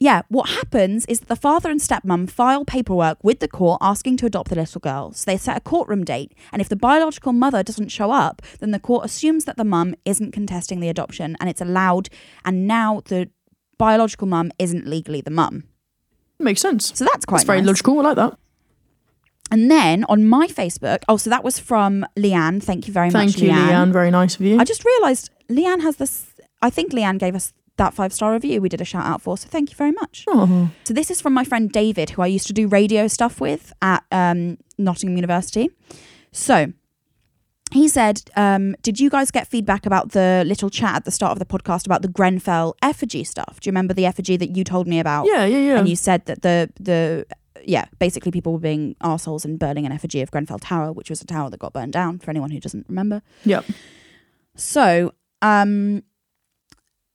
Yeah, 0.00 0.22
what 0.28 0.50
happens 0.50 1.04
is 1.06 1.20
that 1.20 1.28
the 1.28 1.36
father 1.36 1.70
and 1.70 1.80
stepmom 1.80 2.30
file 2.30 2.64
paperwork 2.64 3.18
with 3.24 3.40
the 3.40 3.48
court 3.48 3.78
asking 3.80 4.16
to 4.18 4.26
adopt 4.26 4.48
the 4.48 4.54
little 4.54 4.80
girl. 4.80 5.12
So 5.12 5.28
they 5.28 5.36
set 5.36 5.56
a 5.56 5.60
courtroom 5.60 6.04
date, 6.04 6.32
and 6.52 6.62
if 6.62 6.68
the 6.68 6.76
biological 6.76 7.32
mother 7.32 7.62
doesn't 7.64 7.88
show 7.88 8.12
up, 8.12 8.40
then 8.60 8.70
the 8.70 8.78
court 8.78 9.04
assumes 9.04 9.44
that 9.46 9.56
the 9.56 9.64
mum 9.64 9.94
isn't 10.04 10.32
contesting 10.32 10.78
the 10.78 10.88
adoption 10.88 11.36
and 11.40 11.50
it's 11.50 11.60
allowed, 11.60 12.08
and 12.44 12.68
now 12.68 13.02
the 13.06 13.28
biological 13.76 14.28
mum 14.28 14.52
isn't 14.58 14.86
legally 14.86 15.20
the 15.20 15.30
mum. 15.30 15.64
Makes 16.38 16.60
sense. 16.60 16.96
So 16.96 17.04
that's 17.04 17.24
quite 17.24 17.38
That's 17.38 17.46
very 17.46 17.58
nice. 17.60 17.66
logical. 17.68 17.98
I 17.98 18.02
like 18.02 18.16
that. 18.16 18.38
And 19.50 19.70
then 19.70 20.04
on 20.04 20.26
my 20.26 20.46
Facebook, 20.46 21.02
oh, 21.08 21.16
so 21.16 21.30
that 21.30 21.42
was 21.42 21.58
from 21.58 22.06
Leanne. 22.16 22.62
Thank 22.62 22.86
you 22.86 22.92
very 22.92 23.10
Thank 23.10 23.32
much, 23.32 23.40
you, 23.40 23.50
Leanne. 23.50 23.68
Leanne. 23.70 23.92
Very 23.92 24.10
nice 24.10 24.36
of 24.36 24.42
you. 24.42 24.58
I 24.60 24.64
just 24.64 24.84
realised 24.84 25.30
Leanne 25.48 25.82
has 25.82 25.96
this. 25.96 26.26
I 26.60 26.70
think 26.70 26.92
Leanne 26.92 27.18
gave 27.18 27.34
us 27.34 27.52
that 27.78 27.94
five 27.94 28.12
star 28.12 28.32
review 28.32 28.60
we 28.60 28.68
did 28.68 28.80
a 28.80 28.84
shout 28.84 29.06
out 29.06 29.22
for. 29.22 29.36
So 29.38 29.48
thank 29.48 29.70
you 29.70 29.76
very 29.76 29.92
much. 29.92 30.24
oh, 30.28 30.70
So 30.84 30.92
this 30.94 31.10
is 31.10 31.20
from 31.20 31.32
my 31.32 31.44
friend 31.44 31.70
David, 31.72 32.10
who 32.10 32.22
I 32.22 32.26
used 32.26 32.46
to 32.48 32.52
do 32.52 32.68
radio 32.68 33.08
stuff 33.08 33.40
with 33.40 33.72
at 33.82 34.04
um, 34.12 34.58
Nottingham 34.76 35.16
University. 35.16 35.70
So 36.32 36.72
he 37.70 37.86
said, 37.88 38.22
um, 38.36 38.74
"Did 38.82 38.98
you 39.00 39.10
guys 39.10 39.30
get 39.30 39.46
feedback 39.46 39.84
about 39.86 40.12
the 40.12 40.42
little 40.46 40.70
chat 40.70 40.94
at 40.96 41.04
the 41.04 41.10
start 41.10 41.32
of 41.32 41.38
the 41.38 41.44
podcast 41.44 41.84
about 41.86 42.02
the 42.02 42.08
Grenfell 42.08 42.74
effigy 42.82 43.24
stuff? 43.24 43.60
Do 43.60 43.68
you 43.68 43.72
remember 43.72 43.92
the 43.94 44.06
effigy 44.06 44.36
that 44.38 44.56
you 44.56 44.64
told 44.64 44.86
me 44.86 44.98
about? 45.00 45.26
yeah, 45.26 45.44
yeah, 45.44 45.58
yeah. 45.58 45.78
And 45.78 45.88
you 45.88 45.96
said 45.96 46.24
that 46.26 46.42
the 46.42 46.70
the 46.80 47.26
yeah, 47.64 47.84
basically 47.98 48.30
people 48.30 48.52
were 48.54 48.58
being 48.58 48.94
arseholes 49.02 49.44
and 49.44 49.58
burning 49.58 49.84
an 49.84 49.92
effigy 49.92 50.22
of 50.22 50.30
Grenfell 50.30 50.58
Tower, 50.60 50.92
which 50.92 51.10
was 51.10 51.20
a 51.20 51.26
tower 51.26 51.50
that 51.50 51.58
got 51.60 51.72
burned 51.74 51.92
down. 51.92 52.18
For 52.20 52.30
anyone 52.30 52.50
who 52.50 52.60
doesn't 52.60 52.86
remember, 52.88 53.20
Yep. 53.44 53.64
so, 54.54 55.12
um, 55.42 56.02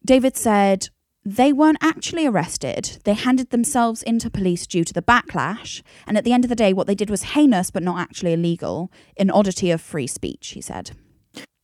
David 0.06 0.36
said 0.36 0.89
they 1.26 1.54
weren't 1.54 1.78
actually 1.82 2.26
arrested. 2.26 2.99
They 3.06 3.14
handed 3.14 3.49
themselves 3.49 4.04
into 4.04 4.30
police 4.30 4.68
due 4.68 4.84
to 4.84 4.93
the 4.93 5.01
backlash. 5.01 5.82
And 6.06 6.18
at 6.18 6.26
the 6.26 6.34
end 6.34 6.43
of 6.43 6.49
the 6.49 6.56
day, 6.56 6.74
what 6.74 6.88
they 6.88 6.95
did 6.95 7.10
was 7.10 7.24
heinous 7.24 7.72
but 7.72 7.84
not 7.84 7.99
actually 7.99 8.34
illegal, 8.34 8.91
an 9.18 9.32
oddity 9.32 9.72
of 9.72 9.80
free 9.82 10.08
speech, 10.08 10.49
he 10.49 10.62
said. 10.62 10.91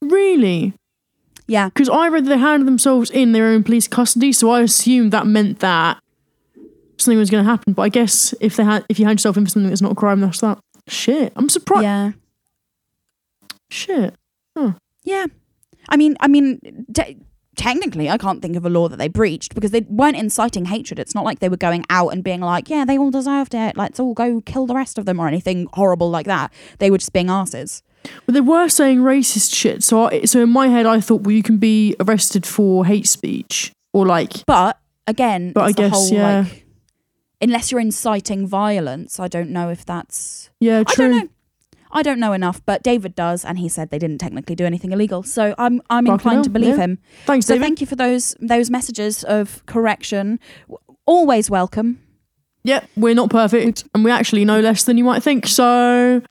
Really? 0.01 0.73
Yeah. 1.47 1.67
Because 1.69 1.89
I 1.89 2.07
read 2.07 2.25
they 2.25 2.37
handed 2.37 2.67
themselves 2.67 3.09
in 3.09 3.33
their 3.33 3.47
own 3.47 3.63
police 3.63 3.87
custody, 3.87 4.31
so 4.31 4.49
I 4.49 4.61
assumed 4.61 5.11
that 5.11 5.27
meant 5.27 5.59
that 5.59 5.99
something 6.97 7.17
was 7.17 7.29
going 7.29 7.43
to 7.43 7.49
happen. 7.49 7.73
But 7.73 7.81
I 7.81 7.89
guess 7.89 8.33
if 8.39 8.55
they 8.55 8.63
had, 8.63 8.85
if 8.87 8.97
you 8.97 9.05
hand 9.05 9.19
yourself 9.19 9.35
in 9.35 9.45
for 9.45 9.49
something 9.49 9.69
that's 9.69 9.81
not 9.81 9.91
a 9.91 9.95
crime, 9.95 10.21
that's 10.21 10.39
that. 10.39 10.59
Shit. 10.87 11.33
I'm 11.35 11.49
surprised. 11.49 11.83
Yeah. 11.83 12.11
Shit. 13.69 14.15
Huh. 14.57 14.73
Yeah. 15.03 15.25
I 15.89 15.97
mean, 15.97 16.15
I 16.19 16.27
mean, 16.27 16.85
technically, 17.59 18.09
I 18.09 18.17
can't 18.17 18.41
think 18.41 18.55
of 18.55 18.65
a 18.65 18.69
law 18.69 18.87
that 18.87 18.95
they 18.97 19.09
breached 19.09 19.53
because 19.53 19.71
they 19.71 19.81
weren't 19.81 20.15
inciting 20.15 20.65
hatred. 20.65 20.97
It's 20.97 21.13
not 21.13 21.25
like 21.25 21.39
they 21.39 21.49
were 21.49 21.57
going 21.57 21.83
out 21.89 22.09
and 22.09 22.23
being 22.23 22.39
like, 22.39 22.69
yeah, 22.69 22.85
they 22.85 22.97
all 22.97 23.11
deserved 23.11 23.53
it. 23.53 23.75
Let's 23.75 23.99
all 23.99 24.13
go 24.13 24.39
kill 24.41 24.65
the 24.65 24.73
rest 24.73 24.97
of 24.97 25.05
them 25.05 25.19
or 25.19 25.27
anything 25.27 25.67
horrible 25.73 26.09
like 26.09 26.25
that. 26.25 26.53
They 26.79 26.89
were 26.89 26.97
just 26.97 27.11
being 27.11 27.29
asses. 27.29 27.83
But 28.25 28.33
they 28.33 28.39
were 28.41 28.69
saying 28.69 28.99
racist 28.99 29.53
shit. 29.53 29.83
So, 29.83 30.07
I, 30.07 30.23
so 30.23 30.41
in 30.41 30.49
my 30.49 30.69
head, 30.69 30.85
I 30.85 31.01
thought, 31.01 31.21
well, 31.23 31.35
you 31.35 31.43
can 31.43 31.57
be 31.57 31.95
arrested 31.99 32.45
for 32.45 32.85
hate 32.85 33.07
speech 33.07 33.73
or 33.91 34.05
like, 34.05 34.45
But 34.45 34.79
again, 35.05 35.51
But 35.51 35.63
I 35.65 35.67
the 35.67 35.73
guess, 35.73 35.91
whole, 35.91 36.07
yeah. 36.13 36.39
like, 36.39 36.65
unless 37.41 37.71
you're 37.71 37.81
inciting 37.81 38.47
violence, 38.47 39.19
I 39.19 39.27
don't 39.27 39.49
know 39.49 39.69
if 39.69 39.85
that's. 39.85 40.49
yeah, 40.61 40.79
I 40.79 40.83
true. 40.85 41.29
Know. 41.91 41.99
I 41.99 42.03
don't 42.03 42.19
know 42.19 42.33
enough, 42.33 42.61
but 42.65 42.83
David 42.83 43.15
does, 43.15 43.43
and 43.45 43.57
he 43.59 43.69
said 43.69 43.89
they 43.89 43.99
didn't 43.99 44.19
technically 44.19 44.55
do 44.55 44.65
anything 44.65 44.91
illegal. 44.91 45.23
So 45.23 45.53
I'm 45.57 45.81
I'm 45.89 46.07
inclined 46.07 46.43
to 46.45 46.49
believe 46.49 46.75
yeah. 46.77 46.83
him. 46.83 46.99
Thanks, 47.25 47.45
So 47.45 47.53
David. 47.55 47.65
thank 47.65 47.81
you 47.81 47.87
for 47.87 47.95
those 47.95 48.35
those 48.39 48.69
messages 48.69 49.23
of 49.23 49.65
correction. 49.65 50.39
Always 51.05 51.49
welcome. 51.49 51.99
yeah, 52.63 52.85
we're 52.95 53.15
not 53.15 53.29
perfect, 53.29 53.85
and 53.95 54.03
we 54.03 54.11
actually 54.11 54.45
know 54.45 54.59
less 54.59 54.83
than 54.83 54.97
you 54.97 55.03
might 55.03 55.23
think. 55.23 55.47
So, 55.47 56.21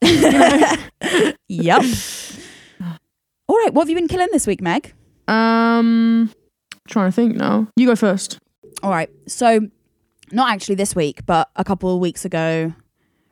Yep. 1.49 1.83
All 3.49 3.57
right, 3.57 3.73
what 3.73 3.83
have 3.85 3.89
you 3.89 3.95
been 3.97 4.09
killing 4.09 4.29
this 4.33 4.47
week, 4.47 4.61
Meg? 4.61 4.93
um, 5.27 6.31
trying 6.87 7.09
to 7.09 7.13
think 7.15 7.37
now. 7.37 7.67
You 7.77 7.87
go 7.87 7.97
first. 7.97 8.39
All 8.83 8.91
right, 8.91 9.11
so 9.27 9.61
not 10.33 10.51
actually 10.51 10.75
this 10.77 10.95
week, 10.95 11.25
but 11.27 11.49
a 11.57 11.65
couple 11.65 11.93
of 11.95 12.01
weeks 12.01 12.25
ago, 12.27 12.73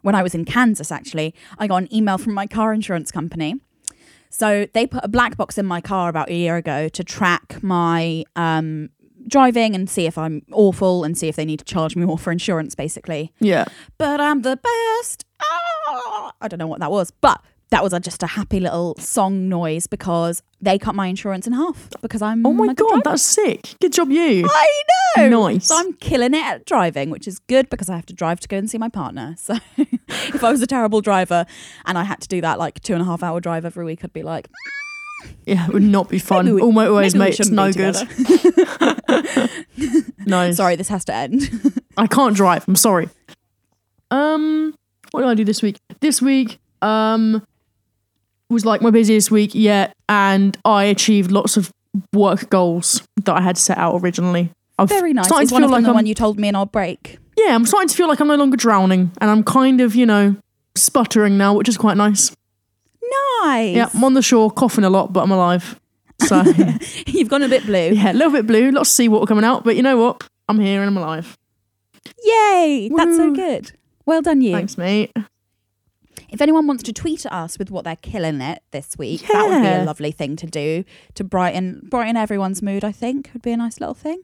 when 0.07 0.15
I 0.15 0.23
was 0.23 0.37
in 0.37 0.45
Kansas, 0.45 0.93
actually, 0.93 1.35
I 1.59 1.67
got 1.67 1.79
an 1.79 1.93
email 1.93 2.17
from 2.17 2.33
my 2.33 2.47
car 2.47 2.73
insurance 2.73 3.11
company. 3.11 3.57
So 4.31 4.69
they 4.73 4.87
put 4.87 5.03
a 5.03 5.09
black 5.09 5.37
box 5.37 5.59
in 5.59 5.67
my 5.67 5.81
car 5.81 6.09
about 6.09 6.31
a 6.31 6.35
year 6.35 6.55
ago 6.55 6.89
to 6.89 7.03
track 7.03 7.61
my 7.61 8.25
um, 8.37 8.91
driving 9.27 9.75
and 9.75 9.91
see 9.91 10.07
if 10.07 10.17
I'm 10.17 10.43
awful 10.53 11.03
and 11.03 11.19
see 11.19 11.27
if 11.27 11.35
they 11.35 11.45
need 11.45 11.59
to 11.59 11.65
charge 11.65 11.97
me 11.97 12.07
more 12.07 12.19
for 12.19 12.31
insurance, 12.31 12.77
basically. 12.77 13.33
Yeah. 13.41 13.65
But 13.99 14.21
I'm 14.21 14.43
the 14.43 14.57
best. 14.57 15.25
Ah! 15.43 16.33
I 16.41 16.47
don't 16.47 16.61
know 16.61 16.69
what 16.69 16.79
that 16.79 16.93
was, 16.93 17.11
but 17.11 17.43
that 17.71 17.83
was 17.83 17.93
a, 17.93 18.01
just 18.01 18.23
a 18.23 18.27
happy 18.29 18.61
little 18.61 18.95
song 18.99 19.49
noise 19.49 19.87
because 19.87 20.43
they 20.61 20.79
cut 20.79 20.95
my 20.95 21.09
insurance 21.09 21.47
in 21.47 21.53
half 21.53 21.89
because 22.01 22.23
I'm 22.23 22.47
Oh 22.47 22.53
my 22.53 22.73
god, 22.73 22.89
driver. 22.89 23.03
that's 23.05 23.23
sick. 23.25 23.75
Good 23.81 23.93
job, 23.93 24.11
you. 24.11 24.47
I 24.49 24.83
know. 25.19 25.29
Nice. 25.49 25.67
So 25.67 25.77
I'm 25.77 25.93
killing 25.95 26.35
it 26.35 26.45
at 26.45 26.65
driving, 26.65 27.11
which 27.11 27.27
is 27.27 27.39
good 27.41 27.69
because 27.69 27.91
I 27.91 27.97
have 27.97 28.07
to 28.07 28.15
drive 28.15 28.41
to 28.41 28.49
go 28.49 28.57
and 28.57 28.71
see 28.71 28.79
my 28.79 28.89
partner. 28.89 29.35
So 29.39 29.57
if 29.77 30.45
I 30.45 30.51
was 30.51 30.63
a 30.63 30.67
terrible 30.67 31.01
driver 31.01 31.45
and 31.87 31.99
I 31.99 32.05
had 32.05 32.21
to 32.21 32.29
do 32.29 32.41
that 32.43 32.59
like 32.59 32.81
two 32.81 32.93
and 32.93 33.03
a 33.03 33.05
half 33.05 33.23
hour 33.23 33.41
drive 33.41 33.65
every 33.65 33.85
week, 33.85 34.05
I'd 34.05 34.13
be 34.13 34.23
like, 34.23 34.49
Yeah, 35.45 35.67
it 35.67 35.73
would 35.73 35.83
not 35.83 36.09
be 36.09 36.19
fun. 36.21 36.55
We- 36.55 36.63
All 36.63 36.73
maybe 36.73 37.19
mate, 37.19 37.41
it's 37.41 37.51
no 37.51 37.73
good. 37.73 37.97
no, 40.27 40.53
sorry, 40.53 40.77
this 40.77 40.89
has 40.89 41.05
to 41.07 41.15
end. 41.15 41.51
I 41.97 42.07
can't 42.07 42.37
drive. 42.37 42.67
I'm 42.69 42.77
sorry. 42.77 43.09
Um, 44.11 44.75
what 45.11 45.23
did 45.23 45.29
I 45.29 45.35
do 45.35 45.45
this 45.45 45.63
week? 45.63 45.79
This 46.01 46.23
week, 46.23 46.59
um, 46.83 47.45
was 48.51 48.65
like 48.65 48.81
my 48.83 48.91
busiest 48.91 49.31
week 49.31 49.55
yet, 49.55 49.95
and 50.09 50.57
I 50.65 50.85
achieved 50.85 51.31
lots 51.31 51.57
of 51.57 51.73
work 52.13 52.49
goals 52.51 53.03
that 53.25 53.35
I 53.35 53.41
had 53.41 53.57
set 53.59 53.79
out 53.79 54.01
originally. 54.03 54.51
I'm 54.79 54.87
Very 54.87 55.13
nice. 55.15 55.27
Starting 55.27 55.45
Is 55.45 55.49
to 55.51 55.55
one 55.55 55.63
feel 55.63 55.67
of 55.69 55.73
like 55.73 55.83
the 55.85 55.89
I'm, 55.91 55.95
one 55.95 56.07
you 56.07 56.15
told 56.15 56.39
me 56.39 56.49
in 56.49 56.55
our 56.55 56.67
break? 56.67 57.19
yeah, 57.39 57.55
I'm 57.55 57.65
starting 57.67 57.89
to 57.89 57.95
feel 57.97 58.09
like 58.09 58.21
I'm 58.21 58.29
no 58.29 58.37
longer 58.37 58.57
drowning, 58.57 59.11
and 59.21 59.31
I'm 59.31 59.43
kind 59.43 59.81
of, 59.81 59.95
you 59.95 60.07
know, 60.07 60.37
sputtering 60.75 61.37
now, 61.39 61.55
which 61.55 61.69
is 61.69 61.77
quite 61.79 61.97
nice. 61.97 62.35
Nice. 63.43 63.77
Yeah, 63.77 63.89
I'm 63.95 64.05
on 64.05 64.15
the 64.15 64.23
shore, 64.23 64.51
coughing 64.51 64.85
a 64.85 64.91
lot, 64.91 65.13
but 65.13 65.23
I'm 65.23 65.31
alive. 65.31 65.79
So 66.27 66.43
You've 67.07 67.29
gone 67.29 67.43
a 67.43 67.49
bit 67.49 67.65
blue. 67.67 67.91
yeah, 67.93 68.13
a 68.13 68.15
little 68.15 68.33
bit 68.33 68.47
blue, 68.47 68.71
lots 68.71 68.91
of 68.91 68.95
seawater 68.97 69.27
coming 69.27 69.45
out, 69.45 69.65
but 69.65 69.77
you 69.77 69.83
know 69.83 69.97
what? 69.97 70.27
I'm 70.49 70.59
here 70.59 70.81
and 70.81 70.89
I'm 70.89 70.97
alive. 70.97 71.37
Yay. 72.25 72.91
That's 72.95 73.17
so 73.17 73.33
good. 73.33 73.73
Well 74.07 74.23
done, 74.23 74.41
you. 74.41 74.53
Thanks, 74.53 74.77
mate. 74.79 75.13
If 76.37 76.43
anyone 76.43 76.67
wants 76.67 76.83
to 76.83 76.93
tweet 76.93 77.25
at 77.25 77.33
us 77.33 77.59
with 77.59 77.71
what 77.71 77.85
they're 77.85 77.97
killing 77.97 78.43
it 78.43 78.63
this 78.71 78.99
week, 78.99 79.23
that 79.27 79.49
would 79.49 79.63
be 79.63 79.69
a 79.69 79.85
lovely 79.85 80.13
thing 80.13 80.37
to 80.37 80.47
do 80.47 80.85
to 81.15 81.25
brighten 81.25 81.81
brighten 81.91 82.15
everyone's 82.15 82.61
mood. 82.61 82.85
I 82.85 82.93
think 82.93 83.31
would 83.33 83.41
be 83.41 83.53
a 83.53 83.57
nice 83.57 83.81
little 83.81 83.95
thing. 83.95 84.21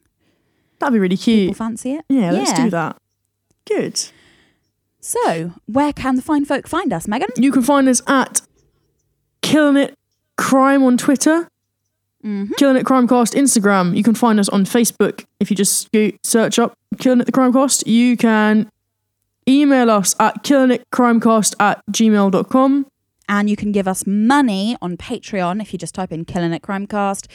That'd 0.79 0.93
be 0.93 0.99
really 0.99 1.17
People 1.17 1.55
cute. 1.55 1.57
fancy 1.57 1.95
it. 1.95 2.05
Yeah, 2.11 2.33
let's 2.33 2.51
Yeah. 2.51 2.65
do 2.65 2.71
that. 2.71 2.97
Good. 3.67 4.05
So, 5.01 5.53
where 5.65 5.95
can 5.95 6.17
the 6.17 6.23
fine 6.23 6.45
folk 6.45 6.69
find 6.69 6.93
us, 6.93 7.09
Megan? 7.09 7.31
You 7.37 7.51
can 7.51 7.63
find 7.63 7.89
us 7.89 8.03
at 8.07 8.43
Killing 9.41 9.79
It 9.79 9.95
Crime 10.37 10.83
on 10.83 10.99
Twitter, 10.99 11.49
Mm-hmm. 12.25 12.53
Killing 12.59 12.77
It 12.77 12.85
Crimecast 12.85 13.35
Instagram. 13.35 13.97
You 13.97 14.03
can 14.05 14.15
find 14.15 14.39
us 14.39 14.49
on 14.51 14.65
Facebook 14.65 15.25
if 15.41 15.51
you 15.51 15.57
just 15.57 15.91
go 15.93 16.11
search 16.23 16.59
up 16.59 16.75
Killing 16.99 17.21
It 17.21 17.25
the 17.25 17.33
Crimecast. 17.33 17.87
You 17.87 18.17
can 18.17 18.71
email 19.49 19.90
us 19.90 20.14
at 20.18 20.43
killingitcrimecast 20.45 21.55
at 21.61 21.82
gmail.com. 21.90 22.86
And 23.28 23.49
you 23.49 23.57
can 23.57 23.72
give 23.72 23.88
us 23.88 24.07
money 24.07 24.76
on 24.82 24.97
Patreon 24.97 25.62
if 25.62 25.72
you 25.72 25.78
just 25.78 25.95
type 25.95 26.12
in 26.12 26.24
Killing 26.24 26.53
It 26.53 26.62
Crimecast. 26.62 27.28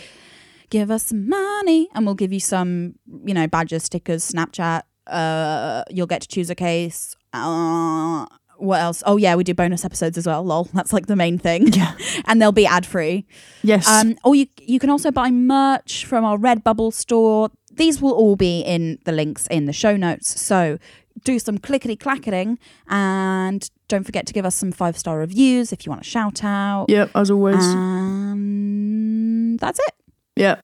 Give 0.69 0.91
us 0.91 1.13
money 1.13 1.87
and 1.93 2.05
we'll 2.05 2.15
give 2.15 2.33
you 2.33 2.39
some, 2.39 2.95
you 3.25 3.33
know, 3.33 3.47
badges, 3.47 3.83
stickers, 3.83 4.29
Snapchat. 4.29 4.81
Uh, 5.07 5.83
you'll 5.89 6.07
get 6.07 6.21
to 6.21 6.27
choose 6.27 6.49
a 6.49 6.55
case. 6.55 7.15
Uh, 7.33 8.25
what 8.57 8.81
else? 8.81 9.01
Oh, 9.05 9.17
yeah, 9.17 9.35
we 9.35 9.43
do 9.43 9.53
bonus 9.53 9.85
episodes 9.85 10.17
as 10.17 10.27
well. 10.27 10.43
Lol. 10.43 10.65
That's 10.73 10.91
like 10.91 11.07
the 11.07 11.15
main 11.15 11.37
thing. 11.37 11.67
Yeah. 11.67 11.93
and 12.25 12.41
they'll 12.41 12.51
be 12.51 12.65
ad 12.65 12.85
free. 12.85 13.25
Yes. 13.63 13.87
Um, 13.87 14.17
or 14.23 14.35
you 14.35 14.47
you 14.61 14.79
can 14.79 14.89
also 14.89 15.11
buy 15.11 15.31
merch 15.31 16.05
from 16.05 16.25
our 16.25 16.37
Redbubble 16.37 16.93
store. 16.93 17.49
These 17.71 18.01
will 18.01 18.13
all 18.13 18.35
be 18.35 18.61
in 18.61 18.99
the 19.05 19.11
links 19.11 19.47
in 19.47 19.65
the 19.65 19.73
show 19.73 19.95
notes. 19.95 20.39
So 20.41 20.77
do 21.23 21.39
some 21.39 21.57
clickety 21.57 21.95
clacketing 21.95 22.57
and 22.87 23.69
don't 23.87 24.03
forget 24.03 24.25
to 24.27 24.33
give 24.33 24.45
us 24.45 24.55
some 24.55 24.71
five 24.71 24.97
star 24.97 25.17
reviews 25.19 25.71
if 25.71 25.85
you 25.85 25.89
want 25.89 26.01
a 26.01 26.05
shout 26.05 26.43
out. 26.43 26.85
yep, 26.89 27.09
as 27.15 27.31
always. 27.31 27.63
And 27.65 29.59
that's 29.59 29.79
it. 29.79 29.93
Yeah. 30.35 30.59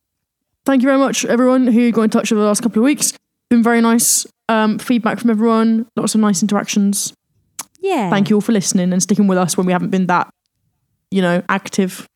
Thank 0.65 0.81
you 0.81 0.87
very 0.87 0.99
much, 0.99 1.25
everyone 1.25 1.67
who 1.67 1.91
got 1.91 2.03
in 2.03 2.09
touch 2.09 2.31
over 2.31 2.41
the 2.41 2.47
last 2.47 2.61
couple 2.61 2.79
of 2.81 2.85
weeks. 2.85 3.13
Been 3.49 3.63
very 3.63 3.81
nice 3.81 4.25
um, 4.49 4.79
feedback 4.79 5.19
from 5.19 5.29
everyone. 5.29 5.87
Lots 5.95 6.15
of 6.15 6.21
nice 6.21 6.41
interactions. 6.41 7.13
Yeah. 7.81 8.09
Thank 8.09 8.29
you 8.29 8.37
all 8.37 8.41
for 8.41 8.53
listening 8.53 8.93
and 8.93 9.03
sticking 9.03 9.27
with 9.27 9.37
us 9.37 9.57
when 9.57 9.65
we 9.65 9.73
haven't 9.73 9.89
been 9.89 10.07
that, 10.07 10.29
you 11.11 11.21
know, 11.21 11.43
active. 11.49 12.07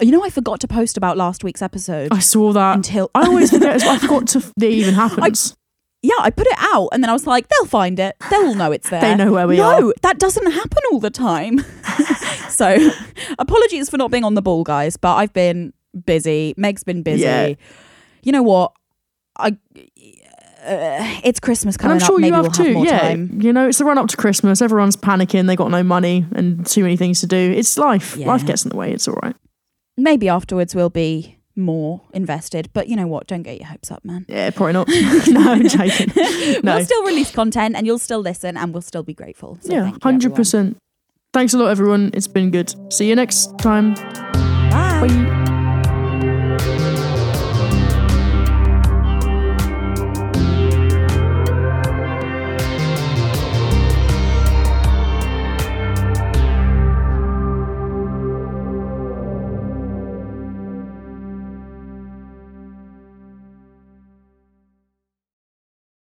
You 0.00 0.10
know, 0.10 0.24
I 0.24 0.30
forgot 0.30 0.60
to 0.60 0.68
post 0.68 0.96
about 0.96 1.18
last 1.18 1.44
week's 1.44 1.60
episode 1.60 2.08
I 2.10 2.20
saw 2.20 2.54
that. 2.54 2.76
until 2.76 3.10
I 3.14 3.26
always 3.26 3.50
forget. 3.50 3.82
I 3.82 3.98
forgot 3.98 4.28
to 4.28 4.38
it 4.56 4.64
even 4.64 4.94
happens. 4.94 5.54
Yeah, 6.02 6.14
I 6.18 6.30
put 6.30 6.46
it 6.46 6.56
out 6.58 6.88
and 6.92 7.02
then 7.02 7.10
I 7.10 7.12
was 7.12 7.26
like, 7.26 7.48
they'll 7.48 7.66
find 7.66 7.98
it. 8.00 8.16
They'll 8.30 8.54
know 8.54 8.72
it's 8.72 8.88
there. 8.88 9.00
They 9.00 9.14
know 9.14 9.32
where 9.32 9.46
we 9.46 9.58
no, 9.58 9.64
are. 9.64 9.80
No, 9.80 9.92
that 10.02 10.18
doesn't 10.18 10.50
happen 10.50 10.78
all 10.90 11.00
the 11.00 11.10
time. 11.10 11.58
so, 12.48 12.90
apologies 13.38 13.90
for 13.90 13.98
not 13.98 14.10
being 14.10 14.24
on 14.24 14.34
the 14.34 14.42
ball, 14.42 14.64
guys. 14.64 14.96
But 14.96 15.16
I've 15.16 15.32
been 15.32 15.74
busy. 16.06 16.54
Meg's 16.56 16.84
been 16.84 17.02
busy. 17.02 17.22
Yeah. 17.22 17.54
You 18.22 18.32
know 18.32 18.42
what? 18.42 18.72
I. 19.38 19.56
Uh, 20.62 21.20
it's 21.24 21.40
Christmas 21.40 21.74
and 21.74 21.80
coming 21.82 21.94
I'm 21.94 22.00
sure 22.00 22.16
up. 22.16 22.20
Maybe 22.20 22.28
you 22.28 22.34
have 22.34 22.42
we'll 22.44 22.50
too. 22.52 22.74
have 22.74 22.84
yeah, 22.84 22.98
time. 22.98 23.40
you 23.40 23.50
know, 23.50 23.68
it's 23.68 23.78
the 23.78 23.84
run 23.84 23.96
up 23.96 24.08
to 24.08 24.16
Christmas. 24.16 24.60
Everyone's 24.60 24.96
panicking. 24.96 25.46
They 25.46 25.56
got 25.56 25.70
no 25.70 25.82
money 25.82 26.26
and 26.32 26.66
too 26.66 26.82
many 26.82 26.98
things 26.98 27.20
to 27.20 27.26
do. 27.26 27.54
It's 27.56 27.78
life. 27.78 28.16
Yeah. 28.16 28.26
Life 28.26 28.46
gets 28.46 28.64
in 28.64 28.68
the 28.68 28.76
way. 28.76 28.92
It's 28.92 29.08
all 29.08 29.18
right. 29.22 29.34
Maybe 29.96 30.28
afterwards 30.28 30.74
we'll 30.74 30.90
be 30.90 31.39
more 31.56 32.02
invested. 32.12 32.70
But 32.72 32.88
you 32.88 32.96
know 32.96 33.06
what? 33.06 33.26
Don't 33.26 33.42
get 33.42 33.58
your 33.58 33.68
hopes 33.68 33.90
up, 33.90 34.04
man. 34.04 34.24
Yeah, 34.28 34.50
probably 34.50 34.72
not. 34.74 34.88
no, 35.28 35.52
I'm 35.52 35.68
joking. 35.68 36.12
No. 36.62 36.76
We'll 36.76 36.84
still 36.84 37.04
release 37.04 37.30
content 37.30 37.76
and 37.76 37.86
you'll 37.86 37.98
still 37.98 38.20
listen 38.20 38.56
and 38.56 38.72
we'll 38.72 38.82
still 38.82 39.02
be 39.02 39.14
grateful. 39.14 39.58
So 39.60 39.72
yeah, 39.72 39.82
thank 39.82 39.94
you, 39.94 40.00
hundred 40.02 40.18
everyone. 40.26 40.36
percent. 40.36 40.76
Thanks 41.32 41.54
a 41.54 41.58
lot, 41.58 41.68
everyone. 41.68 42.10
It's 42.12 42.26
been 42.26 42.50
good. 42.50 42.74
See 42.92 43.08
you 43.08 43.14
next 43.14 43.56
time. 43.58 43.94
Bye. 43.94 45.06
Bye. 45.06 45.49